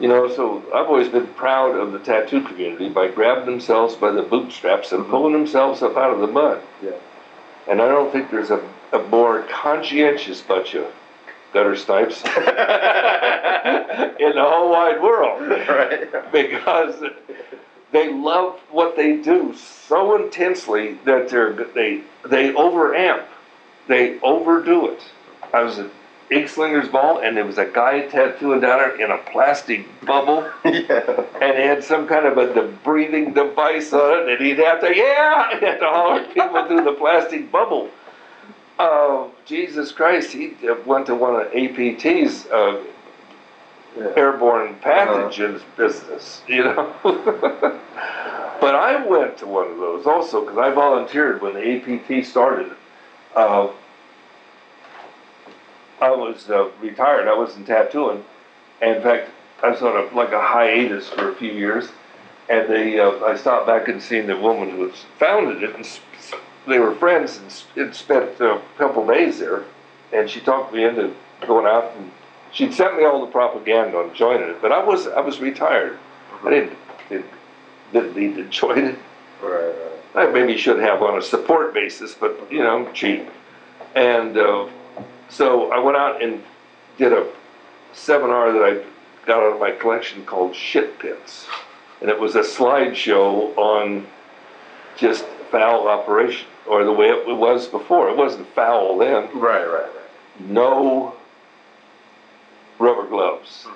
You 0.00 0.08
know, 0.08 0.34
so 0.34 0.58
I've 0.74 0.86
always 0.86 1.08
been 1.08 1.26
proud 1.28 1.76
of 1.76 1.92
the 1.92 1.98
tattoo 1.98 2.42
community 2.42 2.88
by 2.88 3.08
grabbing 3.08 3.44
themselves 3.44 3.94
by 3.96 4.10
the 4.10 4.22
bootstraps 4.22 4.92
and 4.92 5.02
mm-hmm. 5.02 5.10
pulling 5.10 5.32
themselves 5.34 5.82
up 5.82 5.96
out 5.96 6.12
of 6.12 6.20
the 6.20 6.26
mud. 6.26 6.62
Yeah. 6.82 6.92
And 7.68 7.82
I 7.82 7.88
don't 7.88 8.10
think 8.10 8.30
there's 8.30 8.50
a, 8.50 8.66
a 8.92 9.02
more 9.08 9.42
conscientious 9.50 10.40
bunch 10.40 10.74
of 10.74 10.86
gutter 11.52 11.76
snipes 11.76 12.22
in 12.24 12.32
the 14.34 14.44
whole 14.44 14.70
wide 14.70 15.02
world 15.02 15.42
right. 15.68 16.32
because 16.32 17.02
they 17.92 18.12
love 18.12 18.58
what 18.70 18.96
they 18.96 19.16
do 19.16 19.54
so 19.54 20.22
intensely 20.22 20.94
that 21.04 21.28
they're 21.28 21.52
they 21.52 22.02
they 22.24 22.52
overamp, 22.52 23.24
they 23.88 24.18
overdo 24.20 24.88
it. 24.90 25.02
I 25.52 25.62
was 25.62 25.78
at 25.78 25.90
Ink 26.30 26.48
Slinger's 26.48 26.88
Ball, 26.88 27.18
and 27.18 27.36
there 27.36 27.44
was 27.44 27.58
a 27.58 27.64
guy 27.64 28.02
tattooing 28.06 28.60
down 28.60 28.78
there 28.78 29.00
in 29.00 29.10
a 29.10 29.18
plastic 29.18 29.84
bubble, 30.06 30.48
Yeah. 30.64 31.24
and 31.40 31.56
he 31.56 31.62
had 31.64 31.82
some 31.82 32.06
kind 32.06 32.24
of 32.26 32.38
a 32.38 32.54
de- 32.54 32.68
breathing 32.84 33.32
device 33.34 33.92
on 33.92 34.20
it, 34.20 34.28
and 34.28 34.46
he'd 34.46 34.58
have 34.58 34.80
to 34.82 34.94
yeah, 34.94 35.50
and 35.52 35.60
have 35.62 35.80
to 35.80 35.86
holler 35.86 36.24
people 36.32 36.66
through 36.68 36.84
the 36.84 36.92
plastic 36.92 37.50
bubble. 37.50 37.90
Oh, 38.78 39.32
Jesus 39.44 39.90
Christ! 39.92 40.32
He 40.32 40.54
uh, 40.68 40.76
went 40.86 41.06
to 41.06 41.14
one 41.14 41.34
of 41.34 41.48
APT's 41.48 42.46
uh, 42.46 42.80
Yeah. 43.98 44.12
airborne 44.16 44.76
pathogens 44.80 45.62
business, 45.76 46.42
you 46.46 46.62
know. 46.62 46.94
but 47.02 48.74
I 48.74 49.04
went 49.04 49.38
to 49.38 49.46
one 49.46 49.68
of 49.70 49.78
those 49.78 50.06
also 50.06 50.42
because 50.42 50.58
I 50.58 50.70
volunteered 50.70 51.42
when 51.42 51.54
the 51.54 51.76
APT 52.20 52.24
started. 52.26 52.70
Uh, 53.34 53.68
I 56.00 56.10
was 56.10 56.48
uh, 56.50 56.70
retired. 56.80 57.28
I 57.28 57.36
wasn't 57.36 57.66
tattooing. 57.66 58.24
And 58.80 58.96
in 58.96 59.02
fact, 59.02 59.30
I 59.62 59.70
was 59.70 59.82
on 59.82 59.96
a, 59.96 60.14
like 60.16 60.32
a 60.32 60.40
hiatus 60.40 61.08
for 61.08 61.30
a 61.30 61.34
few 61.34 61.52
years. 61.52 61.88
And 62.48 62.68
they, 62.68 62.98
uh, 62.98 63.10
I 63.24 63.36
stopped 63.36 63.66
back 63.66 63.88
and 63.88 64.02
seen 64.02 64.26
the 64.26 64.36
woman 64.36 64.70
who 64.70 64.90
founded 65.18 65.62
it, 65.62 65.74
and 65.74 65.84
s- 65.84 66.00
s- 66.18 66.32
they 66.66 66.78
were 66.80 66.94
friends 66.96 67.36
and, 67.36 67.46
s- 67.46 67.66
and 67.76 67.94
spent 67.94 68.40
a 68.40 68.60
couple 68.76 69.06
days 69.06 69.38
there. 69.38 69.64
And 70.12 70.28
she 70.28 70.40
talked 70.40 70.72
me 70.74 70.84
into 70.84 71.14
going 71.46 71.66
out, 71.66 71.92
and 71.96 72.10
she'd 72.52 72.74
sent 72.74 72.96
me 72.96 73.04
all 73.04 73.24
the 73.24 73.30
propaganda 73.30 73.98
on 73.98 74.14
joining 74.14 74.48
it. 74.48 74.62
But 74.62 74.72
I 74.72 74.82
was, 74.84 75.06
I 75.06 75.20
was 75.20 75.40
retired. 75.40 75.98
I 76.44 76.50
didn't, 76.50 76.78
didn't, 77.08 77.26
didn't 77.92 78.16
need 78.16 78.36
to 78.36 78.44
join 78.44 78.78
it. 78.78 78.98
Right, 79.42 79.72
right. 80.14 80.26
I 80.28 80.30
maybe 80.30 80.56
should 80.56 80.80
have 80.80 81.02
on 81.02 81.18
a 81.18 81.22
support 81.22 81.72
basis, 81.72 82.14
but 82.14 82.50
you 82.50 82.62
know, 82.62 82.90
cheap. 82.92 83.28
And 83.94 84.36
uh, 84.36 84.68
so 85.28 85.72
I 85.72 85.78
went 85.78 85.96
out 85.96 86.22
and 86.22 86.42
did 86.98 87.12
a 87.12 87.26
seminar 87.92 88.52
that 88.52 88.62
I 88.62 89.26
got 89.26 89.42
out 89.42 89.54
of 89.54 89.60
my 89.60 89.70
collection 89.70 90.24
called 90.24 90.54
Shit 90.54 90.98
Pits. 90.98 91.46
And 92.00 92.10
it 92.10 92.18
was 92.18 92.34
a 92.34 92.40
slideshow 92.40 93.56
on 93.56 94.06
just 94.96 95.24
foul 95.50 95.88
operation, 95.88 96.46
or 96.66 96.84
the 96.84 96.92
way 96.92 97.08
it 97.08 97.26
was 97.26 97.66
before. 97.66 98.08
It 98.08 98.16
wasn't 98.16 98.46
foul 98.54 98.98
then. 98.98 99.28
Right, 99.34 99.66
right, 99.66 99.86
right. 99.94 100.40
No 100.40 101.14
rubber 102.80 103.06
gloves. 103.06 103.66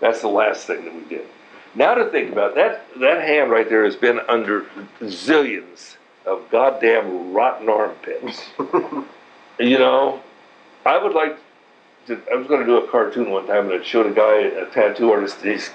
That's 0.00 0.20
the 0.20 0.28
last 0.28 0.66
thing 0.66 0.84
that 0.84 0.94
we 0.94 1.02
did. 1.02 1.26
Now 1.74 1.94
to 1.94 2.10
think 2.10 2.32
about 2.32 2.54
that, 2.54 2.86
that 3.00 3.22
hand 3.22 3.50
right 3.50 3.68
there 3.68 3.84
has 3.84 3.96
been 3.96 4.18
under 4.28 4.62
zillions 5.00 5.96
of 6.24 6.50
goddamn 6.50 7.32
rotten 7.32 7.68
armpits. 7.68 8.42
you 9.60 9.78
know, 9.78 10.22
I 10.84 10.98
would 10.98 11.14
like 11.14 11.38
to. 12.06 12.20
I 12.32 12.36
was 12.36 12.46
going 12.46 12.60
to 12.60 12.66
do 12.66 12.78
a 12.78 12.88
cartoon 12.88 13.30
one 13.30 13.46
time, 13.46 13.66
and 13.66 13.72
it 13.72 13.84
showed 13.84 14.06
a 14.06 14.14
guy, 14.14 14.36
a 14.36 14.66
tattoo 14.66 15.12
artist. 15.12 15.42
He's 15.42 15.70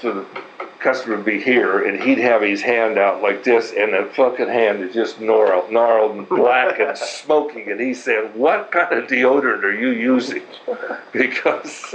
so 0.00 0.14
the 0.14 0.42
customer 0.84 1.16
would 1.16 1.24
be 1.24 1.40
here, 1.40 1.82
and 1.84 2.00
he'd 2.00 2.18
have 2.18 2.42
his 2.42 2.60
hand 2.60 2.98
out 2.98 3.22
like 3.22 3.42
this, 3.42 3.72
and 3.72 3.94
the 3.94 4.04
fucking 4.14 4.48
hand 4.48 4.84
is 4.84 4.92
just 4.94 5.18
gnarled, 5.18 5.72
gnarled 5.72 6.14
and 6.14 6.28
black 6.28 6.78
and 6.78 6.96
smoking. 7.22 7.70
And 7.70 7.80
he 7.80 7.94
said, 7.94 8.36
"What 8.36 8.70
kind 8.70 8.92
of 8.92 9.08
deodorant 9.08 9.64
are 9.64 9.74
you 9.74 9.88
using?" 9.88 10.42
Because 11.12 11.94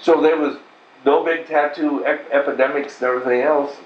so 0.00 0.20
there 0.20 0.36
was 0.36 0.56
no 1.06 1.24
big 1.24 1.46
tattoo 1.46 2.04
ep- 2.04 2.28
epidemics 2.32 3.00
and 3.00 3.08
everything 3.08 3.40
else. 3.42 3.76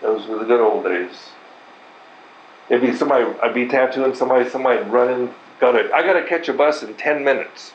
Those 0.00 0.26
were 0.26 0.38
the 0.38 0.46
good 0.46 0.60
old 0.60 0.84
days. 0.84 1.30
It'd 2.70 2.82
be 2.82 2.96
somebody, 2.96 3.26
I'd 3.42 3.52
be 3.52 3.68
tattooing 3.68 4.14
somebody, 4.14 4.48
somebody 4.48 4.82
running, 4.88 5.34
gotta, 5.60 5.94
I 5.94 6.02
gotta 6.02 6.26
catch 6.26 6.48
a 6.48 6.54
bus 6.54 6.82
in 6.82 6.94
ten 6.94 7.22
minutes. 7.22 7.72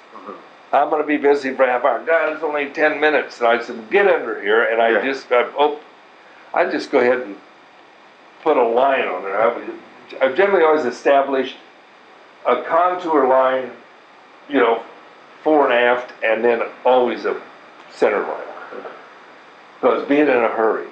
I'm 0.72 0.90
gonna 0.90 1.04
be 1.04 1.18
busy 1.18 1.54
for 1.54 1.64
a 1.64 1.68
half 1.68 1.84
hour. 1.84 2.04
God, 2.06 2.34
it's 2.34 2.44
only 2.44 2.70
ten 2.70 3.00
minutes. 3.00 3.40
And 3.40 3.48
I 3.48 3.62
said, 3.62 3.90
get 3.90 4.08
under 4.08 4.40
here, 4.42 4.64
and 4.64 4.82
I 4.82 4.90
Yeah. 4.92 5.02
just, 5.04 5.32
I, 5.32 5.50
oh, 5.58 5.80
I 6.54 6.66
just 6.66 6.92
go 6.92 7.00
ahead 7.00 7.22
and 7.22 7.38
put 8.44 8.58
a 8.58 8.64
line 8.64 9.08
on 9.08 9.24
there. 9.24 9.42
I 9.42 9.62
I've 10.22 10.36
generally 10.36 10.64
always 10.64 10.86
established 10.86 11.56
a 12.46 12.62
contour 12.64 13.28
line, 13.28 13.72
you 14.48 14.60
know, 14.60 14.84
fore 15.44 15.66
and 15.66 15.74
aft, 15.74 16.12
and 16.24 16.44
then 16.44 16.62
always 16.86 17.26
a 17.26 17.40
center 17.92 18.22
line. 18.22 18.84
Because 19.80 20.08
being 20.08 20.28
in 20.28 20.30
a 20.30 20.50
hurry, 20.50 20.88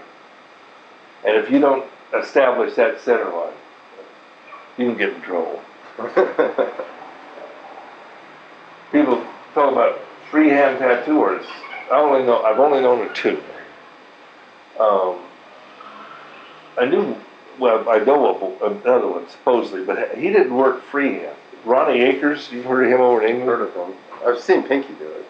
and 1.25 1.35
if 1.35 1.49
you 1.51 1.59
don't 1.59 1.85
establish 2.13 2.75
that 2.75 3.01
center 3.01 3.29
line, 3.29 3.53
you 4.77 4.85
can 4.87 4.97
get 4.97 5.13
in 5.13 5.21
trouble. 5.21 5.61
People 8.91 9.25
talk 9.57 9.71
about 9.71 9.99
freehand 10.29 10.77
tattoo 10.77 11.19
artists. 11.21 11.51
I 11.91 11.95
only 11.95 12.23
know 12.25 12.43
I've 12.43 12.59
only 12.59 12.81
known 12.81 13.07
of 13.07 13.13
two. 13.13 13.41
Um, 14.79 15.19
I 16.77 16.85
knew 16.85 17.15
well 17.57 17.89
I 17.89 17.97
know 17.99 18.59
of 18.61 18.77
another 18.83 19.07
one 19.07 19.27
supposedly, 19.29 19.83
but 19.83 20.15
he 20.15 20.29
didn't 20.29 20.55
work 20.55 20.83
freehand. 20.83 21.35
Ronnie 21.65 22.01
Akers, 22.01 22.51
you've 22.51 22.65
heard 22.65 22.85
of 22.85 22.91
him 22.91 23.01
over 23.01 23.23
in 23.23 23.29
England? 23.29 23.49
Heard 23.49 23.67
of 23.67 23.73
them. 23.73 23.95
I've 24.25 24.39
seen 24.39 24.63
Pinky 24.63 24.93
do 24.93 25.07
it. 25.07 25.25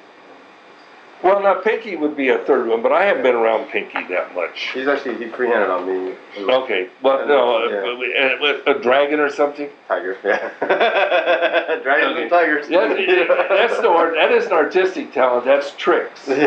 Well, 1.23 1.41
now 1.41 1.55
Pinky 1.61 1.95
would 1.95 2.15
be 2.15 2.29
a 2.29 2.37
third 2.45 2.67
one, 2.67 2.83
but 2.83 2.91
I 2.91 3.05
haven't 3.05 3.23
been 3.23 3.33
around 3.35 3.69
Pinky 3.69 4.03
that 4.09 4.35
much. 4.35 4.69
He's 4.73 4.87
actually 4.87 5.17
he 5.17 5.29
freehanded 5.31 5.69
on 5.69 5.87
me. 5.87 6.15
Okay, 6.37 6.89
well, 7.01 7.25
no, 7.27 7.65
uh, 7.65 7.69
Yeah. 7.69 8.37
a, 8.65 8.71
a, 8.71 8.77
a 8.77 8.81
dragon 8.81 9.19
or 9.19 9.29
something. 9.31 9.67
Tiger, 9.87 10.15
yeah. 10.23 10.51
Dragons 11.83 12.11
Okay. 12.11 12.21
and 12.21 12.29
tigers. 12.29 12.69
Yeah, 12.69 12.93
yeah, 12.93 13.25
that's 13.49 13.81
no, 13.81 13.97
art- 13.97 14.13
that 14.13 14.31
isn't 14.31 14.53
artistic 14.53 15.11
talent. 15.11 15.45
That's 15.45 15.71
tricks. 15.75 16.27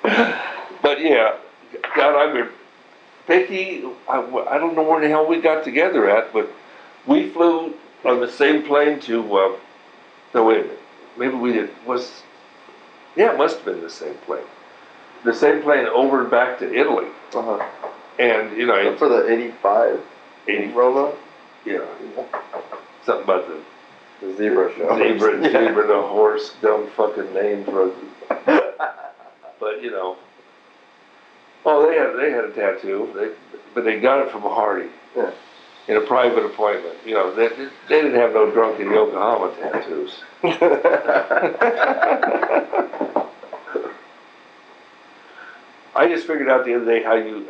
But 0.82 1.00
yeah, 1.02 1.36
God, 1.94 2.16
I 2.16 2.32
mean, 2.32 2.48
Pinky, 3.26 3.84
I, 4.08 4.18
I 4.50 4.58
don't 4.58 4.74
know 4.74 4.82
where 4.82 5.00
the 5.00 5.08
hell 5.08 5.26
we 5.26 5.40
got 5.40 5.62
together 5.62 6.08
at, 6.08 6.32
but 6.32 6.48
we 7.06 7.28
flew 7.28 7.74
on 8.04 8.20
the 8.20 8.30
same 8.30 8.62
plane 8.62 8.98
to, 9.00 9.20
uh, 9.36 9.56
no, 10.34 10.44
wait 10.44 10.60
a 10.60 10.62
minute, 10.62 10.79
maybe 11.18 11.34
we 11.34 11.52
did, 11.52 11.70
was, 11.86 12.22
yeah, 13.16 13.32
it 13.32 13.38
must 13.38 13.56
have 13.56 13.64
been 13.64 13.80
the 13.80 13.90
same 13.90 14.14
plane. 14.26 14.44
The 15.24 15.34
same 15.34 15.62
plane 15.62 15.86
over 15.86 16.22
and 16.22 16.30
back 16.30 16.58
to 16.60 16.74
Italy. 16.74 17.06
uh-huh. 17.34 17.64
And, 18.18 18.56
you 18.56 18.66
know, 18.66 18.96
For 18.96 19.08
the 19.08 19.30
85 19.30 20.00
80, 20.48 20.66
Roma, 20.72 21.12
yeah, 21.64 21.84
something 23.04 23.24
about 23.24 23.46
the 23.48 23.60
the 24.20 24.36
zebra 24.36 24.74
show. 24.76 24.98
zebra, 24.98 25.36
Yeah. 25.42 25.52
zebra, 25.68 25.86
the 25.86 26.02
horse, 26.02 26.54
dumb 26.60 26.88
fucking 26.96 27.32
name 27.32 27.64
for 27.64 27.90
But 29.60 29.82
you 29.82 29.90
know, 29.90 30.16
oh, 31.64 31.86
they 31.88 31.96
had 31.96 32.16
they 32.16 32.30
had 32.30 32.44
a 32.44 32.52
tattoo, 32.52 33.10
they, 33.14 33.58
but 33.74 33.84
they 33.84 34.00
got 34.00 34.26
it 34.26 34.30
from 34.32 34.42
Hardy 34.42 34.88
Yeah. 35.16 35.30
In 35.88 35.96
a 35.96 36.00
private 36.00 36.44
appointment. 36.44 36.96
You 37.04 37.14
know, 37.14 37.34
they, 37.34 37.48
they 37.48 38.02
didn't 38.02 38.14
have 38.14 38.32
no 38.32 38.50
drunken 38.50 38.90
Yokohama 38.90 39.54
tattoos. 39.60 40.22
I 45.94 46.08
just 46.08 46.26
figured 46.26 46.48
out 46.48 46.64
the 46.64 46.76
other 46.76 46.86
day 46.86 47.02
how 47.02 47.14
you 47.14 47.46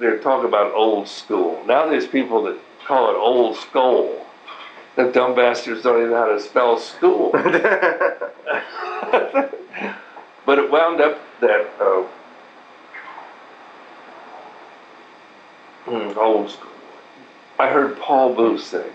they're 0.00 0.18
talking 0.18 0.48
about 0.48 0.72
old 0.72 1.06
school. 1.08 1.62
Now 1.66 1.84
there's 1.86 2.06
people 2.06 2.42
that 2.44 2.56
call 2.86 3.10
it 3.10 3.16
old 3.16 3.56
school. 3.56 4.24
The 4.96 5.10
dumb 5.10 5.34
bastards 5.34 5.82
don't 5.82 5.98
even 5.98 6.10
know 6.10 6.16
how 6.16 6.28
to 6.28 6.40
spell 6.40 6.78
school. 6.78 7.32
but 7.32 7.44
it 10.58 10.70
wound 10.70 11.00
up 11.00 11.18
that 11.40 11.70
uh, 11.80 12.04
hmm, 15.84 16.18
old 16.18 16.50
school. 16.50 16.71
I 17.62 17.68
heard 17.68 17.96
Paul 18.00 18.34
Booth 18.34 18.64
sing. 18.64 18.90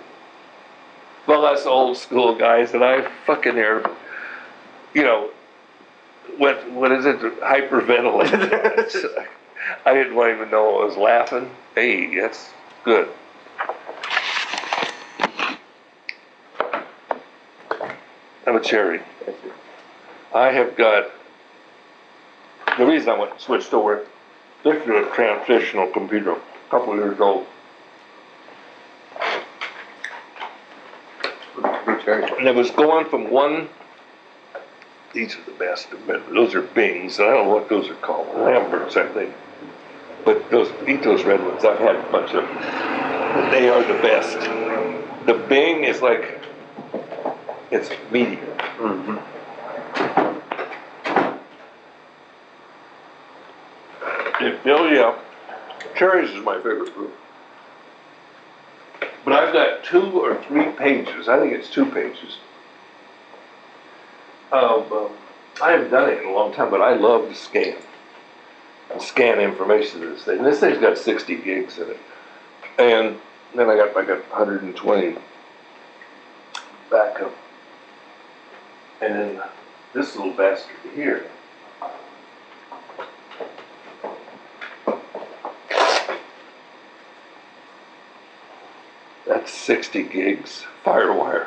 Well, 1.25 1.41
that's 1.43 1.65
old 1.65 1.95
school, 1.95 2.35
guys, 2.35 2.73
and 2.73 2.83
I 2.83 3.09
fucking 3.25 3.55
there, 3.55 3.89
you 4.93 5.03
know, 5.03 5.29
what 6.35 6.69
what 6.73 6.91
is 6.91 7.05
it? 7.05 7.17
Hyperventilated. 7.39 9.25
I 9.85 9.93
didn't 9.93 10.11
even 10.11 10.51
know 10.51 10.81
I 10.81 10.85
was 10.85 10.97
laughing. 10.97 11.49
Hey, 11.75 12.19
that's 12.19 12.49
good. 12.83 13.07
I'm 18.45 18.57
a 18.57 18.61
cherry. 18.61 18.99
I 20.35 20.51
have 20.51 20.75
got, 20.75 21.09
the 22.77 22.85
reason 22.85 23.07
I 23.11 23.17
went 23.17 23.39
switched 23.39 23.73
over, 23.73 24.05
this 24.65 24.83
is 24.83 24.89
a 24.89 25.09
transitional 25.15 25.87
computer, 25.87 26.33
a 26.33 26.69
couple 26.69 26.93
years 26.97 27.21
old. 27.21 27.47
Blue 32.07 32.21
cherry. 32.21 32.37
And 32.39 32.47
it 32.47 32.55
was 32.55 32.71
going 32.71 33.05
from 33.05 33.29
one, 33.29 33.69
these 35.13 35.35
are 35.35 35.43
the 35.43 35.51
best, 35.51 35.87
those 36.33 36.55
are 36.55 36.61
Bings, 36.61 37.19
I 37.19 37.25
don't 37.25 37.47
know 37.47 37.53
what 37.53 37.69
those 37.69 37.89
are 37.89 37.95
called, 37.95 38.27
Lamberts, 38.35 38.97
I 38.97 39.07
think. 39.07 39.33
But 40.25 40.49
those, 40.49 40.71
eat 40.87 41.03
those 41.03 41.23
red 41.23 41.41
ones, 41.41 41.63
I've 41.63 41.79
had 41.79 41.95
a 41.95 42.11
bunch 42.11 42.33
of 42.33 42.47
them. 42.47 43.51
They 43.51 43.69
are 43.69 43.81
the 43.81 44.01
best. 44.01 44.39
The 45.25 45.33
Bing 45.47 45.83
is 45.83 46.01
like, 46.01 46.41
it's 47.71 47.89
meaty. 48.11 48.37
Mm-hmm. 48.77 49.17
It 54.39 54.61
fills 54.61 54.91
you 54.91 55.01
up. 55.01 55.25
Cherries 55.95 56.29
is 56.29 56.43
my 56.43 56.55
favorite 56.57 56.93
fruit. 56.93 57.13
But 59.27 59.43
I've 59.43 59.51
got 59.51 59.83
two 59.83 60.21
or 60.21 60.41
three 60.43 60.71
pages, 60.71 61.27
I 61.27 61.37
think 61.37 61.51
it's 61.51 61.69
two 61.69 61.85
pages. 61.87 62.37
Um, 64.53 64.85
I 65.61 65.71
haven't 65.71 65.91
done 65.91 66.09
it 66.09 66.19
in 66.19 66.29
a 66.29 66.31
long 66.31 66.53
time, 66.53 66.71
but 66.71 66.79
I 66.79 66.93
love 66.93 67.27
to 67.27 67.35
scan. 67.35 67.75
And 68.89 69.01
scan 69.01 69.41
information 69.41 69.99
to 69.99 70.07
this 70.07 70.23
thing. 70.23 70.37
And 70.37 70.45
this 70.45 70.61
thing's 70.61 70.77
got 70.77 70.97
60 70.97 71.35
gigs 71.41 71.77
in 71.77 71.89
it. 71.89 71.99
And 72.79 73.17
then 73.53 73.69
I 73.69 73.75
got, 73.75 73.93
got 73.93 74.29
120 74.29 75.17
backup. 76.89 77.35
And 79.01 79.13
then 79.13 79.41
this 79.93 80.15
little 80.15 80.31
bastard 80.31 80.77
here. 80.95 81.29
That's 89.37 89.53
60 89.53 90.01
gigs 90.01 90.65
Firewire. 90.83 91.45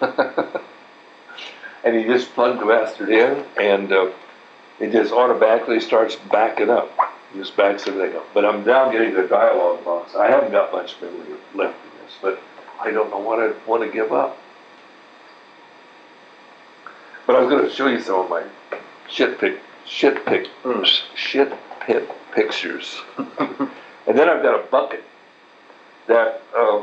and 0.00 2.00
you 2.00 2.06
just 2.06 2.32
plug 2.34 2.60
the 2.60 2.66
bastard 2.66 3.10
in, 3.10 3.44
and 3.60 3.92
uh, 3.92 4.12
it 4.78 4.92
just 4.92 5.12
automatically 5.12 5.80
starts 5.80 6.14
backing 6.30 6.70
up. 6.70 6.92
It 7.34 7.38
just 7.38 7.56
backs 7.56 7.88
everything 7.88 8.16
up. 8.16 8.26
But 8.32 8.44
I'm 8.44 8.64
now 8.64 8.92
getting 8.92 9.12
the 9.12 9.26
dialog 9.26 9.84
box. 9.84 10.14
I 10.14 10.28
haven't 10.28 10.52
got 10.52 10.70
much 10.70 10.94
memory 11.00 11.36
left 11.52 11.76
in 11.84 12.04
this, 12.04 12.14
but 12.22 12.40
I 12.80 12.92
don't 12.92 13.10
know 13.10 13.18
what 13.18 13.40
I 13.40 13.54
want 13.68 13.82
to 13.82 13.90
give 13.90 14.12
up. 14.12 14.38
But 17.26 17.34
I 17.34 17.40
was 17.40 17.50
going 17.50 17.68
to 17.68 17.74
show 17.74 17.88
you 17.88 18.00
some 18.00 18.20
of 18.20 18.30
my 18.30 18.44
shit 19.08 19.40
pic, 19.40 19.58
shit 19.84 20.24
pic, 20.24 20.46
Mm. 20.62 20.86
shit 21.16 21.52
pit 21.80 22.08
pictures. 22.32 23.00
and 23.18 24.16
then 24.16 24.28
I've 24.28 24.44
got 24.44 24.60
a 24.60 24.62
bucket 24.70 25.02
that 26.08 26.42
uh, 26.56 26.82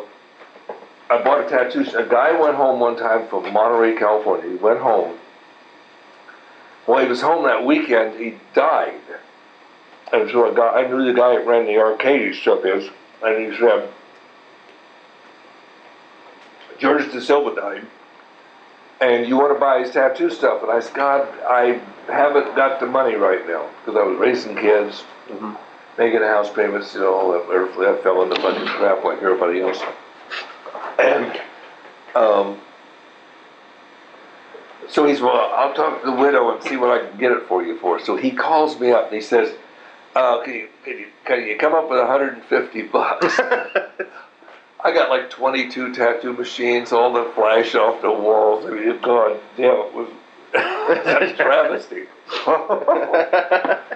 I 1.10 1.22
bought 1.24 1.46
a 1.46 1.50
tattoo. 1.50 1.86
A 1.98 2.04
guy 2.04 2.40
went 2.40 2.56
home 2.56 2.80
one 2.80 2.96
time 2.96 3.28
from 3.28 3.52
Monterey, 3.52 3.96
California. 3.98 4.50
He 4.52 4.56
went 4.56 4.80
home. 4.80 5.18
While 6.86 7.04
he 7.04 7.10
was 7.10 7.22
home 7.22 7.44
that 7.46 7.66
weekend, 7.66 8.20
he 8.20 8.36
died. 8.54 8.94
And 10.14 10.30
so 10.30 10.50
I, 10.52 10.54
got, 10.56 10.78
I 10.78 10.88
knew 10.88 11.04
the 11.06 11.14
guy 11.14 11.36
that 11.36 11.46
ran 11.46 11.66
the 11.66 11.78
arcade 11.78 12.34
he 12.34 12.40
stuff 12.40 12.64
is, 12.64 12.90
and 13.24 13.52
he 13.52 13.58
said, 13.60 13.90
George 16.78 17.12
De 17.12 17.22
Silva 17.22 17.56
died, 17.56 17.86
and 19.02 19.28
you 19.28 19.36
want 19.38 19.56
to 19.56 19.60
buy 19.60 19.80
his 19.80 19.92
tattoo 19.92 20.30
stuff? 20.30 20.62
And 20.62 20.72
I 20.72 20.80
said, 20.80 20.94
God, 20.94 21.28
I 21.48 21.82
haven't 22.08 22.56
got 22.56 22.80
the 22.80 22.86
money 22.86 23.16
right 23.16 23.48
now 23.48 23.68
because 23.80 24.00
I 24.00 24.04
was 24.04 24.18
raising 24.20 24.56
kids, 24.56 25.04
Mhm. 25.28 25.58
Making 25.98 26.22
house 26.22 26.52
payments, 26.52 26.94
you 26.94 27.02
know, 27.02 27.42
I 27.42 28.02
fell 28.04 28.24
into 28.24 28.36
of 28.36 28.68
crap 28.68 29.04
like 29.04 29.22
everybody 29.22 29.62
else. 29.62 29.82
And 31.00 31.42
um, 32.16 32.60
so 34.90 35.06
he's, 35.06 35.22
well, 35.22 35.52
I'll 35.56 35.74
talk 35.74 36.02
to 36.02 36.12
the 36.12 36.16
widow 36.16 36.54
and 36.54 36.64
see 36.64 36.78
what 36.78 36.92
I 36.92 37.08
can 37.08 37.18
get 37.18 37.32
it 37.32 37.44
for 37.48 37.64
you 37.64 37.78
for. 37.80 38.00
So 38.00 38.16
he 38.16 38.32
calls 38.32 38.80
me 38.80 38.92
up 38.92 39.06
and 39.06 39.16
he 39.16 39.22
says, 39.22 39.54
uh, 40.16 40.42
can, 40.44 40.54
you, 40.54 40.70
can, 40.84 40.98
you, 40.98 41.08
can 41.26 41.44
you 41.46 41.58
come 41.58 41.74
up 41.74 41.90
with 41.90 42.00
150 42.00 42.82
bucks? 42.84 43.40
I 44.84 44.94
got 44.94 45.10
like 45.10 45.30
22 45.32 45.96
tattoo 45.96 46.34
machines, 46.34 46.92
all 46.92 47.12
the 47.12 47.32
flash 47.34 47.74
off 47.74 48.02
the 48.02 48.12
walls. 48.12 48.66
I 48.66 48.70
mean, 48.70 49.00
God 49.02 49.40
damn, 49.58 49.76
it 49.76 49.94
was 49.94 50.10
a 50.54 51.34
travesty. 51.36 52.04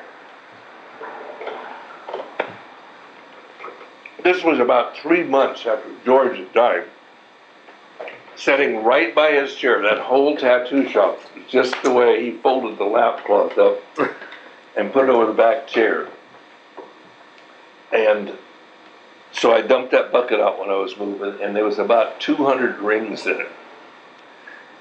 This 4.31 4.43
was 4.43 4.59
about 4.59 4.95
three 4.95 5.23
months 5.23 5.65
after 5.65 5.89
George 6.05 6.37
had 6.37 6.53
died. 6.53 6.83
Sitting 8.35 8.83
right 8.83 9.15
by 9.15 9.31
his 9.31 9.55
chair, 9.55 9.81
that 9.81 9.97
whole 9.97 10.37
tattoo 10.37 10.87
shop, 10.87 11.19
just 11.47 11.73
the 11.81 11.91
way 11.91 12.23
he 12.23 12.37
folded 12.37 12.77
the 12.77 12.83
lap 12.83 13.25
cloth 13.25 13.57
up 13.57 13.79
and 14.77 14.93
put 14.93 15.05
it 15.05 15.09
over 15.09 15.25
the 15.25 15.33
back 15.33 15.65
chair. 15.65 16.09
And 17.91 18.33
so 19.31 19.51
I 19.51 19.61
dumped 19.61 19.93
that 19.93 20.11
bucket 20.11 20.39
out 20.39 20.59
when 20.59 20.69
I 20.69 20.75
was 20.75 20.95
moving, 20.95 21.41
and 21.41 21.55
there 21.55 21.65
was 21.65 21.79
about 21.79 22.21
200 22.21 22.77
rings 22.81 23.25
in 23.25 23.41
it. 23.41 23.49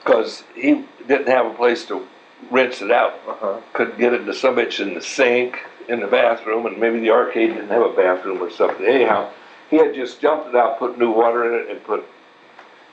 Because 0.00 0.44
he 0.54 0.84
didn't 1.06 1.28
have 1.28 1.46
a 1.46 1.54
place 1.54 1.86
to 1.86 2.06
rinse 2.50 2.82
it 2.82 2.90
out. 2.90 3.14
Uh-huh. 3.26 3.62
Couldn't 3.72 3.98
get 3.98 4.12
it 4.12 4.20
into 4.20 4.34
some 4.34 4.56
bitch 4.56 4.78
in 4.78 4.92
the 4.92 5.00
sink, 5.00 5.58
in 5.88 6.00
the 6.00 6.06
bathroom, 6.06 6.66
and 6.66 6.78
maybe 6.78 7.00
the 7.00 7.10
arcade 7.10 7.54
didn't 7.54 7.68
have 7.68 7.82
a 7.82 7.92
bathroom 7.94 8.42
or 8.42 8.50
something. 8.50 8.84
Anyhow, 8.84 9.30
he 9.70 9.76
had 9.76 9.94
just 9.94 10.20
dumped 10.20 10.48
it 10.48 10.54
out, 10.54 10.78
put 10.78 10.98
new 10.98 11.10
water 11.10 11.52
in 11.52 11.60
it, 11.60 11.70
and 11.70 11.84
put 11.84 12.04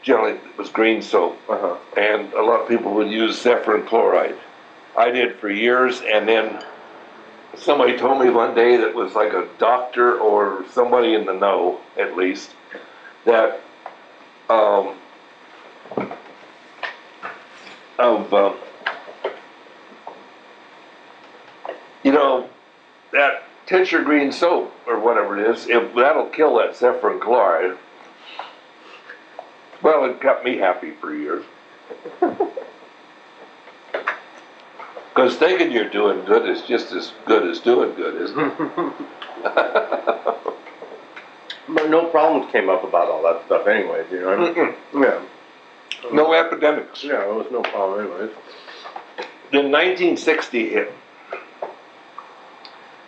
generally 0.01 0.33
it 0.33 0.57
was 0.57 0.69
green 0.69 1.01
soap. 1.01 1.37
Uh-huh. 1.49 1.75
And 1.97 2.31
a 2.33 2.41
lot 2.41 2.61
of 2.61 2.67
people 2.67 2.93
would 2.93 3.09
use 3.09 3.43
Zephiran 3.43 3.85
chloride. 3.87 4.35
I 4.97 5.11
did 5.11 5.35
for 5.37 5.49
years, 5.49 6.01
and 6.01 6.27
then 6.27 6.63
somebody 7.57 7.97
told 7.97 8.23
me 8.23 8.29
one 8.29 8.55
day 8.55 8.77
that 8.77 8.93
was 8.93 9.13
like 9.13 9.33
a 9.33 9.47
doctor 9.57 10.17
or 10.19 10.65
somebody 10.71 11.15
in 11.15 11.25
the 11.25 11.33
know, 11.33 11.81
at 11.97 12.15
least, 12.15 12.51
that 13.25 13.61
um, 14.49 14.95
of 17.97 18.33
um, 18.33 18.55
you 22.03 22.11
know 22.11 22.49
that 23.15 23.43
tincture 23.65 24.03
green 24.03 24.31
soap 24.31 24.73
or 24.85 24.99
whatever 24.99 25.39
it 25.39 25.49
is, 25.55 25.67
if 25.67 25.95
that'll 25.95 26.27
kill 26.27 26.57
that 26.57 26.71
Zephiran 26.71 27.19
chloride. 27.19 27.77
Well, 29.81 30.05
it 30.05 30.21
kept 30.21 30.45
me 30.45 30.57
happy 30.57 30.91
for 30.91 31.13
years. 31.13 31.43
Because 35.15 35.37
thinking 35.37 35.71
you're 35.71 35.87
doing 35.87 36.25
good 36.25 36.45
is 36.49 36.61
just 36.63 36.91
as 36.91 37.13
good 37.25 37.49
as 37.49 37.59
doing 37.61 37.95
good, 37.95 38.21
isn't 38.21 38.37
it? 38.37 38.93
But 41.67 41.89
no 41.89 42.05
problems 42.05 42.51
came 42.51 42.69
up 42.69 42.83
about 42.83 43.09
all 43.09 43.23
that 43.23 43.45
stuff 43.45 43.65
anyways, 43.65 44.11
you 44.11 44.21
know 44.21 44.37
what 44.37 44.39
I 44.39 44.53
mean? 44.53 44.75
Mm-mm. 44.93 45.03
Yeah. 46.03 46.11
No 46.13 46.33
epidemics. 46.33 47.03
Yeah, 47.03 47.23
it 47.27 47.33
was 47.33 47.47
no 47.51 47.61
problem 47.63 48.01
anyways. 48.01 48.31
Then 49.51 49.71
1960 49.71 50.69
hit. 50.69 50.93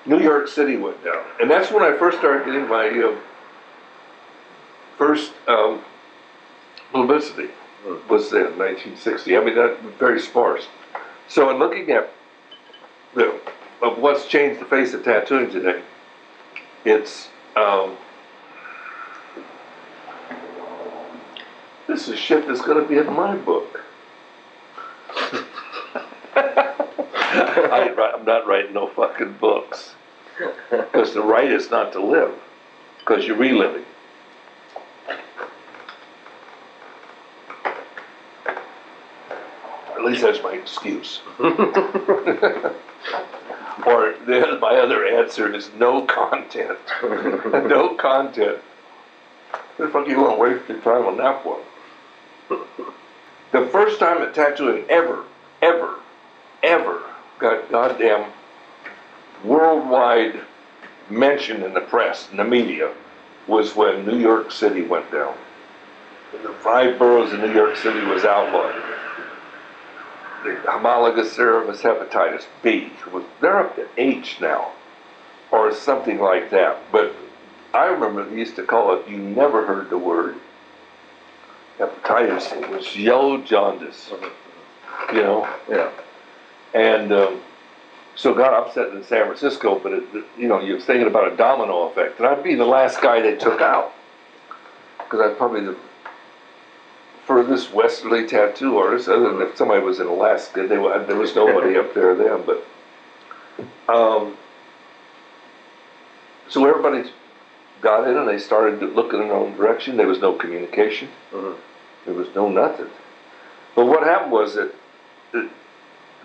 New 0.08 0.20
York 0.20 0.48
City 0.48 0.78
went 0.78 1.04
down. 1.04 1.24
And 1.42 1.52
that's 1.52 1.72
when 1.72 1.84
I 1.84 1.98
first 1.98 2.18
started 2.18 2.46
getting 2.46 2.68
my 2.68 3.16
first 4.98 5.34
um, 5.48 5.82
publicity, 6.92 7.50
was 8.10 8.32
in 8.32 8.58
1960. 8.58 9.38
I 9.38 9.44
mean, 9.44 9.56
that 9.56 9.80
very 10.00 10.20
sparse. 10.22 10.68
So 11.28 11.50
in 11.50 11.58
looking 11.58 11.92
at 11.92 12.12
the, 13.14 13.40
of 13.82 14.00
what's 14.00 14.28
changed 14.28 14.62
the 14.62 14.66
face 14.66 14.94
of 14.94 15.04
tattooing 15.04 15.52
today, 15.52 15.82
it's, 16.86 17.28
um, 17.56 17.98
this 21.88 22.08
is 22.08 22.18
shit 22.18 22.48
that's 22.48 22.62
gonna 22.62 22.88
be 22.88 22.98
in 22.98 23.14
my 23.14 23.36
book. 23.36 23.84
I 27.30 27.94
I'm 28.18 28.26
not 28.26 28.48
writing 28.48 28.74
no 28.74 28.88
fucking 28.88 29.34
books. 29.34 29.96
Because 30.70 31.14
the 31.14 31.22
right 31.22 31.52
is 31.52 31.72
not 31.72 31.94
to 31.94 32.02
live, 32.02 32.34
because 33.00 33.26
you're 33.26 33.38
reliving. 33.38 33.86
At 39.96 40.06
least 40.06 40.22
that's 40.22 40.42
my 40.44 40.54
excuse. 40.54 41.22
or 41.40 41.54
the, 44.26 44.58
my 44.62 44.76
other 44.76 45.06
answer 45.06 45.54
is 45.54 45.70
no 45.78 46.06
content. 46.06 46.78
no 47.04 47.96
content. 47.96 48.60
What 49.78 49.86
the 49.86 49.92
fuck 49.92 50.08
you 50.08 50.20
want 50.20 50.36
to 50.36 50.40
waste 50.40 50.70
your 50.70 50.80
time 50.82 51.06
on 51.06 51.18
that 51.18 51.44
for? 51.44 51.60
The 53.52 53.68
first 53.68 54.00
time 54.00 54.20
that 54.20 54.34
tattooing 54.36 54.86
ever, 54.90 55.24
ever, 55.62 55.96
ever 56.64 57.02
got 57.40 57.72
goddamn 57.72 58.32
worldwide 59.44 60.42
mention 61.10 61.64
in 61.64 61.74
the 61.74 61.82
press, 61.82 62.30
in 62.32 62.38
the 62.38 62.44
media, 62.44 62.94
was 63.48 63.76
when 63.76 64.06
New 64.06 64.18
York 64.18 64.52
City 64.52 64.82
went 64.82 65.10
down. 65.12 65.36
The 66.44 66.54
five 66.62 67.00
boroughs 67.00 67.32
in 67.34 67.40
New 67.42 67.54
York 67.54 67.78
City 67.78 68.02
was 68.06 68.26
outlawed. 68.26 68.76
The 70.44 70.56
homologous 70.70 71.32
serum 71.34 71.68
hepatitis 71.74 72.46
B 72.62 72.92
was 73.14 73.24
they're 73.42 73.60
up 73.60 73.76
to 73.76 73.88
H 73.98 74.40
now, 74.42 74.72
or 75.52 75.74
something 75.74 76.20
like 76.20 76.50
that. 76.52 76.78
But 76.92 77.16
I 77.74 77.86
remember 77.86 78.26
they 78.30 78.36
used 78.38 78.56
to 78.58 78.64
call 78.64 78.94
it. 79.00 79.08
You 79.10 79.18
never 79.18 79.66
heard 79.66 79.90
the 79.90 79.98
word 79.98 80.36
hepatitis. 81.80 82.52
It 82.62 82.70
was 82.70 82.96
yellow 82.96 83.38
jaundice. 83.38 84.12
You 85.14 85.22
know, 85.22 85.56
Yeah. 85.70 85.90
and 86.74 87.12
um, 87.14 87.40
so 88.18 88.34
got 88.34 88.54
upset 88.54 88.90
in 88.90 89.04
San 89.04 89.26
Francisco. 89.28 89.80
But 89.80 89.94
it, 89.94 90.04
you 90.38 90.48
know, 90.48 90.60
you're 90.60 90.82
thinking 90.82 91.08
about 91.08 91.32
a 91.32 91.38
domino 91.38 91.84
effect, 91.90 92.20
and 92.20 92.28
I'd 92.28 92.44
be 92.44 92.56
the 92.56 92.66
last 92.66 93.02
guy 93.02 93.22
they 93.22 93.36
took 93.36 93.62
out 93.62 93.94
because 94.98 95.22
I'm 95.22 95.36
probably 95.38 95.62
the 95.62 95.78
furthest 97.26 97.72
westerly 97.74 98.28
tattoo 98.28 98.78
artist. 98.78 99.08
Other 99.08 99.32
than 99.32 99.42
if 99.44 99.56
somebody 99.56 99.82
was 99.84 100.00
in 100.00 100.08
Alaska, 100.08 100.62
they 100.68 100.76
there 100.76 101.16
was 101.16 101.36
nobody 101.36 101.78
up 101.78 101.94
there 101.94 102.16
then. 102.16 102.44
But 102.46 102.66
um, 103.88 104.36
so 106.50 106.66
everybody 106.66 107.10
got 107.82 108.08
in 108.08 108.18
and 108.18 108.28
they 108.28 108.40
started 108.40 108.82
looking 108.82 109.22
in 109.22 109.28
their 109.28 109.38
own 109.38 109.56
direction. 109.56 109.96
There 109.98 110.08
was 110.08 110.20
no 110.20 110.34
communication. 110.34 111.10
Mhm. 111.32 111.56
There 112.06 112.16
was 112.16 112.34
no 112.34 112.50
nothing. 112.50 112.88
But 113.76 113.86
what 113.86 114.02
happened 114.04 114.32
was 114.32 114.56
that, 114.56 114.74
that 115.34 115.50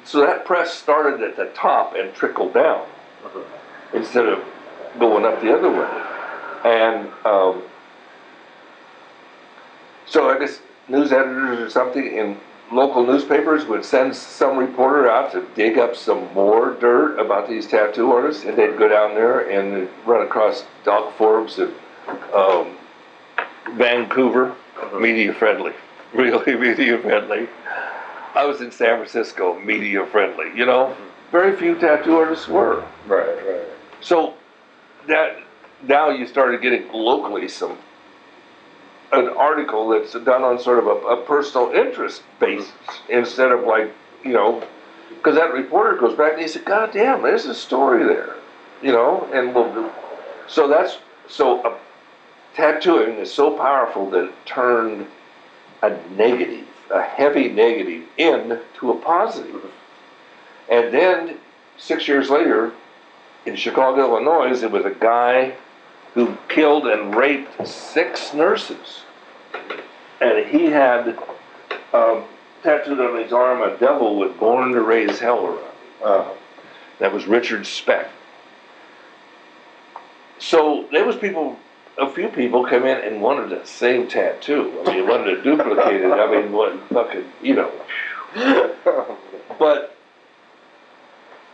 so 0.04 0.20
that 0.20 0.44
press 0.44 0.72
started 0.72 1.22
at 1.22 1.36
the 1.36 1.46
top 1.54 1.94
and 1.94 2.12
trickled 2.14 2.54
down 2.54 2.86
instead 3.94 4.26
of 4.26 4.42
going 4.98 5.24
up 5.24 5.40
the 5.40 5.54
other 5.54 5.70
way. 5.70 5.88
And 6.64 7.08
um, 7.24 7.62
so 10.06 10.28
I 10.28 10.38
guess 10.38 10.60
news 10.88 11.12
editors 11.12 11.60
or 11.60 11.70
something 11.70 12.04
in 12.04 12.38
local 12.72 13.06
newspapers 13.06 13.66
would 13.66 13.84
send 13.84 14.14
some 14.14 14.56
reporter 14.56 15.10
out 15.10 15.32
to 15.32 15.46
dig 15.54 15.78
up 15.78 15.94
some 15.94 16.32
more 16.32 16.74
dirt 16.74 17.18
about 17.18 17.48
these 17.48 17.66
tattoo 17.66 18.10
artists, 18.12 18.44
and 18.44 18.56
they'd 18.56 18.78
go 18.78 18.88
down 18.88 19.14
there 19.14 19.50
and 19.50 19.88
run 20.06 20.22
across 20.26 20.64
Doc 20.84 21.16
Forbes 21.16 21.58
at 21.58 21.70
um, 22.34 22.76
Vancouver, 23.76 24.54
media 24.98 25.32
friendly, 25.32 25.72
really 26.14 26.56
media 26.56 26.98
friendly. 26.98 27.48
I 28.34 28.44
was 28.44 28.60
in 28.60 28.70
San 28.70 28.96
Francisco, 28.96 29.58
media 29.60 30.06
friendly. 30.06 30.46
You 30.56 30.66
know, 30.66 30.96
very 31.30 31.56
few 31.56 31.78
tattoo 31.78 32.16
artists 32.16 32.48
were. 32.48 32.84
Right, 33.06 33.36
right. 33.46 33.66
So 34.00 34.34
that 35.06 35.38
now 35.86 36.10
you 36.10 36.26
started 36.26 36.62
getting 36.62 36.90
locally 36.92 37.48
some 37.48 37.78
an 39.12 39.28
article 39.28 39.88
that's 39.88 40.12
done 40.12 40.42
on 40.42 40.58
sort 40.58 40.78
of 40.78 40.86
a, 40.86 40.90
a 40.90 41.24
personal 41.24 41.70
interest 41.72 42.22
basis 42.40 42.70
mm-hmm. 42.70 43.12
instead 43.12 43.52
of 43.52 43.64
like 43.64 43.92
you 44.24 44.32
know 44.32 44.62
because 45.08 45.34
that 45.36 45.52
reporter 45.52 45.96
goes 45.96 46.16
back 46.16 46.32
and 46.32 46.42
he 46.42 46.48
said, 46.48 46.64
"God 46.64 46.92
damn, 46.92 47.22
there's 47.22 47.44
a 47.44 47.54
story 47.54 48.04
there," 48.04 48.36
you 48.82 48.92
know, 48.92 49.28
and 49.32 49.54
we'll. 49.54 49.92
So 50.48 50.68
that's 50.68 50.98
so 51.28 51.78
tattooing 52.54 53.18
is 53.18 53.32
so 53.32 53.56
powerful 53.56 54.10
that 54.10 54.24
it 54.24 54.46
turned 54.46 55.06
a 55.82 55.90
negative, 56.16 56.66
a 56.92 57.02
heavy 57.02 57.48
negative, 57.48 58.04
into 58.18 58.90
a 58.90 58.98
positive. 59.00 59.70
And 60.70 60.92
then 60.92 61.38
six 61.78 62.06
years 62.06 62.30
later, 62.30 62.72
in 63.46 63.56
Chicago, 63.56 64.00
Illinois, 64.16 64.60
there 64.60 64.68
was 64.68 64.84
a 64.84 64.90
guy 64.90 65.54
who 66.14 66.36
killed 66.48 66.86
and 66.86 67.14
raped 67.14 67.66
six 67.66 68.32
nurses. 68.34 69.02
And 70.20 70.46
he 70.46 70.66
had 70.66 71.18
um, 71.92 72.24
tattooed 72.62 73.00
on 73.00 73.20
his 73.20 73.32
arm 73.32 73.62
a 73.62 73.76
devil 73.78 74.16
with 74.18 74.38
born 74.38 74.72
to 74.72 74.82
raise 74.82 75.18
hell 75.18 75.46
around. 75.46 75.74
Uh, 76.04 76.28
That 76.98 77.12
was 77.12 77.26
Richard 77.26 77.66
Speck. 77.66 78.08
So 80.38 80.86
there 80.92 81.04
was 81.04 81.16
people, 81.16 81.58
a 81.98 82.08
few 82.10 82.28
people 82.28 82.64
come 82.64 82.84
in 82.84 82.98
and 82.98 83.20
wanted 83.20 83.50
the 83.50 83.66
same 83.66 84.08
tattoo. 84.08 84.82
I 84.86 84.96
mean, 84.96 85.08
wanted 85.08 85.36
to 85.36 85.42
duplicate 85.42 86.00
it. 86.00 86.12
I 86.12 86.30
mean, 86.30 86.52
what 86.52 86.78
fucking, 86.88 87.24
you 87.42 87.54
know. 87.54 87.72
But 89.58 89.96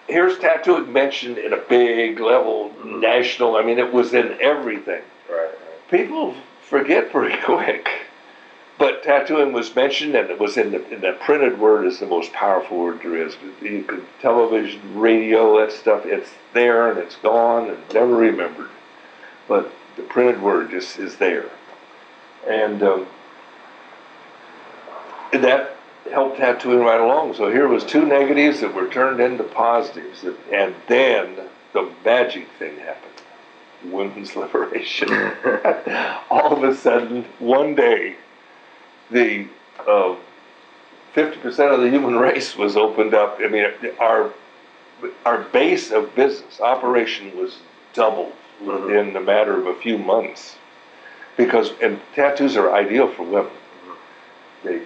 here's 0.07 0.39
tattooing 0.39 0.93
mentioned 0.93 1.39
in 1.39 1.53
a 1.53 1.57
big 1.57 2.20
level, 2.20 2.72
national. 2.84 3.57
I 3.57 3.62
mean, 3.62 3.78
it 3.78 3.93
was 3.93 4.14
in 4.14 4.39
everything. 4.41 5.03
right, 5.30 5.39
right. 5.39 5.91
People 5.91 6.34
forget 6.62 7.11
pretty 7.11 7.36
quick. 7.45 7.89
But 8.78 9.03
tattooing 9.03 9.53
was 9.53 9.74
mentioned, 9.74 10.14
and 10.14 10.30
it 10.30 10.39
was 10.39 10.57
in 10.57 10.70
the 10.70 10.89
in 10.95 11.01
the 11.01 11.18
printed 11.24 11.59
word 11.59 11.84
is 11.84 11.99
the 11.99 12.07
most 12.07 12.32
powerful 12.32 12.78
word 12.78 13.01
there 13.03 13.16
is. 13.16 13.36
You 13.61 13.82
could 13.82 14.07
television, 14.20 14.80
radio, 14.95 15.59
that 15.59 15.72
stuff. 15.72 16.07
It's 16.07 16.30
there 16.55 16.89
and 16.89 16.99
it's 16.99 17.16
gone 17.16 17.70
and 17.70 17.78
never 17.93 18.14
remembered. 18.14 18.68
But 19.49 19.72
the 19.99 20.05
printed 20.05 20.40
word 20.40 20.70
just 20.70 20.99
is 20.99 21.16
there, 21.16 21.51
and 22.49 22.82
um, 22.82 23.07
that 25.32 25.76
helped 26.11 26.38
tattooing 26.38 26.80
right 26.80 27.01
along. 27.01 27.34
So 27.34 27.51
here 27.51 27.68
was 27.68 27.84
two 27.84 28.07
negatives 28.07 28.61
that 28.61 28.72
were 28.74 28.88
turned 28.88 29.20
into 29.20 29.44
positives, 29.44 30.24
and 30.53 30.74
then 30.86 31.36
the 31.74 31.92
magic 32.05 32.49
thing 32.59 32.78
happened 32.78 33.09
women's 33.84 34.34
liberation. 34.34 35.09
All 36.30 36.53
of 36.53 36.64
a 36.64 36.74
sudden, 36.74 37.24
one 37.38 37.74
day, 37.74 38.16
the 39.11 39.46
uh, 39.80 40.16
50% 41.14 41.74
of 41.74 41.80
the 41.80 41.90
human 41.90 42.16
race 42.18 42.57
was 42.57 42.76
opened 42.76 43.14
up. 43.14 43.38
I 43.40 43.49
mean, 43.49 43.66
our, 44.01 44.32
our 45.24 45.38
base 45.44 45.90
of 45.90 46.14
business, 46.14 46.61
operation 46.61 47.36
was 47.36 47.59
doubled 47.94 48.32
within 48.61 49.12
the 49.12 49.20
matter 49.20 49.56
of 49.59 49.66
a 49.66 49.74
few 49.80 49.98
months. 49.98 50.56
Because, 51.36 51.72
and 51.82 52.00
tattoos 52.14 52.56
are 52.56 52.72
ideal 52.74 53.09
for 53.09 53.22
women. 53.22 53.52
They 54.64 54.82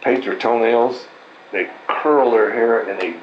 paint 0.00 0.24
their 0.24 0.38
toenails, 0.38 1.06
they 1.50 1.70
curl 1.88 2.30
their 2.30 2.52
hair, 2.52 2.88
and 2.88 3.00
they 3.00 3.16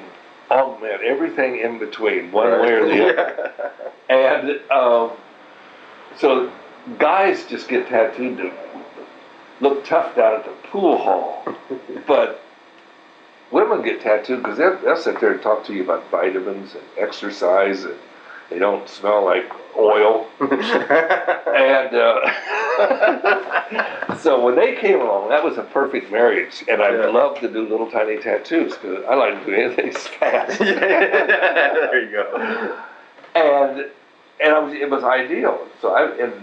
augment 0.52 1.02
everything 1.02 1.60
in 1.60 1.80
between, 1.80 2.32
one 2.32 2.52
way 2.52 2.74
or 2.74 2.86
the 2.88 3.22
other. 3.22 3.52
And 4.08 4.62
um, 4.70 5.14
so 6.20 6.52
guys 7.00 7.46
just 7.48 7.68
get 7.68 7.88
tattooed 7.88 8.38
to 8.38 8.54
look 9.62 9.84
tough 9.84 10.16
down 10.16 10.36
at 10.36 10.46
the 10.46 10.52
pool 10.68 11.00
hall. 11.00 11.44
but 12.08 12.44
women 13.52 13.82
get 13.82 14.02
tattooed 14.02 14.44
because 14.44 14.58
they'll, 14.58 14.78
they'll 14.82 14.98
sit 14.98 15.20
there 15.20 15.32
and 15.34 15.42
talk 15.42 15.66
to 15.66 15.74
you 15.74 15.84
about 15.84 16.10
vitamins 16.12 16.76
and 16.76 16.84
exercise 16.98 17.84
and 17.84 17.96
they 18.50 18.60
don't 18.60 18.88
smell 18.88 19.26
like 19.26 19.52
oil. 19.78 20.28
and 20.40 21.96
uh, 21.96 22.30
so 24.18 24.44
when 24.44 24.56
they 24.56 24.76
came 24.76 25.02
along, 25.02 25.30
that 25.30 25.44
was 25.44 25.58
a 25.58 25.64
perfect 25.64 26.12
marriage. 26.12 26.64
And 26.68 26.82
I 26.82 26.92
Yeah. 26.92 27.08
love 27.08 27.40
to 27.40 27.48
do 27.48 27.68
little 27.68 27.90
tiny 27.90 28.18
tattoos 28.18 28.74
because 28.78 29.04
I 29.06 29.16
like 29.16 29.46
to 29.46 29.46
do 29.46 29.54
anything 29.56 29.92
fast. 30.20 30.60
there 30.60 32.04
you 32.06 32.12
go. 32.12 32.78
and 33.36 33.86
and 34.42 34.54
I 34.54 34.60
was, 34.60 34.74
it 34.74 34.90
was 34.90 35.04
ideal. 35.04 35.68
So 35.82 35.94
I 35.94 36.12
and 36.18 36.34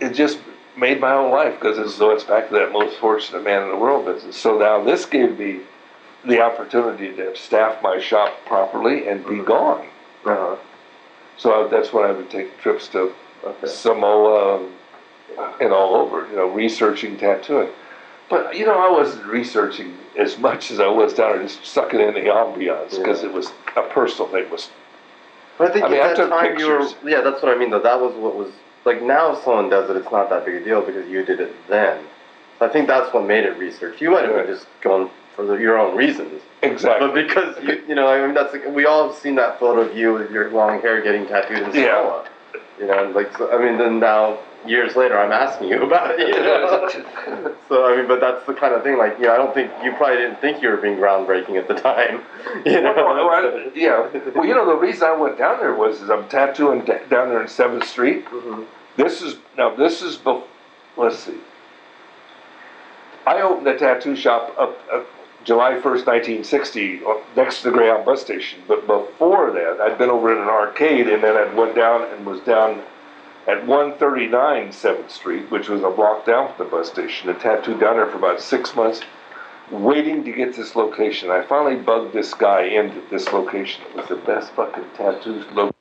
it 0.00 0.10
just 0.12 0.38
made 0.76 1.00
my 1.00 1.12
whole 1.12 1.30
life 1.30 1.54
because 1.58 1.78
it's 1.78 1.94
so 1.94 2.10
it's 2.10 2.24
back 2.24 2.48
to 2.48 2.54
that 2.54 2.72
most 2.72 2.98
fortunate 2.98 3.42
man 3.44 3.62
in 3.62 3.68
the 3.70 3.76
world 3.76 4.04
business. 4.06 4.36
So 4.36 4.58
now 4.58 4.82
this 4.84 5.06
gave 5.06 5.38
me 5.38 5.60
the 6.26 6.40
opportunity 6.42 7.14
to 7.16 7.36
staff 7.36 7.82
my 7.82 8.00
shop 8.00 8.34
properly 8.46 9.08
and 9.08 9.26
be 9.26 9.38
gone. 9.40 9.86
Uh-huh. 10.24 10.56
So 11.36 11.68
that's 11.68 11.92
when 11.92 12.04
I 12.04 12.12
would 12.12 12.30
take 12.30 12.58
trips 12.58 12.88
to 12.88 13.12
Okay. 13.44 13.66
Samoa 13.68 14.66
and 15.60 15.72
all 15.72 15.94
over, 15.94 16.26
you 16.28 16.36
know, 16.36 16.46
researching 16.48 17.16
tattooing. 17.16 17.68
But 18.28 18.56
you 18.56 18.64
know, 18.66 18.74
I 18.76 18.90
wasn't 18.90 19.26
researching 19.26 19.96
as 20.18 20.36
much 20.38 20.70
as 20.72 20.80
I 20.80 20.88
was 20.88 21.14
down 21.14 21.36
there, 21.36 21.42
just 21.46 21.64
sucking 21.64 22.00
in 22.00 22.14
the 22.14 22.20
ambiance 22.22 22.98
because 22.98 23.22
Yeah. 23.22 23.28
it 23.28 23.34
was 23.34 23.52
a 23.76 23.82
personal 23.82 24.28
thing. 24.32 24.44
It 24.44 24.50
was 24.50 24.70
But 25.58 25.70
I 25.70 25.72
think 25.74 25.84
I 25.84 25.88
mean, 25.88 26.00
I 26.00 26.10
at 26.10 26.16
that 26.16 26.28
time 26.30 26.58
you 26.58 26.66
were. 26.68 26.88
Yeah, 27.04 27.20
that's 27.20 27.40
what 27.42 27.54
I 27.54 27.58
mean. 27.58 27.70
Though 27.70 27.78
that 27.78 28.00
was 28.00 28.14
what 28.16 28.34
was 28.34 28.50
like. 28.84 29.00
Now, 29.02 29.32
if 29.34 29.44
someone 29.44 29.68
does 29.68 29.88
it, 29.90 29.96
it's 29.96 30.10
not 30.10 30.28
that 30.30 30.44
big 30.44 30.54
a 30.56 30.64
deal 30.64 30.80
because 30.82 31.08
you 31.08 31.24
did 31.24 31.38
it 31.38 31.54
then. 31.68 32.02
So 32.58 32.66
I 32.66 32.68
think 32.70 32.88
that's 32.88 33.12
what 33.14 33.26
made 33.26 33.44
it 33.44 33.56
research. 33.58 34.00
You 34.00 34.10
might 34.10 34.24
have 34.24 34.34
Right. 34.34 34.46
just 34.46 34.66
going 34.80 35.08
for 35.36 35.44
the, 35.46 35.54
your 35.54 35.78
own 35.78 35.96
reasons, 35.96 36.42
exactly. 36.62 37.06
but 37.06 37.14
because 37.14 37.62
you, 37.62 37.84
you 37.88 37.94
know, 37.94 38.08
I 38.08 38.24
mean, 38.24 38.34
that's 38.34 38.52
like, 38.54 38.66
we 38.74 38.86
all 38.86 39.08
have 39.08 39.16
seen 39.18 39.34
that 39.36 39.60
photo 39.60 39.82
of 39.82 39.96
you 39.96 40.14
with 40.14 40.30
your 40.30 40.50
long 40.50 40.80
hair 40.80 41.02
getting 41.02 41.26
tattooed 41.26 41.58
in 41.58 41.72
Samoa. 41.72 42.24
Yeah. 42.54 42.60
You 42.80 42.86
know, 42.86 43.04
and 43.04 43.14
like 43.14 43.36
so, 43.36 43.50
I 43.52 43.62
mean, 43.62 43.78
then 43.78 44.00
now 44.00 44.38
years 44.66 44.96
later, 44.96 45.18
I'm 45.18 45.32
asking 45.32 45.68
you 45.68 45.82
about 45.86 46.18
it. 46.18 46.28
You 46.28 46.40
know? 46.40 47.54
so 47.68 47.86
I 47.86 47.96
mean, 47.96 48.08
but 48.08 48.20
that's 48.20 48.44
the 48.46 48.54
kind 48.54 48.74
of 48.74 48.82
thing. 48.82 48.96
Like, 48.98 49.18
you 49.18 49.26
know, 49.26 49.34
I 49.34 49.36
don't 49.36 49.54
think 49.54 49.70
you 49.84 49.92
probably 49.92 50.16
didn't 50.16 50.40
think 50.40 50.62
you 50.62 50.68
were 50.70 50.76
being 50.78 50.96
groundbreaking 50.96 51.56
at 51.58 51.68
the 51.68 51.74
time. 51.74 52.22
You 52.64 52.80
know? 52.80 52.94
Well, 52.96 53.14
no, 53.16 53.28
I- 53.28 53.70
yeah. 53.74 54.08
Well, 54.34 54.46
you 54.46 54.54
know, 54.54 54.64
the 54.66 54.76
reason 54.76 55.04
I 55.04 55.14
went 55.14 55.36
down 55.36 55.60
there 55.60 55.74
was 55.74 56.00
is 56.00 56.10
I'm 56.10 56.26
tattooing 56.28 56.84
down 56.84 57.28
there 57.28 57.42
in 57.42 57.48
Seventh 57.48 57.86
Street. 57.86 58.24
Mhm. 58.26 58.64
This 58.96 59.20
is 59.20 59.36
now. 59.58 59.74
This 59.74 60.00
is 60.00 60.16
bef- 60.16 60.44
Let's 60.96 61.18
see. 61.18 61.38
I 63.26 63.42
opened 63.42 63.66
a 63.66 63.76
tattoo 63.78 64.16
shop 64.16 64.54
up, 64.58 64.78
up 64.92 65.06
July 65.46 65.80
first, 65.80 66.08
nineteen 66.08 66.42
sixty, 66.42 67.00
uh, 67.06 67.14
next 67.36 67.62
to 67.62 67.70
the 67.70 67.76
Greyhound 67.76 68.04
bus 68.04 68.20
station. 68.20 68.58
But 68.66 68.88
before 68.88 69.52
that, 69.52 69.80
I'd 69.80 69.96
been 69.96 70.10
over 70.10 70.32
in 70.32 70.42
an 70.42 70.48
arcade, 70.48 71.06
and 71.06 71.22
then 71.22 71.36
I 71.36 71.54
went 71.54 71.76
down 71.76 72.02
and 72.02 72.26
was 72.26 72.40
down 72.40 72.82
at 73.46 73.64
139 73.64 74.70
7th 74.70 75.08
Street, 75.08 75.48
which 75.52 75.68
was 75.68 75.84
a 75.84 75.90
block 75.90 76.26
down 76.26 76.52
from 76.52 76.66
the 76.66 76.70
bus 76.70 76.90
station, 76.90 77.30
and 77.30 77.38
tattooed 77.38 77.78
down 77.78 77.94
there 77.94 78.06
for 78.06 78.16
about 78.16 78.40
six 78.40 78.74
months, 78.74 79.02
waiting 79.70 80.24
to 80.24 80.32
get 80.32 80.56
this 80.56 80.74
location. 80.74 81.30
I 81.30 81.42
finally 81.42 81.76
bugged 81.76 82.12
this 82.12 82.34
guy 82.34 82.62
into 82.64 83.00
this 83.08 83.32
location. 83.32 83.84
It 83.90 83.96
was 83.96 84.08
the 84.08 84.16
best 84.16 84.50
fucking 84.54 84.84
tattoo 84.96 85.44
location. 85.52 85.72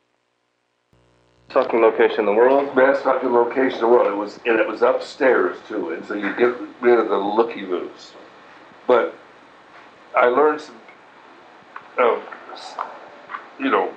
Fucking 1.49 1.82
location 1.82 2.20
in 2.20 2.26
the 2.26 2.34
world. 2.34 2.76
best 2.76 3.03
fucking 3.03 3.34
location 3.34 3.76
in 3.76 3.82
the 3.82 3.88
world. 3.88 4.13
It 4.13 4.16
was 4.16 4.39
and 4.45 4.59
it 4.59 4.68
was 4.68 4.84
upstairs 4.84 5.57
too, 5.68 5.89
and 5.89 6.05
so 6.05 6.13
you 6.13 6.36
get 6.36 6.53
rid 6.82 6.99
of 6.99 7.09
the 7.09 7.18
looky 7.18 7.61
loos. 7.61 8.11
But 8.86 9.16
I 10.16 10.28
learned 10.28 10.61
some, 10.61 10.76
uh, 11.97 12.20
you 13.59 13.70
know, 13.70 13.93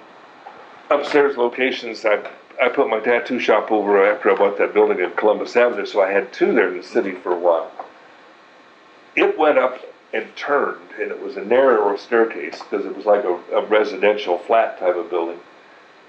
upstairs 0.91 1.37
locations. 1.37 2.05
I 2.05 2.29
I 2.61 2.69
put 2.69 2.89
my 2.89 2.99
tattoo 2.99 3.39
shop 3.39 3.71
over 3.71 4.05
after 4.05 4.31
I 4.33 4.35
bought 4.35 4.59
that 4.59 4.75
building 4.75 4.99
in 4.99 5.13
Columbus 5.13 5.55
Avenue, 5.57 5.87
so 5.87 6.03
I 6.03 6.11
had 6.11 6.33
two 6.33 6.53
there 6.53 6.69
in 6.69 6.79
the 6.79 6.83
city 6.83 7.13
for 7.13 7.33
a 7.33 7.39
while. 7.39 7.71
It 9.15 9.39
went 9.39 9.59
up 9.59 9.79
and 10.13 10.27
turned, 10.37 10.91
and 11.01 11.11
it 11.11 11.23
was 11.23 11.37
a 11.37 11.45
narrower 11.45 11.97
staircase 11.97 12.59
because 12.63 12.85
it 12.85 12.97
was 12.97 13.07
like 13.07 13.23
a, 13.25 13.35
a 13.55 13.65
residential 13.67 14.39
flat 14.39 14.79
type 14.81 14.97
of 14.97 15.09
building. 15.11 15.39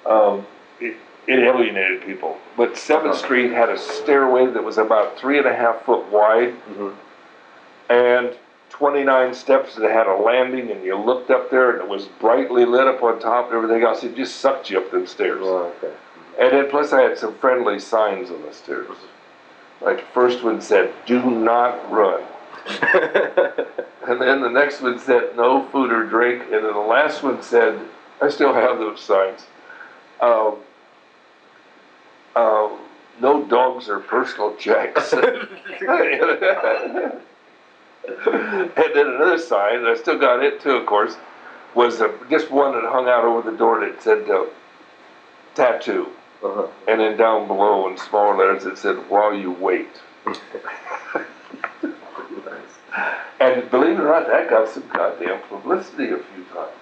Um, 0.08 0.48
it, 0.80 0.96
it 1.28 1.40
alienated 1.40 2.02
people. 2.04 2.38
But 2.58 2.74
7th 2.74 3.16
Street 3.16 3.52
had 3.52 3.70
a 3.70 3.78
stairway 3.78 4.48
that 4.48 4.64
was 4.64 4.78
about 4.80 5.20
three 5.20 5.38
and 5.38 5.46
a 5.46 5.54
half 5.56 5.84
foot 5.86 6.08
wide 6.08 6.56
Mhm. 6.72 6.96
and 7.90 8.36
29 8.80 9.34
steps 9.34 9.76
that 9.76 9.92
had 9.92 10.08
a 10.08 10.16
landing, 10.16 10.72
and 10.72 10.84
you 10.84 10.98
looked 10.98 11.30
up 11.30 11.52
there 11.52 11.72
and 11.72 11.82
it 11.82 11.88
was 11.88 12.06
brightly 12.06 12.66
lit 12.66 12.88
up 12.88 13.04
on 13.04 13.20
top 13.20 13.48
and 13.48 13.56
everything 13.56 13.84
else. 13.84 14.04
It 14.04 14.16
just 14.16 14.38
sucked 14.38 14.70
you 14.70 14.80
up 14.80 14.90
them 14.90 15.06
stairs. 15.06 15.42
Oh, 15.44 15.74
okay. 15.78 15.94
And 16.40 16.54
then 16.54 16.70
plus 16.70 16.94
I 16.94 17.02
had 17.02 17.18
some 17.18 17.36
friendly 17.36 17.80
signs 17.80 18.32
on 18.32 18.42
the 18.42 18.54
stairs. 18.54 18.98
Like 19.82 19.98
the 19.98 20.14
first 20.14 20.44
one 20.44 20.62
said, 20.62 20.94
do 21.06 21.30
not 21.30 21.92
run. 21.92 22.24
And 24.10 24.20
then 24.20 24.42
the 24.42 24.50
next 24.50 24.82
one 24.82 24.98
said, 24.98 25.38
no 25.38 25.68
food 25.68 25.92
or 25.92 26.04
drink. 26.04 26.42
And 26.46 26.66
then 26.66 26.74
the 26.74 26.80
last 26.80 27.22
one 27.22 27.44
said, 27.44 27.80
I 28.20 28.30
still 28.30 28.56
have 28.56 28.80
those 28.80 29.00
signs. 29.00 29.46
Um, 30.20 30.56
um, 32.36 32.80
no 33.22 33.46
dogs 33.48 33.88
or 33.88 34.00
personal 34.00 34.56
checks. 34.56 35.14
and 38.28 38.72
then 38.96 39.08
another 39.08 39.38
sign, 39.38 39.86
I 39.86 39.96
still 39.96 40.18
got 40.18 40.44
it 40.44 40.62
too, 40.62 40.72
of 40.72 40.86
course, 40.86 41.16
was 41.76 42.02
uh, 42.02 42.12
just 42.30 42.50
one 42.52 42.74
that 42.74 42.84
hung 42.90 43.08
out 43.08 43.24
over 43.26 43.50
the 43.50 43.58
door 43.58 43.80
that 43.82 44.02
said 44.02 44.30
uh, 44.30 44.46
tattoo. 45.56 46.08
uh-huh. 46.44 46.68
And 46.88 47.00
then 47.00 47.18
down 47.18 47.48
below 47.48 47.88
in 47.90 47.98
smaller 47.98 48.36
letters 48.38 48.66
it 48.66 48.78
said, 48.78 48.96
while 49.10 49.34
you 49.34 49.52
wait. 49.52 50.02
And 53.40 53.70
believe 53.72 53.98
it 53.98 54.02
or 54.02 54.08
not, 54.08 54.28
that 54.28 54.50
got 54.50 54.68
some 54.68 54.84
goddamn 54.92 55.40
publicity 55.44 56.06
a 56.06 56.18
few 56.18 56.44
times. 56.54 56.74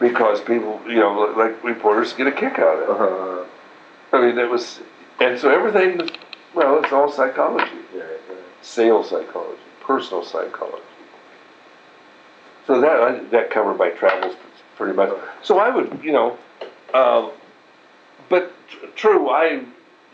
Because 0.00 0.40
people, 0.40 0.80
you 0.88 0.96
know, 0.96 1.32
like 1.36 1.62
reporters 1.62 2.12
get 2.12 2.26
a 2.26 2.32
kick 2.32 2.58
out 2.58 2.82
of 2.82 2.82
it. 2.82 2.88
Uh-huh. 2.88 3.44
I 4.12 4.20
mean, 4.26 4.38
it 4.38 4.50
was, 4.50 4.80
and 5.20 5.38
so 5.38 5.50
everything, 5.50 6.08
well, 6.54 6.82
it's 6.82 6.92
all 6.92 7.10
psychology 7.12 7.70
Yeah, 7.94 8.02
yeah. 8.28 8.36
sales 8.62 9.10
psychology, 9.10 9.60
personal 9.88 10.22
psychology. 10.22 10.82
So 12.66 12.80
that 12.80 13.02
I- 13.02 13.18
that 13.30 13.50
covered 13.50 13.78
my 13.78 13.88
travels 13.88 14.36
pretty 14.76 14.92
much. 14.92 15.10
So 15.42 15.58
I 15.58 15.70
would, 15.70 16.00
you 16.04 16.12
know, 16.12 16.38
um, 16.94 17.30
but 18.28 18.52
tr- 18.68 18.86
true, 18.94 19.30
I 19.30 19.62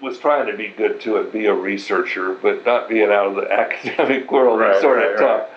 was 0.00 0.18
trying 0.18 0.46
to 0.46 0.52
be 0.56 0.68
good 0.68 1.00
to 1.02 1.16
and 1.18 1.30
be 1.32 1.46
a 1.46 1.54
researcher, 1.54 2.32
but 2.34 2.64
not 2.64 2.88
being 2.88 3.10
out 3.10 3.26
of 3.26 3.34
the 3.34 3.52
academic 3.64 4.30
world. 4.30 4.60
Right, 4.60 4.80
sort 4.80 4.98
right, 4.98 5.10
of 5.14 5.20
right. 5.20 5.26
tough. 5.40 5.48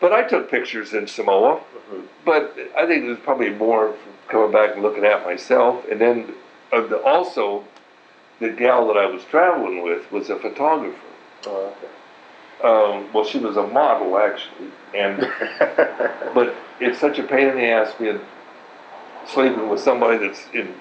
But 0.00 0.12
I 0.12 0.22
took 0.24 0.50
pictures 0.50 0.92
in 0.92 1.06
Samoa. 1.06 1.60
Mhm. 1.90 2.02
But 2.24 2.54
I 2.76 2.86
think 2.86 3.06
there's 3.06 3.18
probably 3.20 3.50
more 3.50 3.94
coming 4.28 4.52
back 4.52 4.74
and 4.74 4.82
looking 4.82 5.04
at 5.04 5.24
myself, 5.24 5.86
and 5.90 5.98
then 6.00 6.34
uh, 6.72 6.82
the, 6.82 6.98
also 7.02 7.64
the 8.40 8.50
gal 8.50 8.86
that 8.88 8.96
I 8.98 9.06
was 9.06 9.24
traveling 9.24 9.82
with 9.82 10.10
was 10.12 10.28
a 10.30 10.36
photographer. 10.38 10.98
Oh, 11.46 11.72
Um, 12.62 13.12
well, 13.12 13.24
she 13.24 13.38
was 13.38 13.56
a 13.56 13.66
model 13.66 14.16
actually, 14.18 14.70
and 14.94 15.18
but 16.34 16.54
it's 16.80 16.98
such 16.98 17.18
a 17.18 17.22
pain 17.24 17.48
in 17.48 17.56
the 17.56 17.64
ass 17.64 17.92
being 17.98 18.20
sleeping 19.26 19.68
with 19.68 19.80
somebody 19.80 20.18
that's 20.18 20.46
in 20.52 20.74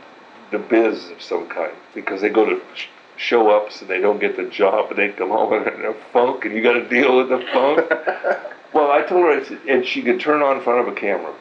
the 0.52 0.60
biz 0.60 1.10
of 1.10 1.22
some 1.22 1.48
kind 1.48 1.74
because 1.94 2.22
they 2.22 2.30
go 2.30 2.46
to 2.46 2.62
sh- 2.76 2.88
show 3.18 3.50
ups 3.50 3.82
and 3.82 3.90
they 3.90 4.00
don't 4.00 4.20
get 4.20 4.36
the 4.36 4.46
job 4.46 4.90
and 4.90 5.00
they 5.00 5.10
come 5.10 5.30
home 5.30 5.54
and 5.54 5.66
they're 5.66 5.94
funk 6.12 6.46
and 6.46 6.54
you 6.54 6.62
got 6.62 6.74
to 6.74 6.88
deal 6.88 7.18
with 7.18 7.30
the 7.30 7.40
funk. 7.54 7.90
well, 8.74 8.92
I 8.92 9.02
told 9.04 9.22
her, 9.24 9.40
I 9.40 9.44
said, 9.44 9.60
and 9.68 9.86
she 9.86 10.02
could 10.02 10.20
turn 10.20 10.42
on 10.42 10.58
in 10.58 10.64
front 10.64 10.88
of 10.88 10.94
a 10.94 11.00
camera. 11.00 11.34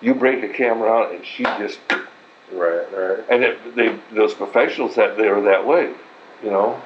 You 0.00 0.14
break 0.14 0.42
a 0.44 0.48
camera 0.48 0.90
out 0.90 1.14
and 1.14 1.24
she 1.24 1.44
just 1.44 1.78
right, 2.52 2.86
right. 2.92 3.24
and 3.30 3.42
it, 3.42 3.74
they 3.74 3.98
those 4.12 4.34
professionals 4.34 4.94
that 4.96 5.16
they 5.16 5.28
are 5.28 5.40
that 5.42 5.66
way, 5.66 5.92
you 6.42 6.50
know. 6.50 6.80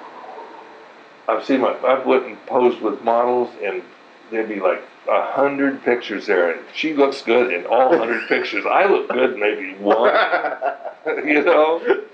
I've 1.29 1.45
seen 1.45 1.61
my 1.61 1.77
I've 1.87 2.07
went 2.07 2.27
and 2.27 2.47
posed 2.47 2.81
with 2.81 3.03
models 3.03 3.51
and 3.63 3.83
there'd 4.31 4.49
be 4.49 4.61
like 4.61 4.83
a 5.09 5.23
hundred 5.33 5.83
pictures 5.85 6.27
there 6.27 6.51
and 6.51 6.61
she 6.75 6.95
looks 6.95 7.23
good 7.23 7.53
in 7.53 7.67
all 7.67 7.97
hundred 7.97 8.27
pictures. 8.29 8.65
I 8.67 8.87
look 8.87 9.09
good 9.09 9.39
maybe 9.39 9.75
one, 9.75 10.15
you 11.27 11.45
know. 11.45 12.05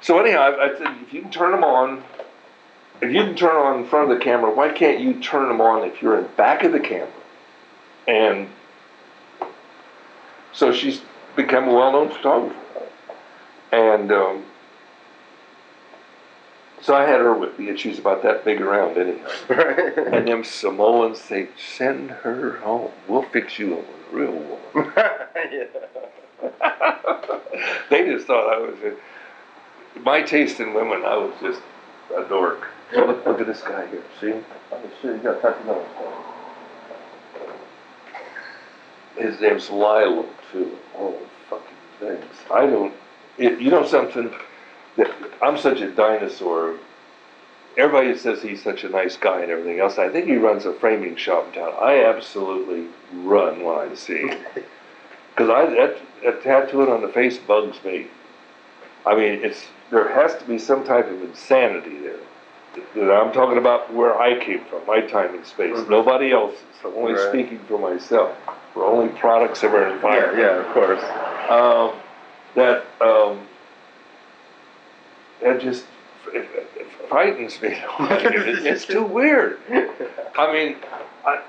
So 0.00 0.18
anyhow, 0.18 0.40
I, 0.40 0.66
I 0.66 0.78
said 0.78 0.96
if 1.02 1.12
you 1.12 1.22
can 1.22 1.30
turn 1.30 1.52
them 1.52 1.64
on, 1.64 2.02
if 3.00 3.12
you 3.12 3.22
can 3.22 3.36
turn 3.36 3.56
on 3.56 3.80
in 3.80 3.86
front 3.86 4.10
of 4.10 4.18
the 4.18 4.24
camera, 4.24 4.52
why 4.52 4.70
can't 4.72 5.00
you 5.00 5.20
turn 5.20 5.48
them 5.48 5.60
on 5.60 5.88
if 5.88 6.02
you're 6.02 6.18
in 6.18 6.26
back 6.36 6.64
of 6.64 6.72
the 6.72 6.80
camera? 6.80 7.12
And 8.08 8.48
so 10.52 10.72
she's 10.72 11.02
become 11.36 11.68
a 11.68 11.72
well-known 11.72 12.08
photographer. 12.10 12.56
And 13.70 14.10
um, 14.10 14.44
so 16.88 16.94
I 16.94 17.02
had 17.02 17.20
her 17.20 17.34
with 17.34 17.58
me, 17.58 17.68
and 17.68 17.78
she's 17.78 17.98
about 17.98 18.22
that 18.22 18.46
big 18.46 18.62
around 18.62 18.96
anyhow. 18.96 19.28
right. 19.50 19.98
And 19.98 20.26
them 20.26 20.42
Samoans 20.42 21.20
say, 21.20 21.50
send 21.76 22.10
her 22.10 22.56
home. 22.60 22.90
We'll 23.06 23.24
fix 23.24 23.58
you 23.58 23.80
up 23.80 23.84
a 23.84 24.16
real 24.16 24.32
woman. 24.32 24.92
yeah. 24.96 25.66
they 27.90 28.06
just 28.06 28.26
thought 28.26 28.50
I 28.50 28.58
was 28.58 28.78
a, 28.82 30.00
my 30.00 30.22
taste 30.22 30.60
in 30.60 30.72
women. 30.72 31.02
I 31.04 31.18
was 31.18 31.34
just 31.42 31.60
a 32.16 32.24
dork. 32.24 32.68
Look, 32.96 33.26
look 33.26 33.38
at 33.42 33.46
this 33.46 33.60
guy 33.60 33.86
here. 33.88 34.02
See? 34.18 34.32
Oh 34.72 34.80
shit, 35.02 35.16
you 35.16 35.22
got 35.22 35.58
His 39.18 39.38
name's 39.42 39.68
Lilo 39.68 40.24
too. 40.50 40.74
Oh, 40.96 41.18
fucking 41.50 41.66
things. 42.00 42.24
I 42.50 42.64
don't. 42.64 42.94
It, 43.36 43.60
you 43.60 43.70
know 43.70 43.86
something? 43.86 44.32
I'm 45.42 45.56
such 45.58 45.80
a 45.80 45.90
dinosaur. 45.90 46.74
Everybody 47.76 48.16
says 48.18 48.42
he's 48.42 48.62
such 48.62 48.82
a 48.84 48.88
nice 48.88 49.16
guy 49.16 49.42
and 49.42 49.50
everything 49.50 49.78
else. 49.78 49.98
I 49.98 50.08
think 50.08 50.26
he 50.26 50.36
runs 50.36 50.64
a 50.66 50.72
framing 50.72 51.14
shop 51.16 51.46
in 51.48 51.52
town. 51.60 51.74
I 51.80 52.04
absolutely 52.04 52.86
run 53.12 53.62
when 53.62 53.78
I 53.90 53.94
see 53.94 54.18
him. 54.28 54.38
Because 55.34 55.50
I 55.50 55.66
that, 55.74 55.98
that 56.24 56.42
tattooing 56.42 56.90
on 56.90 57.02
the 57.02 57.08
face 57.08 57.38
bugs 57.38 57.82
me. 57.84 58.08
I 59.06 59.14
mean, 59.14 59.44
it's 59.44 59.68
there 59.90 60.08
has 60.12 60.36
to 60.38 60.44
be 60.44 60.58
some 60.58 60.84
type 60.84 61.08
of 61.08 61.22
insanity 61.22 61.98
there. 62.00 62.18
I'm 63.12 63.32
talking 63.32 63.58
about 63.58 63.92
where 63.92 64.20
I 64.20 64.38
came 64.44 64.64
from, 64.66 64.84
my 64.86 65.00
time 65.00 65.34
and 65.34 65.46
space. 65.46 65.74
Mhm. 65.74 65.88
Nobody 65.88 66.32
else's. 66.32 66.60
I'm 66.84 66.92
only 66.96 67.14
Right. 67.14 67.28
speaking 67.28 67.58
for 67.68 67.78
myself. 67.78 68.36
We're 68.74 68.84
only 68.84 69.08
products 69.18 69.62
of 69.62 69.72
our 69.74 69.88
Yeah, 69.88 69.92
environment. 69.94 70.38
yeah, 70.38 70.56
of 70.60 70.74
course. 70.74 71.02
Um, 71.48 71.92
that 72.54 72.84
um, 73.00 73.47
that 75.42 75.60
just 75.60 75.84
it, 76.32 76.46
it 76.76 76.86
frightens 77.08 77.60
me. 77.62 77.80
It- 78.00 78.66
it's 78.66 78.84
too 78.86 79.04
weird. 79.04 79.58
I 80.36 80.52
mean, 80.52 80.76
I, 81.24 81.42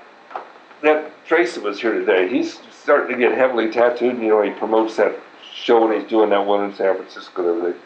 that 0.82 1.12
Tracy 1.26 1.60
was 1.60 1.80
here 1.80 1.92
today. 1.92 2.28
He's 2.28 2.58
starting 2.72 3.16
to 3.16 3.22
get 3.28 3.36
heavily 3.36 3.70
tattooed. 3.70 4.18
You 4.18 4.28
know, 4.28 4.42
he 4.42 4.50
promotes 4.50 4.96
that 4.96 5.14
show 5.54 5.90
and 5.90 6.00
he's 6.00 6.08
doing 6.10 6.30
that 6.30 6.44
one 6.46 6.64
in 6.64 6.74
San 6.74 6.96
Francisco 6.96 7.48
and 7.52 7.58
everything. 7.58 7.82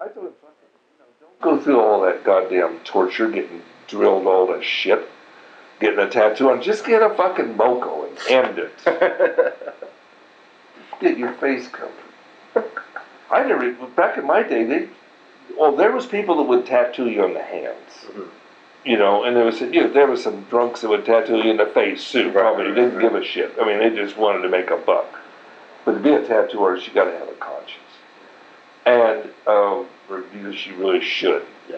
I 0.00 0.08
told 0.08 0.26
him, 0.26 0.32
"Fuck 0.42 0.54
it, 0.62 0.70
you 0.92 0.98
know, 0.98 1.40
don't 1.40 1.58
go 1.58 1.62
through 1.62 1.80
all 1.80 2.00
that 2.02 2.24
goddamn 2.24 2.78
torture, 2.84 3.30
getting 3.30 3.62
drilled 3.88 4.26
all 4.26 4.46
that 4.48 4.62
shit, 4.62 5.08
getting 5.80 5.98
a 5.98 6.10
tattoo 6.10 6.50
on. 6.50 6.62
Just 6.62 6.84
get 6.84 7.02
a 7.02 7.14
fucking 7.14 7.54
moko 7.54 8.08
and 8.08 8.18
end 8.46 8.58
it. 8.58 8.72
get 11.00 11.16
your 11.18 11.32
face 11.34 11.68
covered. 11.68 12.70
I 13.30 13.44
never, 13.46 13.72
back 13.88 14.16
in 14.18 14.26
my 14.26 14.42
day, 14.42 14.64
they, 14.64 14.88
well, 15.56 15.74
there 15.76 15.92
was 15.92 16.06
people 16.06 16.36
that 16.38 16.42
would 16.44 16.66
tattoo 16.66 17.08
you 17.08 17.22
on 17.24 17.34
the 17.34 17.42
hands. 17.42 18.06
Mhm. 18.12 18.28
You 18.84 18.96
know, 18.96 19.24
and 19.24 19.36
there 19.36 19.44
was, 19.44 19.60
you 19.60 19.82
know, 19.82 19.88
there 19.88 20.06
was 20.06 20.22
some 20.22 20.42
drunks 20.48 20.80
that 20.80 20.88
would 20.88 21.04
tattoo 21.04 21.36
you 21.38 21.50
in 21.50 21.56
the 21.56 21.66
face 21.66 22.10
too. 22.10 22.26
Right, 22.26 22.34
Probably 22.34 22.66
right, 22.66 22.74
didn't 22.74 22.96
right. 22.96 23.02
give 23.02 23.14
a 23.14 23.24
shit. 23.24 23.52
I 23.60 23.64
mean, 23.66 23.78
they 23.78 23.90
just 23.90 24.16
wanted 24.16 24.42
to 24.42 24.48
make 24.48 24.70
a 24.70 24.76
buck. 24.76 25.18
But 25.84 25.92
to 25.92 25.98
be 25.98 26.12
a 26.12 26.22
tattoo 26.24 26.62
artist, 26.62 26.86
you 26.86 26.94
got 26.94 27.04
to 27.04 27.12
have 27.18 27.28
a 27.28 27.32
conscience, 27.32 27.92
and 28.86 29.24
um, 29.46 29.86
or 30.10 30.24
you 30.34 30.52
she 30.52 30.72
really 30.72 31.00
should. 31.00 31.44
Yeah. 31.68 31.76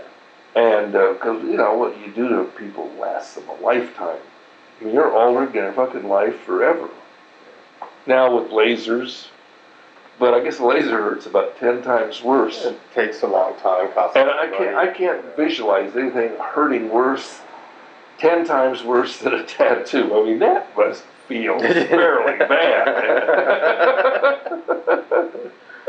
And 0.55 0.93
because 0.93 1.43
you 1.45 1.57
know 1.57 1.75
what 1.75 1.99
you 2.01 2.12
do 2.12 2.29
to 2.29 2.45
people 2.57 2.91
lasts 2.99 3.35
them 3.35 3.49
a 3.49 3.55
lifetime. 3.64 4.18
I 4.81 4.85
mean, 4.85 4.95
you're 4.95 5.12
altering 5.12 5.53
their 5.53 5.73
fucking 5.73 6.09
life 6.09 6.41
forever. 6.41 6.89
Now 8.07 8.37
with 8.37 8.51
lasers, 8.51 9.29
but 10.21 10.35
I 10.35 10.41
guess 10.41 10.59
a 10.59 10.66
laser 10.66 10.99
hurts 10.99 11.25
about 11.25 11.59
ten 11.59 11.83
times 11.83 12.23
worse. 12.23 12.66
It 12.66 12.79
takes 12.95 13.23
a 13.23 13.27
long 13.27 13.55
time, 13.59 13.91
costs. 13.93 14.16
And 14.16 14.29
I 14.29 14.47
can't, 14.49 14.75
money. 14.75 14.89
I 14.89 14.93
can't 14.93 15.35
visualize 15.35 15.97
anything 15.97 16.33
hurting 16.39 16.91
worse, 16.91 17.41
ten 18.18 18.45
times 18.45 18.85
worse 18.85 19.16
than 19.16 19.33
a 19.33 19.43
tattoo. 19.45 20.14
I 20.14 20.25
mean, 20.27 20.39
that 20.41 20.77
must 20.77 21.05
feel 21.27 21.59
fairly 21.61 22.39
bad. 22.39 22.89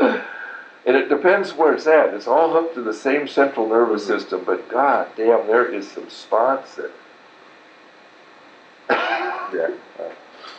and 0.86 0.96
it 0.96 1.10
depends 1.10 1.52
where 1.54 1.74
it's 1.74 1.86
at. 1.86 2.14
It's 2.14 2.26
all 2.26 2.52
hooked 2.52 2.74
to 2.76 2.82
the 2.82 2.94
same 2.94 3.28
central 3.28 3.68
nervous 3.68 4.04
mm-hmm. 4.04 4.18
system, 4.18 4.44
but 4.46 4.66
god 4.70 5.08
damn, 5.14 5.46
there 5.46 5.66
is 5.66 5.90
some 5.90 6.08
spots 6.08 6.76
that. 6.76 6.90
Yeah. 9.52 9.68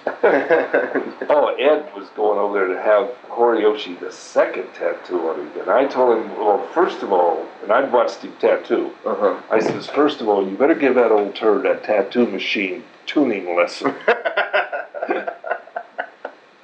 Oh, 1.29 1.55
Ed 1.57 1.91
was 1.95 2.09
going 2.09 2.37
over 2.37 2.59
there 2.59 2.67
to 2.67 2.81
have 2.81 3.09
Horiyoshi 3.29 3.99
the 3.99 4.11
second 4.11 4.67
tattoo 4.73 5.29
on 5.29 5.39
him, 5.39 5.51
and 5.61 5.69
I 5.69 5.85
told 5.85 6.17
him, 6.17 6.37
well, 6.37 6.67
first 6.73 7.01
of 7.01 7.11
all, 7.11 7.45
and 7.63 7.71
I'd 7.71 7.91
watched 7.91 8.21
him 8.21 8.33
tattoo. 8.39 8.91
uh-huh. 9.05 9.41
I 9.49 9.59
says, 9.59 9.87
first 9.87 10.21
of 10.21 10.27
all, 10.27 10.47
you 10.47 10.57
better 10.57 10.75
give 10.75 10.95
that 10.95 11.11
old 11.11 11.35
turd 11.35 11.63
that 11.63 11.83
tattoo 11.83 12.27
machine 12.27 12.83
tuning 13.05 13.55
lesson. 13.55 13.95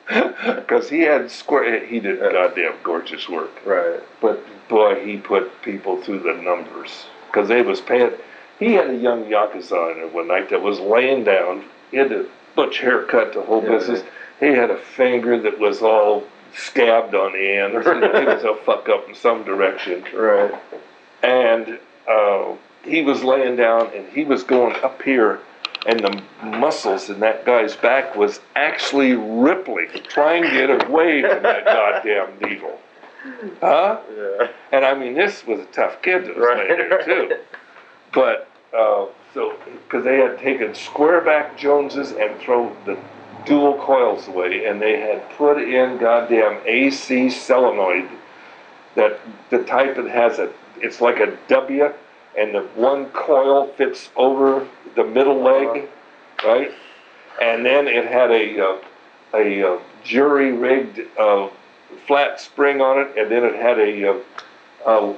Because 0.10 0.90
he 0.90 1.02
had 1.02 1.30
square, 1.30 1.86
he 1.86 2.00
did 2.00 2.20
goddamn 2.20 2.76
gorgeous 2.84 3.28
work. 3.28 3.66
right. 3.66 4.00
But 4.22 4.40
boy, 4.68 5.04
he 5.06 5.18
put 5.18 5.62
people 5.62 6.02
through 6.02 6.20
the 6.20 6.34
numbers. 6.34 7.06
Because 7.28 7.48
they 7.48 7.62
was 7.62 7.82
paying, 7.82 8.12
he 8.60 8.74
had 8.74 8.90
a 8.90 8.96
young 8.96 9.26
Yakuza 9.26 9.92
in 9.92 9.98
there 9.98 10.08
one 10.08 10.28
night 10.28 10.50
that 10.50 10.62
was 10.62 10.80
laying 10.80 11.24
down. 11.24 11.66
He 11.92 11.98
had 11.98 12.12
a 12.12 12.26
butch 12.60 12.80
haircut, 12.80 13.34
the 13.34 13.42
whole 13.42 13.64
Yeah, 13.64 13.70
business. 13.78 14.04
He 14.42 14.48
had 14.48 14.70
a 14.70 14.78
finger 14.78 15.40
that 15.40 15.60
was 15.60 15.82
all 15.82 16.24
scabbed 16.54 17.16
on 17.16 17.32
the 17.32 17.50
end. 17.58 17.72
he 18.20 18.26
was 18.26 18.44
a 18.44 18.56
fuck 18.66 18.90
up 18.90 19.08
in 19.08 19.16
some 19.16 19.44
direction 19.44 20.04
Right. 20.14 20.54
and 21.24 21.80
uh, 22.10 22.56
he 22.84 23.02
was 23.02 23.24
laying 23.24 23.56
down 23.56 23.92
and 23.96 24.08
he 24.10 24.24
was 24.26 24.44
going 24.44 24.76
up 24.84 25.02
here 25.02 25.40
and 25.86 26.00
the 26.02 26.22
muscles 26.44 27.10
in 27.10 27.20
that 27.22 27.46
guy's 27.46 27.76
back 27.78 28.16
was 28.18 28.42
actually 28.58 29.14
rippling 29.14 29.88
trying 30.10 30.44
to 30.44 30.50
get 30.50 30.70
away 30.90 31.22
from 31.22 31.44
that 31.44 31.64
goddamn 31.66 32.30
needle 32.42 32.78
huh 33.62 34.00
Yeah. 34.18 34.48
and 34.74 34.84
i 34.86 34.94
mean 34.94 35.14
this 35.14 35.46
was 35.46 35.60
a 35.60 35.66
tough 35.66 36.02
kid 36.02 36.26
that 36.26 36.36
was 36.36 36.46
Right. 36.46 36.70
laying 36.70 36.90
there 36.90 37.04
too 37.06 37.38
but 38.14 38.50
uh, 38.78 39.06
so 39.34 39.56
because 39.66 40.04
they 40.04 40.18
had 40.18 40.38
taken 40.40 40.74
square 40.74 41.22
back 41.22 41.58
joneses 41.58 42.12
and 42.12 42.40
thrown 42.40 42.76
the 42.86 42.98
dual 43.46 43.78
coils 43.78 44.28
away 44.28 44.66
and 44.66 44.82
they 44.82 45.00
had 45.00 45.28
put 45.32 45.58
in 45.62 45.98
goddamn 45.98 46.60
ac 46.66 47.30
solenoid 47.30 48.08
that 48.96 49.20
the 49.50 49.64
type 49.64 49.96
that 49.96 50.08
has 50.10 50.40
a 50.40 50.52
it's 50.82 51.02
like 51.02 51.20
a 51.20 51.38
W 51.48 51.94
and 52.38 52.54
the 52.54 52.62
one 52.76 53.08
coil 53.08 53.68
fits 53.74 54.10
over 54.16 54.68
the 54.96 55.04
middle 55.04 55.42
leg, 55.42 55.88
right? 56.44 56.72
And 57.42 57.66
then 57.66 57.88
it 57.88 58.06
had 58.06 58.32
a 58.32 58.60
uh, 58.60 58.78
a 59.34 59.76
uh, 59.76 59.80
jury 60.04 60.52
rigged 60.52 61.02
uh, 61.18 61.50
flat 62.08 62.40
spring 62.40 62.82
on 62.82 63.00
it, 63.00 63.18
and 63.18 63.32
then 63.32 63.44
it 63.44 63.56
had 63.56 63.80
a 63.80 64.10
uh, 64.10 64.20
uh, 64.86 65.14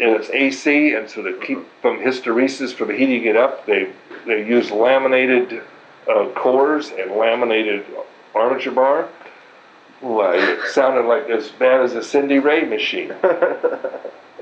and 0.00 0.10
it's 0.10 0.30
AC, 0.30 0.94
and 0.94 1.08
so 1.08 1.22
to 1.22 1.38
keep 1.38 1.58
from 1.80 1.98
hysteresis 1.98 2.72
from 2.72 2.90
heating 2.90 3.24
it 3.24 3.36
up, 3.36 3.66
they 3.66 3.92
they 4.26 4.46
use 4.46 4.70
laminated 4.70 5.62
uh, 6.08 6.28
cores 6.34 6.90
and 6.90 7.12
laminated 7.12 7.84
armature 8.34 8.72
bar. 8.72 9.08
Well, 10.00 10.32
it 10.34 10.68
sounded 10.72 11.06
like 11.06 11.30
as 11.30 11.48
bad 11.50 11.80
as 11.80 11.94
a 11.94 12.02
Cindy 12.02 12.40
Ray 12.40 12.64
machine. 12.64 13.14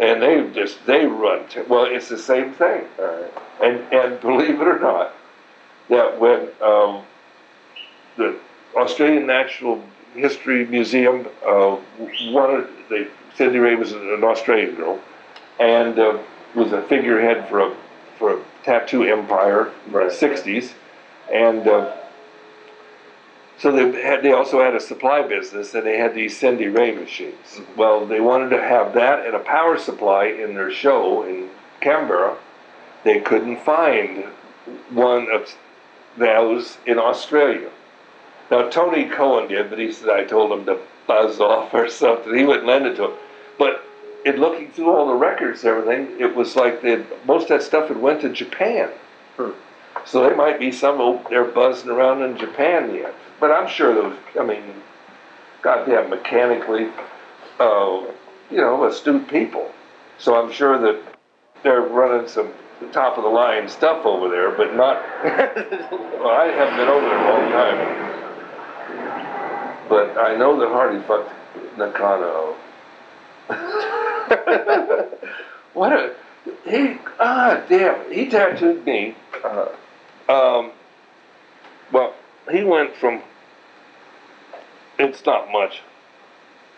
And 0.00 0.22
they 0.22 0.48
just, 0.54 0.84
they 0.86 1.04
run, 1.04 1.46
t- 1.48 1.60
well, 1.68 1.84
it's 1.84 2.08
the 2.08 2.16
same 2.16 2.54
thing. 2.54 2.84
Alright. 2.98 3.32
And, 3.62 3.80
and 3.92 4.18
believe 4.22 4.58
it 4.58 4.66
or 4.66 4.78
not, 4.78 5.12
that 5.90 6.18
when 6.18 6.48
um, 6.62 7.02
the 8.16 8.34
Australian 8.74 9.26
Natural 9.26 9.82
History 10.14 10.64
Museum 10.64 11.28
uh, 11.46 11.76
wanted, 12.28 12.66
they, 12.88 13.08
Cindy 13.34 13.58
Ray 13.58 13.74
was 13.74 13.92
an 13.92 14.24
Australian 14.24 14.74
girl, 14.74 14.98
and 15.60 15.98
uh, 15.98 16.18
was 16.54 16.72
a 16.72 16.82
figurehead 16.82 17.48
for 17.48 17.60
a, 17.60 17.76
for 18.18 18.38
a 18.38 18.44
tattoo 18.64 19.04
empire 19.04 19.72
in 19.86 19.92
the 19.92 19.98
60s. 19.98 20.72
And 21.32 21.68
uh, 21.68 21.96
so 23.58 23.70
they 23.70 24.02
had, 24.02 24.22
they 24.22 24.32
also 24.32 24.62
had 24.62 24.74
a 24.74 24.80
supply 24.80 25.22
business, 25.22 25.74
and 25.74 25.86
they 25.86 25.98
had 25.98 26.14
these 26.14 26.36
Cindy 26.36 26.68
Ray 26.68 26.92
machines. 26.92 27.60
Well, 27.76 28.06
they 28.06 28.20
wanted 28.20 28.48
to 28.50 28.62
have 28.62 28.94
that 28.94 29.26
and 29.26 29.34
a 29.34 29.40
power 29.40 29.78
supply 29.78 30.24
in 30.26 30.54
their 30.54 30.72
show 30.72 31.24
in 31.24 31.50
Canberra. 31.80 32.38
They 33.04 33.20
couldn't 33.20 33.60
find 33.60 34.24
one 34.90 35.30
of 35.30 35.54
those 36.16 36.78
in 36.86 36.98
Australia. 36.98 37.70
Now 38.50 38.68
Tony 38.68 39.08
Cohen 39.08 39.48
did, 39.48 39.70
but 39.70 39.78
he 39.78 39.92
said 39.92 40.08
I 40.08 40.24
told 40.24 40.52
him 40.52 40.64
to 40.66 40.80
buzz 41.06 41.38
off 41.38 41.72
or 41.72 41.88
something. 41.88 42.34
He 42.34 42.44
wouldn't 42.44 42.66
lend 42.66 42.86
it 42.86 42.96
to 42.96 43.10
him. 43.10 43.18
But 43.58 43.84
in 44.24 44.36
looking 44.36 44.70
through 44.70 44.90
all 44.90 45.06
the 45.06 45.14
records, 45.14 45.64
and 45.64 45.76
everything, 45.76 46.20
it 46.20 46.34
was 46.34 46.56
like 46.56 46.82
they 46.82 47.04
most 47.26 47.44
of 47.44 47.48
that 47.48 47.62
stuff 47.62 47.88
had 47.88 47.96
went 47.96 48.20
to 48.22 48.28
Japan. 48.30 48.90
Hmm. 49.36 49.50
So 50.04 50.22
there 50.22 50.36
might 50.36 50.58
be 50.58 50.72
some 50.72 51.00
over 51.00 51.28
there 51.28 51.44
buzzing 51.44 51.90
around 51.90 52.22
in 52.22 52.36
Japan 52.36 52.94
yet. 52.94 53.14
But 53.38 53.50
I'm 53.50 53.68
sure 53.68 53.94
those. 53.94 54.16
I 54.38 54.44
mean, 54.44 54.62
goddamn 55.62 56.10
mechanically, 56.10 56.88
uh, 57.58 58.02
you 58.50 58.58
know, 58.58 58.84
astute 58.84 59.28
people. 59.28 59.70
So 60.18 60.36
I'm 60.36 60.52
sure 60.52 60.78
that 60.78 61.00
they're 61.62 61.80
running 61.80 62.28
some 62.28 62.52
top 62.92 63.18
of 63.18 63.24
the 63.24 63.30
line 63.30 63.68
stuff 63.68 64.04
over 64.04 64.28
there, 64.28 64.50
but 64.50 64.74
not. 64.74 65.02
well, 65.24 66.30
I 66.30 66.46
haven't 66.46 66.76
been 66.76 66.88
over 66.88 67.06
there 67.06 67.18
a 67.18 67.30
long 67.30 67.50
time. 67.52 68.10
But 69.88 70.18
I 70.18 70.36
know 70.36 70.58
that 70.60 70.68
Hardy 70.68 71.00
fucked 71.06 71.32
Nakano. 71.76 72.56
what 75.74 75.92
a 75.92 76.14
he 76.64 76.96
ah 77.18 77.62
damn 77.68 78.12
he 78.12 78.28
tattooed 78.28 78.84
me. 78.86 79.16
Uh-huh. 79.44 79.68
Um, 80.32 80.70
well, 81.92 82.14
he 82.50 82.62
went 82.62 82.94
from. 82.96 83.22
It's 84.98 85.24
not 85.26 85.50
much. 85.50 85.82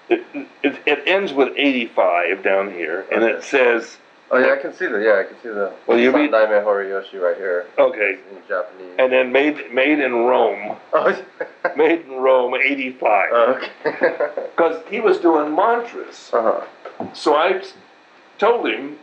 It, 0.08 0.24
it, 0.62 0.80
it 0.86 1.02
ends 1.06 1.32
with 1.32 1.52
85 1.56 2.42
down 2.42 2.70
here, 2.70 3.06
and 3.12 3.24
it 3.24 3.42
says, 3.44 3.98
Oh 4.34 4.38
yeah, 4.38 4.54
I 4.54 4.56
can 4.62 4.72
see 4.72 4.86
the 4.86 4.98
yeah, 4.98 5.20
I 5.20 5.24
can 5.24 5.36
see 5.42 5.50
the 5.50 5.72
Well, 5.86 5.98
you 5.98 6.10
read- 6.10 6.30
Sandaime 6.30 6.64
Horiyoshi 6.64 7.20
right 7.20 7.36
here 7.36 7.66
okay, 7.78 8.18
in 8.30 8.38
Japanese. 8.48 8.94
and 8.98 9.12
then 9.12 9.30
made 9.30 9.70
made 9.72 9.98
in 10.00 10.14
Rome, 10.24 10.76
oh, 10.94 11.24
made 11.76 12.00
in 12.06 12.12
Rome 12.12 12.54
85, 12.54 13.32
okay. 13.32 13.70
because 14.56 14.82
he 14.88 15.00
was 15.00 15.18
doing 15.18 15.54
mantras. 15.54 16.30
uh-huh. 16.32 16.64
So 17.12 17.34
I 17.36 17.62
told 18.38 18.66
him, 18.68 18.98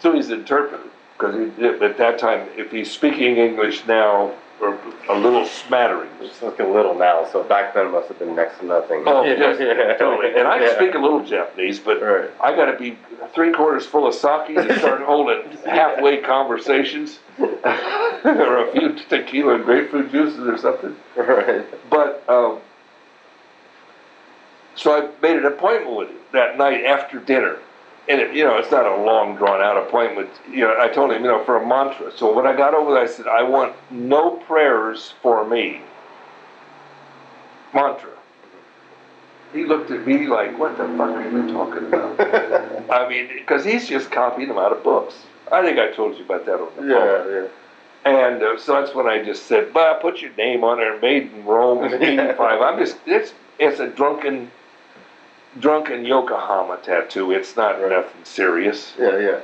through 0.00 0.14
his 0.16 0.30
interpreter, 0.30 0.84
because 1.16 1.34
at 1.82 1.96
that 1.96 2.18
time, 2.18 2.46
if 2.56 2.70
he's 2.70 2.90
speaking 2.90 3.36
English 3.38 3.86
now, 3.86 4.32
or 4.62 4.78
a 5.08 5.18
little 5.18 5.44
smattering, 5.44 6.08
It's 6.20 6.40
looking 6.40 6.66
a 6.66 6.70
little 6.72 6.94
now, 6.94 7.26
so 7.30 7.42
back 7.42 7.74
then 7.74 7.86
it 7.86 7.90
must 7.90 8.06
have 8.08 8.18
been 8.20 8.36
next 8.36 8.60
to 8.60 8.64
nothing. 8.66 9.02
Oh, 9.06 9.24
yes, 9.24 9.58
totally. 9.98 10.28
And 10.38 10.46
I 10.46 10.58
can 10.58 10.68
Yeah. 10.68 10.74
speak 10.76 10.94
a 10.94 10.98
little 10.98 11.20
Japanese, 11.20 11.80
but 11.80 12.00
Right. 12.00 12.30
I 12.40 12.54
got 12.54 12.66
to 12.66 12.74
be 12.78 12.96
three 13.34 13.50
quarters 13.52 13.84
full 13.86 14.06
of 14.06 14.14
sake 14.14 14.46
to 14.54 14.78
start 14.78 15.00
holding 15.12 15.42
halfway 15.66 16.18
conversations, 16.18 17.18
or 17.40 18.58
a 18.58 18.70
few 18.72 18.94
tequila 19.08 19.54
and 19.56 19.64
grapefruit 19.64 20.12
juices 20.12 20.46
or 20.46 20.56
something. 20.56 20.94
Right. 21.16 21.64
But 21.90 22.22
um, 22.28 22.58
so 24.76 24.96
I 24.96 25.08
made 25.20 25.36
an 25.38 25.44
appointment 25.46 25.96
with 25.96 26.08
him 26.10 26.16
that 26.30 26.56
night 26.56 26.84
after 26.84 27.18
dinner, 27.18 27.56
and 28.08 28.20
it, 28.20 28.34
you 28.34 28.44
know, 28.44 28.58
it's 28.58 28.70
not 28.70 28.86
a 28.86 29.02
long 29.02 29.36
drawn 29.36 29.60
out 29.60 29.76
appointment. 29.76 30.28
You 30.50 30.62
know, 30.62 30.76
I 30.78 30.88
told 30.88 31.12
him, 31.12 31.22
you 31.24 31.30
know, 31.30 31.44
for 31.44 31.56
a 31.56 31.66
mantra. 31.66 32.12
So 32.16 32.34
when 32.34 32.46
I 32.46 32.56
got 32.56 32.74
over 32.74 32.92
there, 32.92 33.02
I 33.02 33.06
said, 33.06 33.26
I 33.26 33.42
want 33.42 33.74
no 33.90 34.36
prayers 34.38 35.14
for 35.22 35.46
me. 35.48 35.80
Mantra. 37.74 38.10
He 39.52 39.64
looked 39.64 39.90
at 39.90 40.06
me 40.06 40.26
like, 40.26 40.58
what 40.58 40.78
the 40.78 40.84
fuck 40.96 41.10
are 41.10 41.30
you 41.30 41.52
talking 41.52 41.86
about? 41.86 42.18
I 42.90 43.08
mean, 43.08 43.28
because 43.34 43.64
he's 43.64 43.86
just 43.86 44.10
copying 44.10 44.48
them 44.48 44.58
out 44.58 44.72
of 44.72 44.82
books. 44.82 45.14
I 45.50 45.62
think 45.62 45.78
I 45.78 45.92
told 45.92 46.16
you 46.16 46.24
about 46.24 46.46
that 46.46 46.54
on 46.54 46.70
the 46.74 46.80
phone. 46.80 46.88
Yeah, 46.90 47.28
yeah. 47.28 47.48
And 48.04 48.42
uh, 48.42 48.58
so 48.58 48.80
that's 48.80 48.94
when 48.94 49.06
I 49.06 49.22
just 49.22 49.46
said, 49.46 49.72
"Bah, 49.72 49.94
put 50.00 50.20
your 50.20 50.32
name 50.34 50.64
on 50.64 50.78
there. 50.78 50.98
Made 50.98 51.32
in 51.32 51.44
Rome, 51.44 51.84
'85." 51.84 52.60
I'm 52.60 52.78
just 52.78 52.96
it's 53.06 53.32
it's 53.60 53.78
a 53.78 53.86
drunken, 53.86 54.50
drunken 55.60 56.04
Yokohama 56.04 56.78
tattoo. 56.82 57.32
It's 57.32 57.56
not 57.56 57.80
nothing 57.80 58.24
serious. 58.24 58.94
Yeah, 58.98 59.18
yeah. 59.18 59.40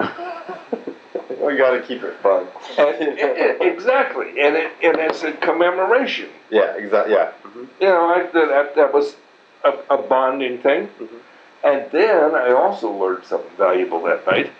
we 1.40 1.56
gotta 1.56 1.82
keep 1.82 2.02
it 2.02 2.16
fun. 2.20 2.46
And, 2.78 3.18
and- 3.18 3.62
exactly, 3.62 4.40
and 4.40 4.56
it 4.56 4.72
and 4.82 4.96
it's 4.98 5.22
a 5.22 5.32
commemoration. 5.32 6.30
yeah, 6.50 6.74
exactly. 6.76 7.14
Yeah. 7.14 7.32
Mm-hmm. 7.44 7.64
You 7.80 7.88
know, 7.88 8.08
I, 8.08 8.22
that 8.32 8.74
that 8.76 8.94
was 8.94 9.16
a, 9.64 9.72
a 9.90 9.98
bonding 9.98 10.58
thing. 10.58 10.86
Mm-hmm. 10.86 11.16
And 11.62 11.90
then 11.90 12.34
I 12.34 12.52
also 12.52 12.90
learned 12.90 13.24
something 13.24 13.54
valuable 13.58 14.02
that 14.04 14.26
night. 14.26 14.50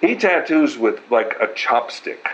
He 0.00 0.16
tattoos 0.16 0.76
with 0.76 1.00
like 1.10 1.36
a 1.40 1.46
chopstick, 1.46 2.26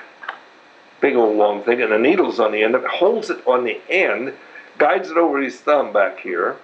big 1.01 1.17
old 1.17 1.37
long 1.37 1.63
thing, 1.63 1.83
and 1.83 1.93
the 1.93 1.99
needle's 1.99 2.41
on 2.41 2.53
the 2.53 2.63
end. 2.63 2.75
Of 2.75 2.85
it 2.85 2.91
holds 2.91 3.29
it 3.29 3.47
on 3.47 3.65
the 3.65 3.79
end, 3.91 4.33
guides 4.79 5.11
it 5.11 5.19
over 5.19 5.41
his 5.41 5.61
thumb 5.61 5.93
back 5.93 6.19
here. 6.21 6.57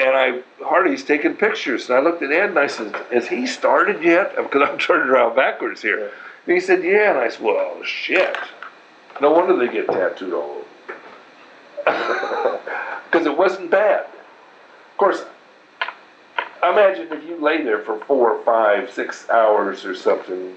And 0.00 0.16
I, 0.16 0.40
Hardy's 0.64 1.04
taking 1.04 1.34
pictures, 1.34 1.90
and 1.90 1.98
I 1.98 2.00
looked 2.00 2.22
at 2.22 2.32
Ed 2.32 2.48
and 2.50 2.58
I 2.58 2.68
said, 2.68 2.96
"Has 3.12 3.28
he 3.28 3.46
started 3.46 4.02
yet?" 4.02 4.34
Because 4.42 4.66
I'm 4.66 4.78
turning 4.78 5.08
around 5.08 5.36
backwards 5.36 5.82
here. 5.82 6.10
And 6.46 6.54
he 6.54 6.58
said, 6.58 6.82
"Yeah." 6.82 7.10
And 7.10 7.18
I 7.18 7.28
said, 7.28 7.42
"Well, 7.42 7.82
shit. 7.84 8.34
No 9.20 9.32
wonder 9.32 9.54
they 9.56 9.70
get 9.70 9.86
tattooed 9.86 10.32
all 10.32 10.64
over." 11.86 12.60
Because 13.10 13.26
it 13.26 13.36
wasn't 13.36 13.72
bad. 13.72 14.04
Of 14.04 14.96
course, 14.96 15.24
imagine 16.62 17.08
if 17.10 17.24
you 17.24 17.36
lay 17.36 17.64
there 17.64 17.80
for 17.80 17.98
four, 18.04 18.40
five, 18.44 18.88
six 18.92 19.28
hours 19.28 19.84
or 19.84 19.96
something. 19.96 20.56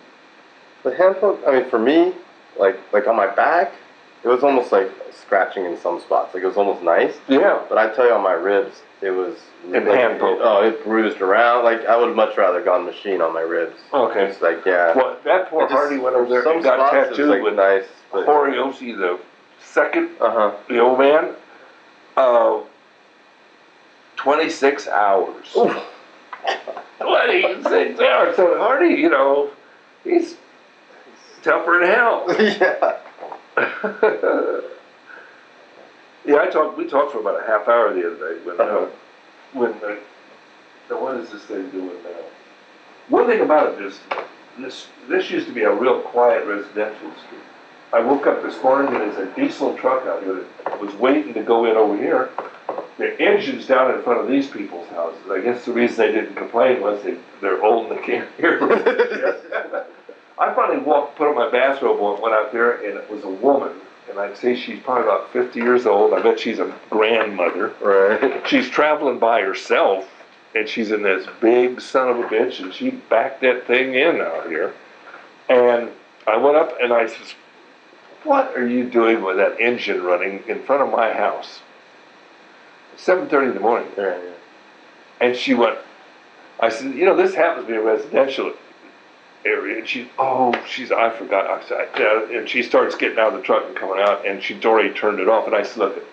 The 0.84 0.96
handful. 0.96 1.40
I 1.48 1.60
mean, 1.60 1.70
for 1.70 1.80
me, 1.80 2.14
like 2.58 2.80
like 2.94 3.08
on 3.08 3.16
my 3.18 3.28
back, 3.28 3.74
it 4.24 4.28
was 4.28 4.44
almost 4.44 4.72
like 4.72 4.90
scratching 5.12 5.66
in 5.66 5.78
some 5.78 6.00
spots. 6.00 6.34
Like 6.34 6.44
it 6.44 6.48
was 6.48 6.58
almost 6.58 6.84
nice. 6.84 7.16
Yeah. 7.28 7.62
But 7.68 7.78
I 7.78 7.94
tell 7.94 8.06
you, 8.06 8.14
on 8.14 8.24
my 8.24 8.34
ribs, 8.34 8.82
it 9.02 9.12
was 9.12 9.38
And 9.66 9.86
like, 9.86 9.98
hand 9.98 10.20
oh, 10.22 10.66
it 10.66 10.84
bruised 10.84 11.22
around. 11.22 11.66
Like 11.66 11.86
I 11.86 11.98
would 11.98 12.08
have 12.08 12.16
much 12.16 12.38
rather 12.38 12.64
gone 12.64 12.86
machine 12.86 13.22
on 13.22 13.34
my 13.34 13.42
ribs. 13.42 13.76
Okay. 13.94 14.26
It's 14.26 14.42
like 14.42 14.66
yeah. 14.66 14.96
Well, 14.96 15.18
that 15.26 15.50
poor 15.50 15.64
just- 15.64 15.74
Hardy 15.74 15.98
went 15.98 16.16
over 16.16 16.30
there 16.30 16.44
some 16.44 16.56
and 16.56 16.64
got 16.64 16.78
spots, 16.78 16.94
it 16.94 17.00
was, 17.00 17.10
tattooed 17.10 17.30
like, 17.30 17.44
with 17.44 17.56
nice. 17.56 17.86
But, 18.12 18.26
the 18.26 19.20
second, 19.64 20.10
uh 20.22 20.32
huh. 20.32 20.52
the 20.70 20.80
old 20.80 21.00
man. 21.00 21.36
Uh, 22.16 22.62
26 24.18 24.88
hours. 24.88 25.48
26 25.52 25.84
hours. 28.00 28.36
So 28.36 28.58
Hardy, 28.60 28.94
you 28.96 29.10
know, 29.10 29.50
he's 30.04 30.36
tougher 31.42 31.80
than 31.82 31.90
hell. 31.90 32.26
yeah. 32.40 33.00
yeah, 36.26 36.38
I 36.40 36.48
talked. 36.50 36.78
We 36.78 36.88
talked 36.88 37.12
for 37.12 37.20
about 37.20 37.42
a 37.42 37.46
half 37.46 37.68
hour 37.68 37.94
the 37.94 38.08
other 38.14 38.34
day 38.36 38.40
when 38.46 38.60
uh, 38.60 38.64
Uh-huh. 38.64 38.86
when 39.54 39.74
uh, 39.84 39.96
now 40.90 41.02
what 41.02 41.18
is 41.18 41.30
this 41.32 41.44
thing 41.44 41.70
doing 41.72 41.88
now? 42.04 42.24
One 43.10 43.28
thing 43.28 43.42
about 43.42 43.74
it 43.74 43.82
is 43.86 44.00
this 44.58 44.88
this 45.10 45.30
used 45.30 45.48
to 45.48 45.54
be 45.54 45.64
a 45.64 45.74
real 45.74 46.00
quiet 46.02 46.46
residential 46.48 47.12
street. 47.26 47.42
I 47.92 48.00
woke 48.00 48.26
up 48.26 48.42
this 48.42 48.62
morning 48.64 48.94
and 48.94 49.02
there's 49.02 49.18
a 49.18 49.36
diesel 49.36 49.76
truck 49.78 50.06
out 50.08 50.24
here 50.24 50.46
that 50.66 50.80
was 50.80 50.94
waiting 50.96 51.34
to 51.34 51.44
go 51.44 51.66
in 51.66 51.76
over 51.76 51.98
here. 51.98 52.30
The 52.98 53.20
engine's 53.22 53.68
down 53.68 53.92
in 53.94 54.02
front 54.02 54.22
of 54.22 54.28
these 54.28 54.48
people's 54.48 54.88
houses. 54.90 55.20
I 55.30 55.42
guess 55.42 55.66
the 55.66 55.74
reason 55.74 55.98
they 55.98 56.12
didn't 56.14 56.36
complain 56.36 56.82
was 56.82 57.04
they 57.04 57.18
they're 57.42 57.62
old 57.62 57.92
and 57.92 58.00
they 58.00 58.04
can't 58.06 58.30
hear. 58.38 58.60
I 60.44 60.54
finally 60.54 60.80
walked, 60.80 61.16
put 61.16 61.30
on 61.30 61.36
my 61.36 61.50
bathrobe 61.50 62.02
on, 62.02 62.22
went 62.22 62.36
out 62.36 62.52
there, 62.52 62.74
and 62.86 62.98
it 62.98 63.10
was 63.10 63.24
a 63.24 63.30
woman. 63.30 63.72
And 64.10 64.20
I'd 64.20 64.38
say 64.38 64.58
she's 64.58 64.80
probably 64.82 65.04
about 65.04 65.32
50 65.32 65.58
years 65.58 65.86
old. 65.86 66.14
I 66.14 66.22
bet 66.22 66.38
she's 66.38 66.60
a 66.60 66.76
grandmother. 66.90 67.74
Right. 67.82 68.46
She's 68.46 68.70
traveling 68.70 69.20
by 69.20 69.42
herself, 69.42 70.10
and 70.54 70.68
she's 70.68 70.92
in 70.92 71.02
this 71.02 71.26
big 71.40 71.80
son 71.80 72.10
of 72.10 72.20
a 72.20 72.24
bitch, 72.24 72.60
and 72.60 72.74
she 72.74 72.92
backed 72.92 73.40
that 73.42 73.66
thing 73.68 73.96
in 73.96 74.20
out 74.20 74.50
here. 74.50 74.74
And 75.48 75.90
I 76.28 76.36
went 76.36 76.58
up 76.58 76.76
and 76.82 76.92
I 76.92 77.08
says, 77.08 77.36
"What 78.24 78.56
are 78.58 78.68
you 78.68 78.84
doing 78.90 79.24
with 79.24 79.38
that 79.38 79.60
engine 79.62 80.04
running 80.04 80.44
in 80.48 80.62
front 80.64 80.82
of 80.82 80.92
my 80.92 81.14
house?" 81.14 81.62
7:30 82.98 83.48
in 83.48 83.54
the 83.54 83.60
morning. 83.62 83.90
Yeah, 83.98 84.18
yeah. 84.18 84.32
And 85.22 85.38
she 85.38 85.54
went, 85.54 85.78
I 86.60 86.70
said, 86.70 86.94
you 86.94 87.06
know, 87.06 87.16
this 87.16 87.34
happens 87.34 87.66
to 87.66 87.72
be 87.72 87.78
a 87.78 87.82
residential 87.82 88.54
area. 89.46 89.80
And 89.80 89.88
she, 89.88 90.10
oh, 90.18 90.54
she's, 90.68 90.92
I 90.92 91.10
forgot. 91.10 91.48
I 91.48 91.68
said. 91.68 92.32
And 92.32 92.48
she 92.48 92.64
starts 92.64 92.96
getting 92.96 93.20
out 93.20 93.34
of 93.34 93.40
the 93.40 93.42
truck 93.42 93.66
and 93.68 93.76
coming 93.76 94.00
out, 94.00 94.26
and 94.26 94.42
she'd 94.42 94.66
already 94.66 94.94
turned 94.94 95.20
it 95.20 95.28
off. 95.28 95.48
And 95.48 95.56
I 95.56 95.64
said, 95.64 95.78
look, 95.78 96.06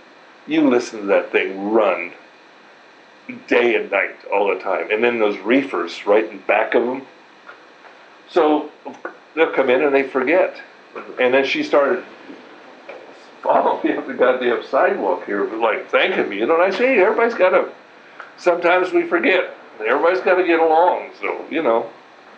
you 0.47 0.68
listen 0.68 1.01
to 1.01 1.07
that 1.07 1.33
thing 1.33 1.70
run 1.70 2.12
day 3.47 3.76
and 3.76 3.91
night 3.91 4.16
all 4.33 4.49
the 4.49 4.61
time. 4.61 4.91
And 4.91 5.03
then 5.03 5.18
those 5.18 5.39
reefers 5.39 6.07
right 6.07 6.28
in 6.28 6.39
back 6.41 6.74
of 6.74 6.85
them. 6.85 7.07
So 8.28 8.70
they'll 9.35 9.53
come 9.53 9.70
in 9.70 9.83
and 9.83 9.95
they 9.95 10.03
forget. 10.03 10.61
And 11.20 11.33
then 11.33 11.45
she 11.45 11.62
started 11.62 12.05
following 13.43 13.87
me 13.87 13.97
up 13.97 14.07
the 14.07 14.14
goddamn 14.14 14.64
sidewalk 14.64 15.24
here, 15.26 15.45
like 15.57 15.89
thanking 15.91 16.28
me. 16.28 16.39
You 16.39 16.47
know, 16.47 16.61
and 16.61 16.62
I 16.62 16.76
say, 16.76 16.95
hey, 16.95 17.03
everybody's 17.03 17.35
got 17.35 17.51
to 17.51 17.70
sometimes 18.37 18.93
we 18.93 19.07
forget. 19.07 19.55
Everybody's 19.78 20.20
got 20.20 20.35
to 20.35 20.45
get 20.45 20.61
along, 20.61 21.11
so 21.20 21.47
you 21.51 21.62
know. 21.62 21.91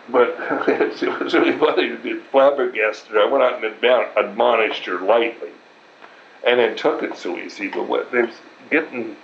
But 0.09 0.35
it 0.67 1.19
was 1.21 1.33
really 1.33 1.57
funny. 1.57 1.95
Flabbergasted. 2.31 3.17
I 3.17 3.25
went 3.25 3.43
out 3.43 3.63
and 3.63 3.73
admon- 3.75 4.09
admonished 4.17 4.85
her 4.85 4.99
lightly, 4.99 5.49
and 6.45 6.59
then 6.59 6.75
took 6.75 7.03
it 7.03 7.17
so 7.17 7.37
easy. 7.37 7.67
But 7.69 7.87
what 7.87 8.11
they 8.11 8.29
getting 8.69 9.15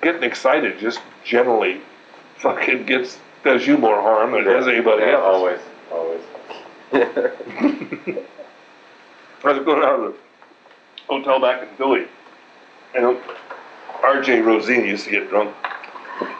getting 0.00 0.22
excited 0.22 0.78
just 0.78 1.00
generally 1.24 1.80
fucking 2.36 2.86
gets 2.86 3.18
does 3.44 3.66
you 3.66 3.76
more 3.76 4.00
harm 4.00 4.32
than 4.32 4.40
it 4.42 4.44
does 4.44 4.66
anybody 4.68 5.02
Yeah, 5.02 5.14
else. 5.14 5.24
Always, 5.34 5.60
always. 5.90 6.20
I 9.44 9.52
was 9.52 9.64
going 9.64 9.82
out 9.82 10.00
of 10.00 10.12
the 10.12 10.18
hotel 11.08 11.40
back 11.40 11.62
in 11.62 11.68
Philly, 11.76 12.06
and 12.94 13.18
R.J. 14.02 14.40
Rosini 14.40 14.86
used 14.88 15.04
to 15.04 15.10
get 15.10 15.28
drunk, 15.28 15.54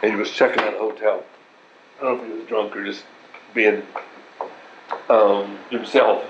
and 0.01 0.11
he 0.11 0.15
was 0.17 0.31
checking 0.31 0.63
out 0.63 0.73
a 0.73 0.77
hotel. 0.77 1.23
I 1.99 2.03
don't 2.03 2.17
know 2.17 2.23
if 2.23 2.31
he 2.31 2.37
was 2.39 2.47
drunk 2.47 2.75
or 2.75 2.85
just 2.85 3.03
being 3.53 3.83
um, 5.09 5.57
himself. 5.69 6.23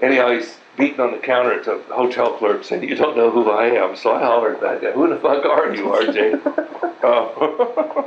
Anyhow, 0.00 0.30
he's 0.32 0.58
beating 0.76 1.00
on 1.00 1.12
the 1.12 1.18
counter 1.18 1.52
at 1.52 1.64
the 1.64 1.82
hotel 1.94 2.32
clerk 2.34 2.64
saying, 2.64 2.88
"You 2.88 2.94
don't 2.94 3.16
know 3.16 3.30
who 3.30 3.50
I 3.50 3.66
am." 3.66 3.96
So 3.96 4.14
I 4.14 4.20
hollered 4.20 4.60
back, 4.60 4.80
"Who 4.80 5.08
the 5.08 5.16
fuck 5.16 5.44
are 5.44 5.74
you, 5.74 5.92
R.J.?" 5.92 6.34
Uh, 7.02 7.26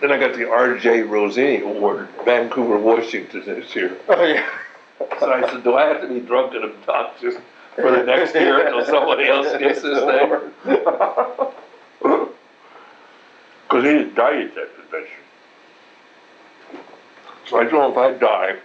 then 0.00 0.10
I 0.10 0.18
got 0.18 0.34
the 0.34 0.50
R.J. 0.50 1.02
Rosini 1.02 1.62
Award, 1.62 2.08
Vancouver, 2.24 2.78
Washington 2.78 3.44
this 3.46 3.76
year. 3.76 3.96
oh 4.08 4.24
yeah. 4.24 4.44
So 5.20 5.32
I 5.32 5.48
said, 5.48 5.62
do 5.62 5.76
I 5.76 5.86
have 5.86 6.00
to 6.00 6.08
be 6.08 6.18
drunk 6.18 6.54
and 6.54 6.64
obnoxious 6.64 7.36
for 7.76 7.92
the 7.92 8.02
next 8.02 8.34
year 8.34 8.66
until 8.66 8.84
somebody 8.86 9.28
else 9.28 9.56
gets 9.58 9.82
this 9.82 10.02
thing? 10.02 10.50
Because 13.72 13.86
he 13.86 13.92
didn't 13.92 14.14
die 14.14 14.42
at 14.42 14.54
that 14.54 14.76
convention. 14.76 15.16
So 17.46 17.58
I 17.58 17.64
told 17.64 17.84
him 17.86 17.92
if 17.92 17.96
I 17.96 18.12
die 18.18 18.56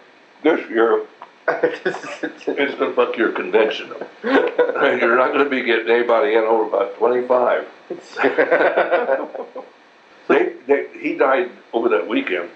this 0.44 0.70
year, 0.70 1.06
it's 1.48 2.76
going 2.76 2.90
to 2.90 2.94
fuck 2.94 3.16
your 3.16 3.32
convention 3.32 3.94
up. 3.94 4.02
And 4.26 5.02
you're 5.02 5.16
not 5.16 5.32
going 5.32 5.46
to 5.46 5.50
be 5.50 5.64
getting 5.64 5.90
anybody 5.90 6.34
in 6.34 6.44
over 6.44 6.66
about 6.66 6.98
25. 6.98 7.68
They, 10.28 10.56
they, 10.68 10.88
he 11.00 11.16
died 11.16 11.52
over 11.72 11.88
that 11.88 12.10
weekend. 12.10 12.50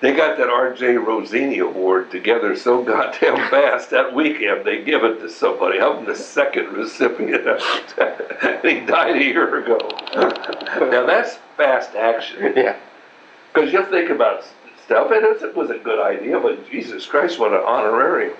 They 0.00 0.12
got 0.12 0.36
that 0.36 0.50
R.J. 0.50 0.94
Rosini 0.96 1.60
Award 1.62 2.10
together 2.10 2.54
so 2.54 2.82
goddamn 2.84 3.50
fast 3.50 3.90
that 3.90 4.14
weekend 4.14 4.64
they 4.64 4.84
give 4.84 5.04
it 5.04 5.20
to 5.20 5.30
somebody. 5.30 5.80
I'm 5.80 6.04
the 6.04 6.14
second 6.14 6.72
recipient 6.72 7.46
of 7.46 7.60
it. 7.60 8.42
and 8.42 8.64
he 8.80 8.80
died 8.80 9.16
a 9.16 9.24
year 9.24 9.64
ago. 9.64 9.78
now 10.90 11.06
that's 11.06 11.38
fast 11.56 11.94
action. 11.94 12.52
yeah. 12.56 12.76
Because 13.52 13.72
you 13.72 13.84
think 13.86 14.10
about 14.10 14.44
stuff, 14.84 15.10
and 15.10 15.24
it 15.24 15.56
was 15.56 15.70
a 15.70 15.78
good 15.78 15.98
idea, 15.98 16.38
but 16.38 16.70
Jesus 16.70 17.06
Christ, 17.06 17.38
what 17.38 17.52
an 17.52 17.60
honorarium. 17.60 18.36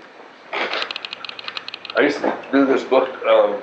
I 1.97 2.01
used 2.03 2.19
to 2.21 2.39
do 2.53 2.67
this 2.67 2.85
book, 2.85 3.09
um, 3.25 3.63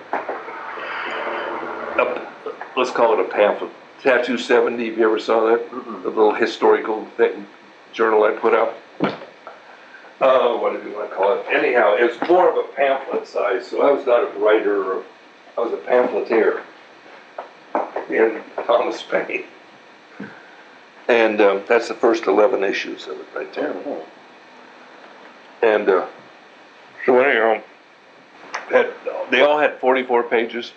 a, 2.00 2.28
let's 2.76 2.90
call 2.90 3.14
it 3.14 3.20
a 3.20 3.30
pamphlet. 3.30 3.72
Tattoo 4.02 4.38
70, 4.40 4.90
have 4.90 4.98
you 4.98 5.06
ever 5.06 5.20
saw 5.20 5.46
that? 5.46 5.70
The 5.70 6.10
little 6.10 6.34
historical 6.34 7.06
thing, 7.16 7.46
journal 7.94 8.24
I 8.24 8.32
put 8.32 8.54
out. 8.54 8.76
Uh, 10.20 10.58
what 10.58 10.74
do 10.74 10.88
you 10.88 10.96
want 10.96 11.10
to 11.10 11.16
call 11.16 11.38
it? 11.38 11.46
Anyhow, 11.52 11.96
it's 11.98 12.20
more 12.30 12.50
of 12.50 12.58
a 12.58 12.68
pamphlet 12.74 13.28
size, 13.28 13.68
so 13.68 13.82
I 13.82 13.92
was 13.92 14.06
not 14.06 14.24
a 14.24 14.40
writer, 14.40 14.94
or, 14.94 15.04
I 15.58 15.62
was 15.62 15.74
a 15.74 15.78
pamphleteer 15.78 16.64
in 18.10 18.42
Thomas 18.66 19.04
Paine. 19.04 19.46
And 21.08 21.42
um, 21.42 21.64
that's 21.68 21.90
the 21.90 21.94
first 21.94 22.28
11 22.28 22.64
issues 22.64 23.08
of 23.08 23.20
it 23.20 23.26
right 23.36 23.54
there. 23.54 23.76
And 25.62 25.90
uh, 25.90 26.08
so 27.06 27.20
anyhow, 27.20 27.62
had, 28.70 28.94
they 29.30 29.42
all 29.42 29.60
had 29.60 29.80
44 29.80 30.24
pages. 30.24 30.72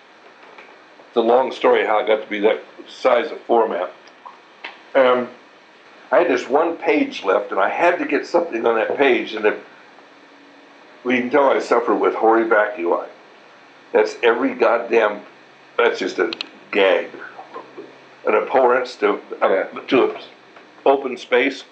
It's 1.09 1.17
a 1.17 1.21
long 1.21 1.53
story 1.53 1.87
how 1.87 2.01
it 2.01 2.07
got 2.07 2.23
to 2.23 2.29
be 2.29 2.41
that 2.41 2.63
size 2.89 3.31
of 3.31 3.41
format. 3.43 3.93
Um, 4.95 5.29
I 6.11 6.19
had 6.19 6.29
this 6.29 6.49
one 6.49 6.77
page 6.77 7.25
left, 7.25 7.51
and 7.51 7.61
I 7.61 7.69
had 7.69 7.99
to 7.99 8.05
get 8.05 8.27
something 8.27 8.65
on 8.65 8.77
that 8.77 8.97
page, 8.97 9.35
and 9.35 9.45
it, 9.45 9.59
well, 11.05 11.15
you 11.15 11.23
can 11.23 11.31
tell 11.31 11.51
I 11.51 11.59
suffer 11.59 11.95
with 11.95 12.15
horror 12.15 12.45
vacui. 12.45 13.09
That's 13.93 14.17
every 14.23 14.55
goddamn. 14.55 15.23
That's 15.77 15.99
just 15.99 16.19
a 16.19 16.33
gag, 16.71 17.11
an 18.27 18.35
abhorrence 18.35 18.97
to 18.97 19.21
uh, 19.41 19.65
to 19.89 20.05
a 20.05 20.21
open 20.85 21.17
space. 21.17 21.65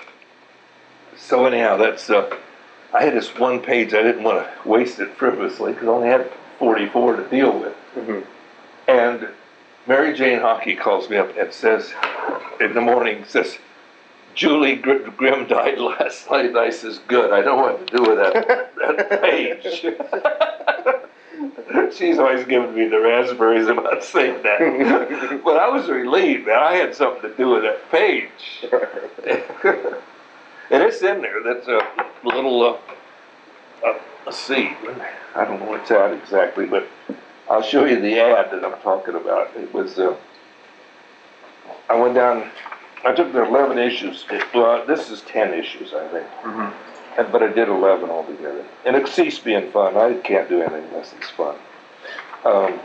So 1.16 1.47
anyhow, 1.47 1.76
that's. 1.76 2.11
Uh, 2.11 2.37
I 2.93 3.03
had 3.03 3.14
this 3.14 3.35
one 3.37 3.61
page. 3.61 3.93
I 3.93 4.03
didn't 4.03 4.22
want 4.22 4.47
to 4.47 4.68
waste 4.68 5.01
it 5.01 5.16
frivolously 5.16 5.72
because 5.72 5.89
I 5.89 5.91
only 5.91 6.09
had 6.09 6.30
44 6.61 7.16
to 7.16 7.28
deal 7.28 7.59
with. 7.59 8.26
And 8.87 9.28
Mary 9.87 10.14
Jane 10.14 10.41
Hockey 10.41 10.76
calls 10.76 11.11
me 11.11 11.16
up 11.16 11.37
and 11.37 11.53
says, 11.53 11.93
in 12.61 12.72
the 12.72 12.80
morning, 12.80 13.24
says, 13.26 13.59
Julie 14.35 14.76
Gr- 14.76 15.09
Grimm 15.16 15.47
died 15.47 15.78
last 15.78 16.30
night. 16.30 16.47
And 16.47 16.59
I 16.59 16.70
says, 16.70 16.99
good. 17.07 17.32
I 17.32 17.43
don't 17.43 17.61
what 17.61 17.87
to 17.87 17.97
do 17.97 18.03
with 18.03 18.18
that, 18.18 18.74
that 18.76 19.22
page. 19.22 19.64
She's 21.97 22.18
always 22.18 22.45
giving 22.47 22.74
me 22.74 22.89
the 22.89 23.01
raspberries 23.01 23.68
about 23.68 24.05
saying 24.05 24.43
that. 24.43 25.41
but 25.45 25.57
I 25.57 25.68
was 25.68 25.89
relieved, 25.89 26.47
man. 26.47 26.59
I 26.59 26.74
had 26.74 26.95
something 26.95 27.30
to 27.30 27.37
do 27.37 27.51
with 27.51 27.62
that 27.62 27.91
page. 27.91 28.62
and 30.70 30.82
it's 30.82 31.03
in 31.03 31.22
there. 31.22 31.43
That's 31.43 31.66
a 31.68 31.80
little, 32.24 32.78
uh, 33.85 33.87
uh, 33.87 34.32
see. 34.32 34.72
I 35.35 35.45
don't 35.45 35.61
know 35.61 35.70
what's 35.70 35.89
that 35.89 36.12
exactly, 36.12 36.66
but 36.66 36.87
I'll 37.49 37.62
show 37.62 37.85
you 37.85 38.01
the 38.01 38.18
ad 38.20 38.51
that 38.53 38.64
I'm 38.64 38.78
talking 38.80 39.14
about. 39.14 39.51
It 39.57 39.72
was, 39.72 39.99
uh, 39.99 40.16
I 41.89 41.95
went 41.95 42.14
down, 42.14 42.51
I 43.05 43.12
took 43.12 43.32
the 43.32 43.44
11 43.44 43.78
issues. 43.78 44.24
It- 44.30 44.44
Well, 44.55 44.84
this 44.86 45.11
is 45.11 45.20
10 45.22 45.52
issues, 45.55 45.92
I 45.94 46.07
think. 46.09 46.26
And- 47.18 47.30
But 47.32 47.42
I 47.42 47.48
did 47.48 47.68
11 47.68 48.11
altogether. 48.11 48.64
And 48.84 48.96
it 48.96 49.07
ceased 49.09 49.44
being 49.44 49.70
fun. 49.70 49.96
I 49.96 50.14
can't 50.14 50.48
do 50.48 50.61
anything 50.61 50.84
unless 50.90 51.12
it's 51.18 51.30
fun. 51.30 51.55
Um, 52.44 52.80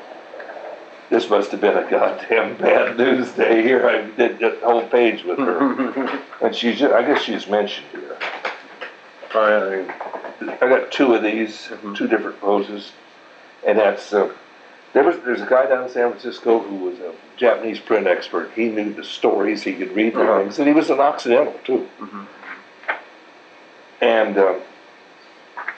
this 1.09 1.29
must 1.29 1.51
have 1.51 1.61
been 1.61 1.77
a 1.77 1.89
goddamn 1.89 2.55
bad 2.55 2.97
news 3.03 3.31
day 3.31 3.61
here. 3.63 3.87
I 3.89 4.01
did 4.15 4.39
the 4.39 4.57
whole 4.63 4.83
page 4.83 5.23
with 5.23 5.39
her. 5.39 6.19
And 6.41 6.55
she's, 6.55 6.81
I 6.81 7.01
guess 7.03 7.21
she's 7.21 7.47
mentioned 7.47 7.87
here. 7.91 8.15
Oh, 9.35 9.47
yeah, 9.79 9.93
I 10.59 10.65
I 10.65 10.69
got 10.69 10.89
two 10.91 11.13
of 11.13 11.21
these, 11.21 11.69
two 11.95 12.07
different 12.07 12.39
poses, 12.39 12.93
and 13.67 13.77
that's 13.77 14.13
uh, 14.13 14.29
there 14.93 15.03
was 15.03 15.17
there's 15.25 15.41
a 15.41 15.45
guy 15.45 15.65
down 15.67 15.83
in 15.83 15.89
San 15.89 16.09
Francisco 16.09 16.59
who 16.59 16.75
was 16.75 16.99
a 16.99 17.13
Japanese 17.37 17.79
print 17.79 18.07
expert. 18.07 18.51
He 18.55 18.69
knew 18.69 18.93
the 18.93 19.03
stories, 19.03 19.63
he 19.63 19.73
could 19.73 19.93
read 19.95 20.13
the 20.13 20.21
Uh-huh. 20.23 20.39
things, 20.43 20.59
and 20.59 20.67
he 20.67 20.73
was 20.73 20.89
an 20.89 20.99
Occidental 20.99 21.53
too. 21.63 21.87
And 24.01 24.37
um, 24.37 24.61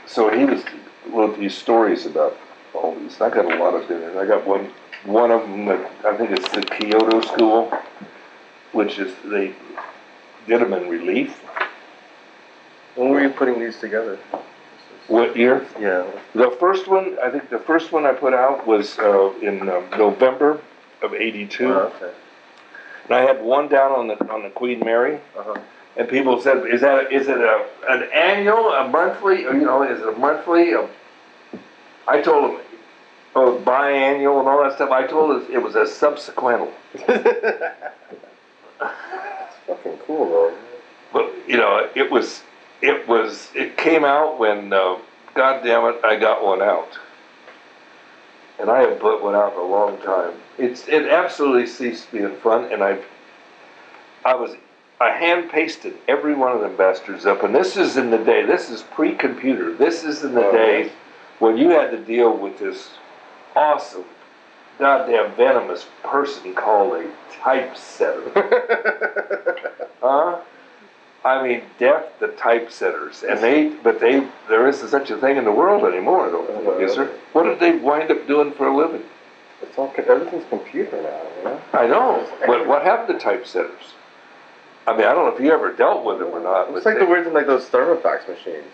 so 0.05 0.29
he 0.29 0.45
was 0.45 0.63
wrote 1.07 1.37
these 1.39 1.57
stories 1.57 2.05
about 2.05 2.37
all 2.73 2.95
these. 2.95 3.19
I 3.19 3.29
got 3.29 3.45
a 3.45 3.57
lot 3.57 3.73
of 3.73 3.87
them. 3.87 4.17
I 4.17 4.25
got 4.25 4.45
one 4.45 4.71
one 5.05 5.31
of 5.31 5.41
them 5.41 5.65
that 5.65 5.91
I 6.05 6.15
think 6.15 6.31
it's 6.31 6.49
the 6.51 6.61
Kyoto 6.61 7.21
School, 7.21 7.71
which 8.71 8.99
is 8.99 9.13
they 9.25 9.53
did 10.47 10.61
them 10.61 10.73
in 10.73 10.87
relief. 10.89 11.39
when 12.95 13.09
were 13.09 13.21
you 13.21 13.29
putting 13.29 13.59
these 13.59 13.77
together? 13.79 14.19
What 15.07 15.35
year? 15.35 15.65
Yeah. 15.79 16.05
The 16.35 16.51
first 16.59 16.87
one, 16.87 17.17
I 17.21 17.29
think 17.29 17.49
the 17.49 17.59
first 17.59 17.91
one 17.91 18.05
I 18.05 18.13
put 18.13 18.33
out 18.33 18.65
was 18.65 18.97
uh, 18.99 19.33
in 19.41 19.67
um, 19.69 19.89
November 19.97 20.61
of 21.01 21.13
'82, 21.13 21.67
Oh, 21.67 21.91
okay. 21.95 22.11
and 23.05 23.13
I 23.15 23.21
had 23.21 23.41
one 23.41 23.67
down 23.67 23.91
on 23.91 24.07
the 24.07 24.31
on 24.31 24.43
the 24.43 24.49
Queen 24.49 24.79
Mary, 24.79 25.19
Uh-huh. 25.37 25.59
and 25.97 26.07
people 26.07 26.39
said, 26.41 26.65
"Is 26.67 26.81
that 26.81 27.11
is 27.11 27.27
it 27.27 27.37
a 27.39 27.65
an 27.89 28.03
annual, 28.13 28.71
a 28.71 28.87
monthly, 28.87 29.45
or 29.45 29.53
you 29.53 29.65
know, 29.65 29.83
is 29.83 29.99
it 29.99 30.07
a 30.07 30.11
monthly?" 30.13 30.73
A, 30.73 30.87
I 32.07 32.21
told 32.21 32.51
them, 32.51 32.61
"Oh, 33.35 33.59
biannual 33.65 34.39
and 34.39 34.47
all 34.47 34.63
that 34.63 34.73
stuff." 34.75 34.91
I 34.91 35.07
told 35.07 35.31
them 35.31 35.47
it 35.51 35.57
was 35.61 35.75
a 35.75 35.85
subsequental, 35.85 36.71
it's 36.93 37.81
Fucking 39.67 39.97
cool 40.05 40.25
though. 40.29 40.53
but 41.11 41.33
you 41.47 41.57
know, 41.57 41.87
it 41.95 42.09
was 42.11 42.43
it 42.81 43.07
was 43.07 43.49
it 43.55 43.77
came 43.77 44.03
out 44.03 44.39
when, 44.39 44.71
uh, 44.73 44.97
God 45.33 45.63
damn 45.63 45.85
it, 45.93 46.01
I 46.03 46.15
got 46.17 46.43
one 46.43 46.61
out. 46.61 46.99
and 48.59 48.69
I 48.69 48.81
have 48.81 48.99
put 48.99 49.23
one 49.23 49.33
out 49.35 49.53
for 49.53 49.61
a 49.61 49.65
long 49.65 49.97
time. 50.01 50.33
It's 50.57 50.87
it 50.87 51.05
absolutely 51.07 51.67
ceased 51.67 52.11
being 52.11 52.35
fun, 52.37 52.71
and 52.71 52.83
I 52.83 52.99
I 54.25 54.35
was 54.35 54.55
I 54.99 55.09
hand 55.11 55.49
pasted 55.49 55.95
every 56.07 56.35
one 56.35 56.51
of 56.51 56.61
them 56.61 56.75
bastards 56.75 57.25
up, 57.25 57.41
and 57.43 57.55
this 57.55 57.75
is 57.77 57.97
in 57.97 58.11
the 58.11 58.19
day. 58.19 58.45
This 58.45 58.69
is 58.69 58.83
pre-computer. 58.83 59.73
This 59.73 60.03
is 60.03 60.23
in 60.23 60.33
the 60.35 60.45
Oh, 60.45 60.51
day 60.51 60.83
nice. 60.83 60.91
when 61.39 61.57
you 61.57 61.69
had 61.69 61.89
to 61.91 61.97
deal 61.97 62.37
with 62.37 62.59
this 62.59 62.91
awesome, 63.55 64.05
goddamn 64.77 65.31
venomous 65.35 65.87
person 66.03 66.53
called 66.53 66.93
a 66.97 67.09
typesetter. 67.41 68.31
Huh? 70.03 70.39
I 71.23 71.43
mean, 71.47 71.61
deaf 71.77 72.17
the 72.19 72.29
typesetters, 72.29 73.21
and 73.23 73.39
they, 73.39 73.69
but 73.83 73.99
they, 73.99 74.27
there 74.49 74.67
isn't 74.67 74.87
such 74.87 75.11
a 75.11 75.17
thing 75.17 75.37
in 75.37 75.45
the 75.45 75.51
world 75.51 75.83
anymore, 75.85 76.31
don't 76.31 76.81
is 76.81 76.95
there? 76.95 77.11
What 77.33 77.43
did 77.43 77.59
they 77.59 77.77
wind 77.77 78.09
up 78.09 78.25
doing 78.27 78.51
for 78.53 78.67
a 78.67 78.75
living? 78.75 79.03
It's 79.61 79.77
all 79.77 79.93
everything's 79.97 80.45
computer 80.49 80.99
now. 81.01 81.21
You 81.37 81.43
know. 81.43 81.61
I 81.73 81.87
know, 81.87 82.27
but 82.47 82.65
what 82.67 82.81
happened 82.83 83.19
to 83.19 83.23
typesetters? 83.23 83.93
I 84.87 84.97
mean, 84.97 85.05
I 85.05 85.13
don't 85.13 85.27
know 85.29 85.35
if 85.35 85.39
you 85.39 85.51
ever 85.53 85.71
dealt 85.73 86.03
with 86.03 86.17
them 86.17 86.29
or 86.29 86.39
not. 86.39 86.75
It's 86.75 86.85
like 86.85 86.95
the 86.95 87.01
they- 87.01 87.05
words 87.11 87.27
in 87.27 87.33
like 87.33 87.45
those 87.45 87.65
thermofax 87.67 88.27
machines. 88.27 88.73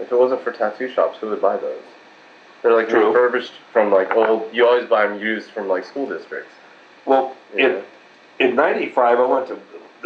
If 0.00 0.10
it 0.10 0.16
wasn't 0.18 0.42
for 0.42 0.50
tattoo 0.52 0.90
shops, 0.92 1.18
who 1.18 1.28
would 1.30 1.40
buy 1.40 1.56
those? 1.56 1.82
They're 2.62 2.74
like 2.74 2.88
True. 2.88 3.06
refurbished 3.08 3.52
from 3.72 3.92
like 3.92 4.10
old. 4.16 4.52
You 4.52 4.66
always 4.66 4.88
buy 4.88 5.06
them 5.06 5.20
used 5.20 5.50
from 5.50 5.68
like 5.68 5.84
school 5.84 6.06
districts. 6.08 6.52
Well, 7.04 7.36
Yeah. 7.54 7.80
in 8.38 8.50
in 8.50 8.56
'95, 8.56 9.20
I 9.20 9.24
went 9.24 9.46
to 9.48 9.58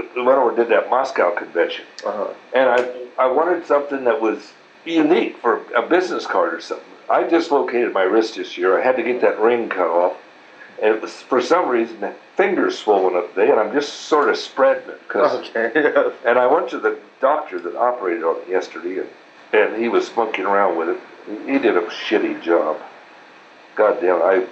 the, 0.03 0.15
the 0.15 0.25
one 0.25 0.37
over 0.39 0.55
did 0.55 0.69
that 0.69 0.91
Moscow 0.91 1.35
convention, 1.35 1.85
Uh 2.07 2.13
huh. 2.13 2.27
and 2.55 2.69
I 2.71 2.91
I 3.19 3.27
wanted 3.31 3.67
something 3.67 4.05
that 4.05 4.21
was 4.21 4.53
unique 4.85 5.37
for 5.39 5.61
a 5.75 5.83
business 5.83 6.27
card 6.27 6.55
or 6.55 6.61
something. 6.61 6.87
I 7.11 7.23
dislocated 7.25 7.93
my 7.93 8.03
wrist 8.03 8.37
this 8.37 8.57
year. 8.57 8.79
I 8.81 8.85
had 8.85 8.97
to 8.97 9.03
get 9.03 9.21
that 9.21 9.39
ring 9.41 9.69
cut 9.69 9.89
off, 9.89 10.17
and 10.83 10.95
it 10.95 11.03
was 11.03 11.13
for 11.23 11.41
some 11.43 11.69
reason 11.69 12.01
the 12.01 12.15
finger's 12.37 12.79
swollen 12.79 13.17
up 13.17 13.35
today, 13.35 13.51
and 13.51 13.61
I'm 13.61 13.73
just 13.73 13.93
sort 14.09 14.29
of 14.31 14.37
spreading 14.37 14.89
it. 14.89 15.09
'cause- 15.09 15.51
Okay. 15.51 16.13
And 16.25 16.39
I 16.39 16.47
went 16.47 16.71
to 16.71 16.79
the 16.79 16.99
doctor 17.21 17.59
that 17.61 17.77
operated 17.77 18.25
on 18.25 18.37
it 18.37 18.49
yesterday, 18.49 19.01
and, 19.01 19.09
and 19.53 19.83
he 19.83 19.89
was 19.89 20.15
monkeying 20.17 20.47
around 20.49 20.77
with 20.79 20.89
it. 20.91 21.01
He, 21.47 21.59
did 21.59 21.77
a 21.77 21.83
shitty 21.83 22.41
job. 22.43 22.79
God 23.77 24.01
damn, 24.01 24.23
I 24.23 24.47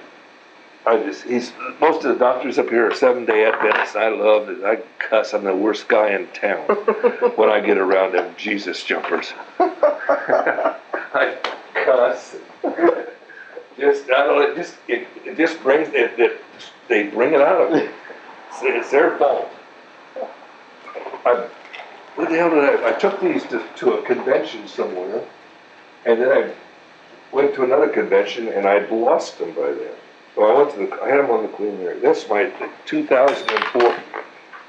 just 0.97 1.25
he's 1.25 1.53
most 1.81 2.05
of 2.05 2.13
the 2.13 2.19
doctors 2.19 2.59
up 2.59 2.69
here 2.69 2.89
are 2.89 2.95
seven 2.95 3.25
day 3.25 3.45
Adventists. 3.45 3.97
I 3.97 4.09
love 4.09 4.49
it. 4.49 4.65
I 4.65 4.77
cuss. 4.99 5.35
I'm 5.35 5.45
the 5.45 5.55
worst 5.55 5.89
guy 5.89 6.15
in 6.15 6.27
town 6.29 6.61
when 7.37 7.51
I 7.51 7.61
get 7.61 7.79
around 7.79 8.13
them 8.13 8.35
Jesus 8.37 8.83
jumpers. 8.85 9.33
I 9.59 11.37
cuss. 11.75 12.37
Just 13.79 14.05
I 14.11 14.27
don't. 14.27 14.51
It 14.51 14.57
just 14.57 14.77
it, 14.89 15.07
it 15.25 15.37
just 15.37 15.63
brings 15.63 15.89
it, 15.89 16.19
it. 16.19 16.41
They 16.89 17.09
bring 17.09 17.35
it 17.35 17.41
out 17.41 17.61
of 17.61 17.73
me. 17.73 17.89
It's, 18.51 18.63
it's 18.63 18.91
their 18.91 19.17
fault. 19.19 19.51
I, 21.27 21.49
what 22.15 22.31
the 22.31 22.37
hell 22.37 22.51
did 22.51 22.65
I? 22.65 22.89
I 22.89 22.93
took 22.93 23.21
these 23.21 23.45
to, 23.45 23.63
to 23.77 23.93
a 23.95 24.03
convention 24.03 24.67
somewhere, 24.67 25.25
and 26.07 26.21
then 26.21 26.33
I 26.33 26.53
went 27.31 27.55
to 27.55 27.65
another 27.65 27.89
convention, 27.89 28.49
and 28.49 28.67
I'd 28.67 28.91
lost 28.91 29.39
them 29.39 29.53
by 29.53 29.73
then. 29.73 29.95
So 30.39 30.45
I 30.45 30.57
went 30.57 30.71
to 30.75 30.87
the. 30.87 31.03
I 31.03 31.09
had 31.09 31.19
them 31.19 31.31
on 31.33 31.43
the 31.43 31.49
Queen 31.49 31.77
Mary. 31.81 31.99
That's 31.99 32.29
my 32.29 32.49
2004 32.87 33.97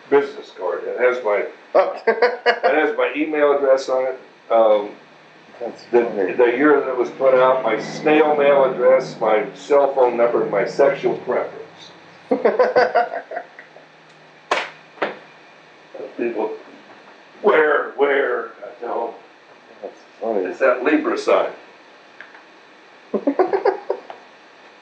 business 0.09 0.51
card. 0.57 0.83
It 0.83 0.99
has 0.99 1.23
my. 1.23 1.45
It 2.07 2.75
has 2.75 2.97
my 2.97 3.13
email 3.15 3.55
address 3.55 3.87
on 3.87 4.07
it. 4.07 4.19
Um, 4.49 4.89
That's 5.59 5.83
the, 5.91 6.05
funny. 6.05 6.33
the 6.33 6.57
year 6.57 6.79
that 6.79 6.89
it 6.89 6.97
was 6.97 7.11
put 7.11 7.35
out, 7.35 7.63
my 7.63 7.79
snail 7.79 8.35
mail 8.35 8.65
address, 8.65 9.19
my 9.19 9.47
cell 9.53 9.93
phone 9.93 10.17
number, 10.17 10.41
and 10.41 10.49
my 10.51 10.65
sexual 10.65 11.17
preference. 11.19 11.91
People, 16.17 16.57
where, 17.43 17.91
where? 17.91 18.49
I 18.63 18.69
tell 18.79 19.07
them, 19.07 19.15
That's 19.83 19.99
funny. 20.19 20.45
it's 20.45 20.59
that 20.59 20.83
Libra 20.83 21.17
sign. 21.17 21.51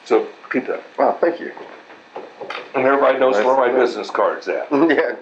so 0.05 0.27
keep 0.52 0.68
that. 0.68 0.84
Wow, 0.98 1.18
thank 1.19 1.40
you. 1.40 1.52
And 2.76 2.86
everybody 2.86 3.19
knows 3.19 3.36
where 3.36 3.57
my 3.57 3.72
business 3.72 4.10
card's 4.10 4.48
at. 4.48 4.68
yeah. 4.72 5.15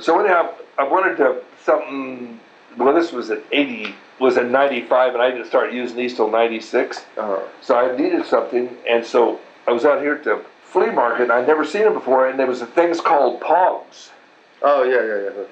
So 0.00 0.18
anyhow, 0.20 0.54
I 0.78 0.84
wanted 0.84 1.16
to 1.18 1.42
something. 1.64 2.40
Well, 2.76 2.94
this 2.94 3.12
was 3.12 3.30
at 3.30 3.42
eighty, 3.52 3.94
was 4.20 4.36
at 4.36 4.46
ninety-five, 4.50 5.14
and 5.14 5.22
I 5.22 5.30
didn't 5.30 5.46
start 5.46 5.72
using 5.72 5.96
these 5.96 6.14
till 6.14 6.30
ninety-six. 6.30 7.04
Uh, 7.16 7.40
So 7.62 7.76
I 7.76 7.96
needed 7.96 8.26
something, 8.26 8.76
and 8.88 9.04
so 9.04 9.40
I 9.66 9.72
was 9.72 9.84
out 9.84 10.00
here 10.02 10.14
at 10.14 10.24
the 10.24 10.44
flea 10.62 10.90
market. 10.90 11.24
and 11.24 11.32
I'd 11.32 11.46
never 11.46 11.64
seen 11.64 11.82
them 11.82 11.94
before, 11.94 12.28
and 12.28 12.38
there 12.38 12.46
was 12.46 12.60
a 12.62 12.66
things 12.66 13.00
called 13.00 13.40
Pogs. 13.40 14.10
oh 14.62 14.82
yeah, 14.82 15.02
yeah, 15.04 15.30
yeah. 15.36 15.44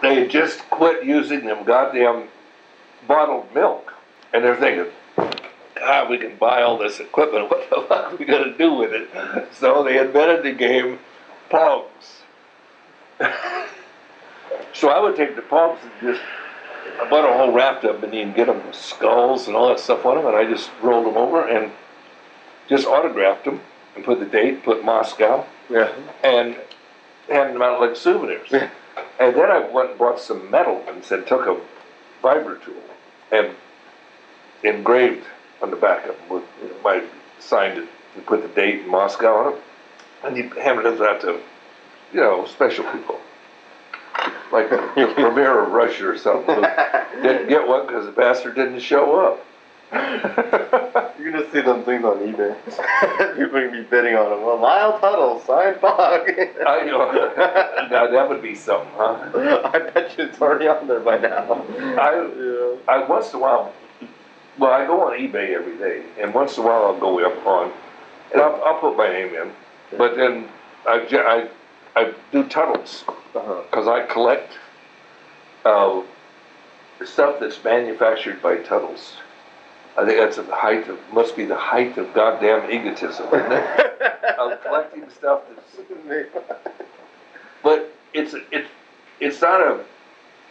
They 0.00 0.20
had 0.20 0.30
just 0.30 0.60
quit 0.70 1.04
using 1.04 1.44
them 1.44 1.64
goddamn 1.64 2.28
bottled 3.08 3.52
milk, 3.54 3.92
and 4.32 4.44
they're 4.44 4.56
thinking, 4.56 4.92
God, 5.80 6.10
we 6.10 6.18
can 6.18 6.36
buy 6.36 6.62
all 6.62 6.78
this 6.78 7.00
equipment. 7.00 7.50
What 7.50 7.68
the 7.70 7.86
fuck 7.88 8.12
are 8.12 8.16
we 8.16 8.24
gonna 8.24 8.56
do 8.56 8.74
with 8.74 8.92
it? 8.92 9.08
So 9.54 9.82
they 9.84 9.98
invented 9.98 10.44
the 10.44 10.52
game 10.52 10.98
Pogs. 11.50 12.22
so 14.72 14.88
I 14.88 15.00
would 15.00 15.16
take 15.16 15.36
the 15.36 15.42
Pogs 15.42 15.78
and 15.82 15.92
just 16.00 16.20
I 17.00 17.08
bought 17.08 17.28
a 17.28 17.32
whole 17.36 17.52
raft 17.52 17.84
of 17.84 18.00
them, 18.00 18.10
and 18.10 18.14
you 18.18 18.24
can 18.24 18.32
get 18.34 18.46
them 18.46 18.62
skulls 18.72 19.46
and 19.46 19.56
all 19.56 19.68
that 19.68 19.78
stuff 19.78 20.04
on 20.04 20.16
them, 20.16 20.26
and 20.26 20.34
I 20.36 20.44
just 20.50 20.70
rolled 20.82 21.06
them 21.06 21.16
over 21.16 21.46
and 21.46 21.70
just 22.68 22.86
autographed 22.86 23.44
them 23.44 23.60
and 23.94 24.04
put 24.04 24.18
the 24.20 24.26
date, 24.26 24.62
put 24.64 24.84
Moscow, 24.84 25.44
Yeah. 25.68 25.92
and 26.24 26.56
handed 27.28 27.54
them 27.54 27.62
out 27.62 27.80
like 27.80 27.94
souvenirs. 27.96 28.48
Yeah. 28.50 28.70
And 29.20 29.36
then 29.36 29.50
I 29.50 29.60
went 29.68 29.90
and 29.90 29.98
bought 29.98 30.20
some 30.20 30.50
metal 30.50 30.80
ones 30.86 31.10
and 31.12 31.26
took 31.26 31.46
a 31.46 31.60
vibra 32.22 32.62
tool 32.64 32.74
and 33.30 33.54
engraved 34.64 35.24
on 35.62 35.70
the 35.70 35.76
back 35.76 36.06
of 36.06 36.16
them 36.16 36.28
with 36.28 36.44
my 36.82 37.04
signed 37.38 37.78
it 37.78 37.88
and 38.14 38.26
put 38.26 38.42
the 38.42 38.48
date 38.48 38.80
in 38.80 38.88
Moscow 38.88 39.46
on 39.46 39.52
it. 39.54 39.60
And 40.24 40.36
he 40.36 40.42
handed 40.60 40.84
those 40.84 41.00
out 41.00 41.20
to, 41.22 41.40
you 42.12 42.20
know, 42.20 42.46
special 42.46 42.84
people. 42.92 43.20
Like 44.52 44.70
the 44.70 44.78
premier 45.14 45.64
of 45.64 45.72
Russia 45.72 46.08
or 46.08 46.18
something. 46.18 46.60
Didn't 47.22 47.48
get 47.48 47.66
one 47.66 47.86
because 47.86 48.06
the 48.06 48.12
bastard 48.12 48.56
didn't 48.56 48.80
show 48.80 49.20
up. 49.20 49.44
You're 51.18 51.32
gonna 51.32 51.50
see 51.50 51.60
them 51.60 51.82
things 51.84 52.04
on 52.04 52.18
eBay. 52.18 52.56
People 53.36 53.60
gonna 53.60 53.72
be 53.72 53.82
bidding 53.82 54.14
on 54.14 54.30
them. 54.30 54.42
Well, 54.42 54.60
Lyle 54.60 54.98
Tuttle, 55.00 55.40
signed 55.40 55.76
Pog. 55.76 56.28
I, 56.66 56.84
know, 56.84 57.88
now 57.90 58.10
that 58.10 58.28
would 58.28 58.42
be 58.42 58.54
something, 58.54 58.90
huh? 58.94 59.70
I 59.72 59.78
bet 59.78 60.16
you 60.18 60.24
it's 60.24 60.40
already 60.40 60.68
on 60.68 60.86
there 60.86 61.00
by 61.00 61.18
now. 61.18 61.64
I, 61.98 62.30
yeah. 62.36 62.76
I 62.86 63.04
once 63.08 63.30
in 63.32 63.36
a 63.36 63.42
while, 63.42 63.72
well, 64.58 64.72
I 64.72 64.86
go 64.86 65.02
on 65.02 65.18
eBay 65.18 65.54
every 65.54 65.76
day, 65.76 66.02
and 66.20 66.34
once 66.34 66.56
in 66.56 66.62
a 66.64 66.66
while 66.66 66.84
I'll 66.84 66.98
go 66.98 67.24
up 67.24 67.46
on, 67.46 67.72
and 68.32 68.42
I'll, 68.42 68.62
I'll 68.64 68.80
put 68.80 68.96
my 68.96 69.08
name 69.08 69.34
in, 69.34 69.52
but 69.96 70.16
then 70.16 70.48
I, 70.86 71.48
I, 71.96 72.00
I 72.00 72.14
do 72.32 72.44
Tuttles 72.48 73.04
Uh-huh. 73.08 73.62
because 73.70 73.86
I 73.88 74.02
collect 74.06 74.52
uh, 75.64 76.02
stuff 77.04 77.40
that's 77.40 77.62
manufactured 77.64 78.40
by 78.42 78.56
Tuttles. 78.56 79.14
I 79.96 80.04
think 80.04 80.18
that's 80.18 80.36
the 80.36 80.44
height 80.54 80.88
of 80.88 80.98
must 81.12 81.36
be 81.36 81.44
the 81.44 81.56
height 81.56 81.98
of 81.98 82.12
goddamn 82.14 82.70
egotism. 82.70 83.26
Isn't 83.26 83.52
it? 83.52 84.02
I'm 84.38 84.56
collecting 84.58 85.08
stuff 85.10 85.42
that's 85.48 86.28
but 87.64 87.92
it's 88.12 88.34
it's 88.52 88.68
it's 89.20 89.40
not 89.42 89.60
a 89.60 89.84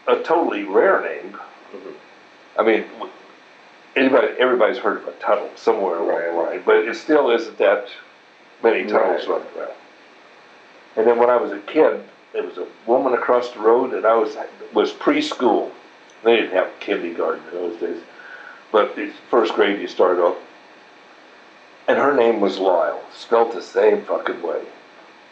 a 0.08 0.22
totally 0.24 0.64
rare 0.64 1.02
name. 1.02 1.38
Mhm. 1.74 1.94
I 2.60 2.64
mean, 2.64 2.86
anybody 3.98 4.28
everybody's 4.40 4.78
heard 4.78 4.98
of 4.98 5.08
a 5.08 5.12
Tuttle 5.14 5.50
somewhere 5.56 5.98
along 5.98 6.22
the 6.22 6.42
line, 6.42 6.64
but 6.66 6.78
it 6.78 6.96
still 6.96 7.30
isn't 7.32 7.58
that 7.58 7.88
many 8.64 8.84
Tuttles 8.84 9.28
Right. 9.28 9.40
running 9.40 9.58
around. 9.58 9.72
And 10.96 11.08
then 11.08 11.18
when 11.18 11.30
I 11.30 11.38
was 11.38 11.52
a 11.52 11.60
kid, 11.60 12.04
there 12.34 12.44
was 12.44 12.58
a 12.58 12.68
woman 12.86 13.14
across 13.14 13.52
the 13.52 13.60
road, 13.60 13.94
and 13.94 14.06
I 14.06 14.16
was 14.16 14.38
was 14.74 14.94
preschool. 14.94 15.72
They 16.24 16.38
didn't 16.38 16.54
have 16.54 16.70
kindergarten 16.80 17.44
in 17.52 17.54
those 17.54 17.80
days, 17.80 18.02
but 18.72 18.98
it's 18.98 19.16
first 19.30 19.54
grade 19.54 19.80
you 19.80 19.88
start 19.88 20.18
off. 20.20 20.38
And 21.88 21.98
her 21.98 22.14
name 22.14 22.42
was 22.42 22.60
Lyle, 22.60 23.02
spelled 23.14 23.54
the 23.54 23.62
same 23.62 24.04
fucking 24.04 24.42
way. 24.42 24.62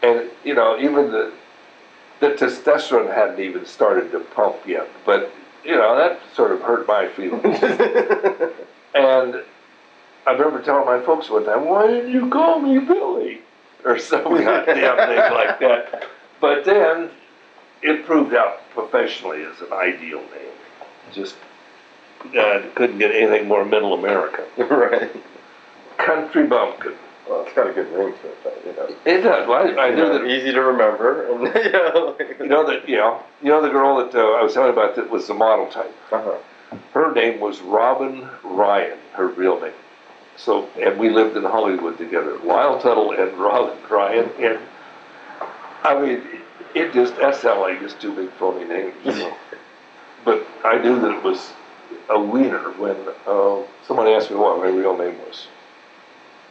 And 0.02 0.30
you 0.44 0.54
know, 0.54 0.78
even 0.78 1.10
the 1.10 1.32
the 2.20 2.30
testosterone 2.30 3.12
hadn't 3.12 3.40
even 3.40 3.66
started 3.66 4.10
to 4.12 4.20
pump 4.20 4.56
yet, 4.66 4.88
but 5.04 5.30
you 5.66 5.76
know 5.76 5.96
that 5.96 6.20
sort 6.34 6.52
of 6.52 6.60
hurt 6.60 6.86
my 6.86 7.08
feelings. 7.08 7.62
and 8.94 9.42
I 10.26 10.32
remember 10.32 10.62
telling 10.62 10.86
my 10.86 11.04
folks 11.04 11.28
one 11.28 11.44
time, 11.44 11.66
"Why 11.66 11.86
didn't 11.86 12.12
you 12.12 12.28
call 12.30 12.60
me 12.60 12.78
Billy?" 12.78 13.40
or 13.86 13.98
some 13.98 14.24
goddamn 14.24 14.66
thing 14.66 15.32
like 15.32 15.60
that. 15.60 16.06
But 16.40 16.64
then 16.64 17.10
it 17.82 18.04
proved 18.04 18.34
out 18.34 18.68
professionally 18.70 19.44
as 19.44 19.60
an 19.60 19.72
ideal 19.72 20.20
name. 20.20 20.56
Just 21.12 21.36
uh, 22.38 22.62
couldn't 22.74 22.98
get 22.98 23.14
anything 23.14 23.46
more 23.46 23.64
middle 23.64 23.94
America. 23.94 24.44
right. 24.58 25.10
Country 25.96 26.46
bumpkin. 26.46 26.94
Well, 27.28 27.42
it's 27.44 27.54
got 27.54 27.68
a 27.68 27.72
good 27.72 27.90
ring 27.92 28.14
to 28.22 28.28
it, 28.28 28.38
but, 28.44 28.62
you 28.64 28.72
know. 28.72 28.88
It 29.04 29.22
does. 29.22 29.48
Well, 29.48 29.78
I, 29.78 29.82
I 29.82 29.88
You 29.88 29.96
know, 29.96 30.18
that. 30.18 30.26
Easy 30.26 30.52
to 30.52 30.60
remember, 30.62 31.26
and 31.32 31.42
you 31.64 31.72
know. 31.72 32.16
Like, 32.18 32.38
You 32.38 32.46
know 32.46 32.66
that. 32.66 32.88
You 32.88 32.96
know. 32.96 33.22
You 33.42 33.48
know 33.48 33.62
the 33.62 33.70
girl 33.70 33.96
that 33.98 34.14
uh, 34.14 34.32
I 34.32 34.42
was 34.42 34.54
telling 34.54 34.72
you 34.72 34.80
about 34.80 34.96
that 34.96 35.10
was 35.10 35.26
the 35.26 35.34
model 35.34 35.66
type. 35.66 35.94
uh-huh. 36.12 36.36
Her 36.92 37.12
name 37.12 37.40
was 37.40 37.60
Robin 37.60 38.28
Ryan, 38.42 38.98
her 39.12 39.28
real 39.28 39.60
name. 39.60 39.72
So, 40.36 40.68
and 40.80 40.98
we 40.98 41.10
lived 41.10 41.36
in 41.36 41.44
Hollywood 41.44 41.96
together. 41.96 42.38
Lyle 42.38 42.80
Tuttle 42.80 43.12
and 43.12 43.32
Robin 43.38 43.78
Ryan. 43.88 44.30
And 44.38 44.58
I 45.82 46.00
mean, 46.00 46.22
it 46.74 46.92
just, 46.92 47.14
SLA 47.14 47.80
just 47.80 48.00
two 48.00 48.14
big 48.14 48.30
phony 48.32 48.64
names. 48.64 48.94
You 49.04 49.12
know? 49.12 49.36
but 50.24 50.46
I 50.64 50.78
knew 50.78 51.00
that 51.00 51.18
it 51.18 51.22
was 51.22 51.52
a 52.10 52.20
wiener 52.20 52.72
when 52.72 52.96
uh, 53.26 53.62
someone 53.86 54.08
asked 54.08 54.30
me 54.30 54.36
what 54.36 54.58
my 54.58 54.66
real 54.66 54.96
name 54.96 55.16
was. 55.20 55.46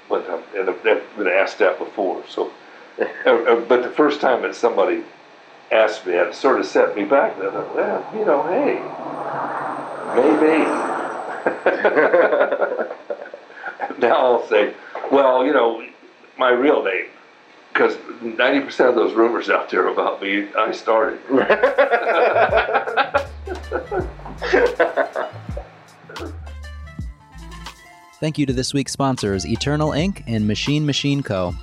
One 0.07 0.23
time, 0.25 0.43
and 0.55 0.69
I've 0.69 0.83
been 0.83 1.27
asked 1.27 1.57
that 1.59 1.77
before. 1.79 2.23
So, 2.29 2.51
uh, 2.99 3.05
uh, 3.29 3.59
but 3.61 3.83
the 3.83 3.89
first 3.89 4.21
time 4.21 4.43
that 4.43 4.55
somebody 4.55 5.03
asked 5.71 6.05
me, 6.05 6.11
that, 6.13 6.27
it 6.27 6.35
sort 6.35 6.59
of 6.59 6.67
set 6.67 6.95
me 6.95 7.05
back. 7.05 7.35
And 7.37 7.47
I 7.47 7.51
thought, 7.51 7.75
well, 7.75 8.07
you 8.13 8.23
know, 8.25 8.43
hey, 8.43 8.75
maybe. 10.15 10.59
now 13.99 14.15
I'll 14.15 14.47
say, 14.47 14.73
well, 15.11 15.45
you 15.45 15.53
know, 15.53 15.85
my 16.37 16.51
real 16.51 16.83
name, 16.83 17.05
because 17.73 17.95
90% 17.95 18.89
of 18.89 18.95
those 18.95 19.13
rumors 19.13 19.49
out 19.49 19.69
there 19.69 19.87
about 19.87 20.21
me, 20.21 20.47
I 20.55 20.71
started. 20.71 21.19
Thank 28.25 28.39
you 28.39 28.47
to 28.47 28.53
this 28.53 28.73
week's 28.73 28.91
sponsors, 28.91 29.45
Eternal 29.45 29.91
Ink 29.91 30.23
and 30.25 30.47
Machine 30.47 30.83
Machine 30.83 31.21
Co. 31.21 31.53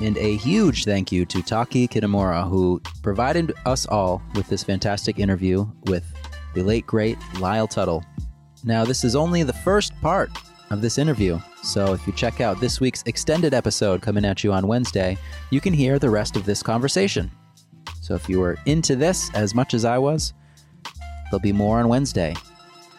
And 0.00 0.18
a 0.18 0.36
huge 0.38 0.84
thank 0.84 1.12
you 1.12 1.24
to 1.26 1.40
Taki 1.40 1.86
Kitamura, 1.86 2.50
who 2.50 2.82
provided 3.00 3.52
us 3.64 3.86
all 3.86 4.20
with 4.34 4.48
this 4.48 4.64
fantastic 4.64 5.20
interview 5.20 5.64
with 5.84 6.04
the 6.52 6.64
late, 6.64 6.84
great 6.84 7.16
Lyle 7.38 7.68
Tuttle. 7.68 8.04
Now, 8.64 8.84
this 8.84 9.04
is 9.04 9.14
only 9.14 9.44
the 9.44 9.52
first 9.52 9.94
part 10.00 10.32
of 10.70 10.82
this 10.82 10.98
interview, 10.98 11.38
so 11.62 11.94
if 11.94 12.04
you 12.08 12.12
check 12.12 12.40
out 12.40 12.58
this 12.58 12.80
week's 12.80 13.04
extended 13.06 13.54
episode 13.54 14.02
coming 14.02 14.24
at 14.24 14.42
you 14.42 14.52
on 14.52 14.66
Wednesday, 14.66 15.16
you 15.50 15.60
can 15.60 15.72
hear 15.72 16.00
the 16.00 16.10
rest 16.10 16.34
of 16.34 16.44
this 16.44 16.60
conversation. 16.60 17.30
So 18.02 18.16
if 18.16 18.28
you 18.28 18.40
were 18.40 18.58
into 18.66 18.96
this 18.96 19.32
as 19.32 19.54
much 19.54 19.74
as 19.74 19.84
I 19.84 19.98
was, 19.98 20.34
there'll 21.30 21.38
be 21.38 21.52
more 21.52 21.78
on 21.78 21.86
Wednesday. 21.86 22.34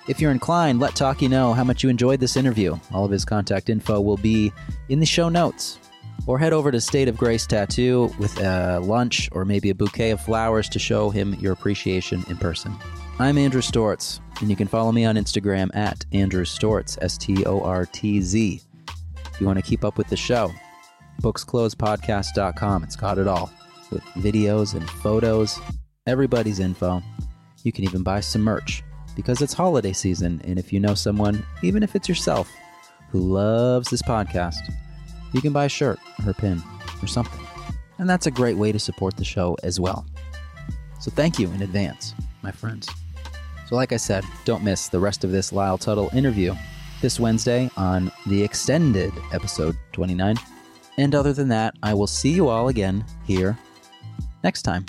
If 0.07 0.21
you're 0.21 0.31
inclined, 0.31 0.79
let 0.79 0.95
Taki 0.95 1.27
know 1.27 1.53
how 1.53 1.63
much 1.63 1.81
you 1.81 1.89
enjoyed 1.89 2.19
this 2.19 2.37
interview. 2.37 2.77
All 2.93 3.05
of 3.05 3.11
his 3.11 3.25
contact 3.25 3.69
info 3.69 3.99
will 3.99 4.17
be 4.17 4.53
in 4.87 4.99
the 4.99 5.05
show 5.05 5.29
notes. 5.29 5.79
Or 6.27 6.37
head 6.37 6.53
over 6.53 6.71
to 6.71 6.79
State 6.79 7.07
of 7.07 7.17
Grace 7.17 7.47
Tattoo 7.47 8.13
with 8.19 8.39
a 8.39 8.79
lunch 8.79 9.29
or 9.31 9.45
maybe 9.45 9.71
a 9.71 9.75
bouquet 9.75 10.11
of 10.11 10.21
flowers 10.21 10.69
to 10.69 10.79
show 10.79 11.09
him 11.09 11.33
your 11.35 11.53
appreciation 11.53 12.23
in 12.29 12.37
person. 12.37 12.75
I'm 13.17 13.37
Andrew 13.37 13.61
Stortz, 13.61 14.19
and 14.41 14.49
you 14.49 14.55
can 14.55 14.67
follow 14.67 14.91
me 14.91 15.05
on 15.05 15.15
Instagram 15.15 15.75
at 15.75 16.05
Andrew 16.11 16.45
Stortz, 16.45 16.97
S 17.01 17.17
T 17.17 17.43
O 17.45 17.61
R 17.61 17.87
T 17.87 18.21
Z. 18.21 18.61
If 19.33 19.41
you 19.41 19.47
want 19.47 19.57
to 19.57 19.65
keep 19.65 19.83
up 19.83 19.97
with 19.97 20.07
the 20.07 20.17
show, 20.17 20.51
booksclosepodcast.com. 21.21 22.83
It's 22.83 22.95
got 22.95 23.17
it 23.17 23.27
all 23.27 23.51
with 23.91 24.03
videos 24.17 24.75
and 24.75 24.87
photos, 24.87 25.59
everybody's 26.05 26.59
info. 26.59 27.01
You 27.63 27.71
can 27.71 27.83
even 27.83 28.03
buy 28.03 28.19
some 28.19 28.41
merch 28.41 28.83
because 29.15 29.41
it's 29.41 29.53
holiday 29.53 29.93
season. 29.93 30.41
And 30.43 30.59
if 30.59 30.73
you 30.73 30.79
know 30.79 30.93
someone, 30.93 31.45
even 31.63 31.83
if 31.83 31.95
it's 31.95 32.09
yourself, 32.09 32.51
who 33.09 33.19
loves 33.19 33.89
this 33.89 34.01
podcast, 34.01 34.59
you 35.33 35.41
can 35.41 35.53
buy 35.53 35.65
a 35.65 35.69
shirt 35.69 35.99
or 36.25 36.31
a 36.31 36.33
pin. 36.33 36.61
or 37.01 37.07
something. 37.07 37.45
And 37.97 38.09
that's 38.09 38.27
a 38.27 38.31
great 38.31 38.57
way 38.57 38.71
to 38.71 38.79
support 38.79 39.15
the 39.17 39.23
show 39.23 39.57
as 39.63 39.79
well. 39.79 40.05
So 40.99 41.11
thank 41.11 41.39
you 41.39 41.49
in 41.51 41.61
advance, 41.61 42.13
my 42.41 42.51
friends. 42.51 42.89
So, 43.67 43.75
like 43.75 43.91
I 43.91 43.97
said, 43.97 44.23
don't 44.43 44.63
miss 44.63 44.89
the 44.89 44.99
rest 44.99 45.23
of 45.23 45.31
this 45.31 45.51
Lyle 45.51 45.77
Tuttle 45.77 46.09
interview 46.13 46.53
this 47.01 47.19
Wednesday 47.19 47.69
on 47.77 48.11
the 48.27 48.43
extended 48.43 49.11
episode 49.33 49.77
29. 49.93 50.35
And 50.97 51.15
other 51.15 51.33
than 51.33 51.49
that, 51.49 51.75
I 51.83 51.93
will 51.93 52.07
see 52.07 52.31
you 52.31 52.47
all 52.47 52.67
again 52.69 53.03
here 53.25 53.57
next 54.43 54.61
time. 54.61 54.85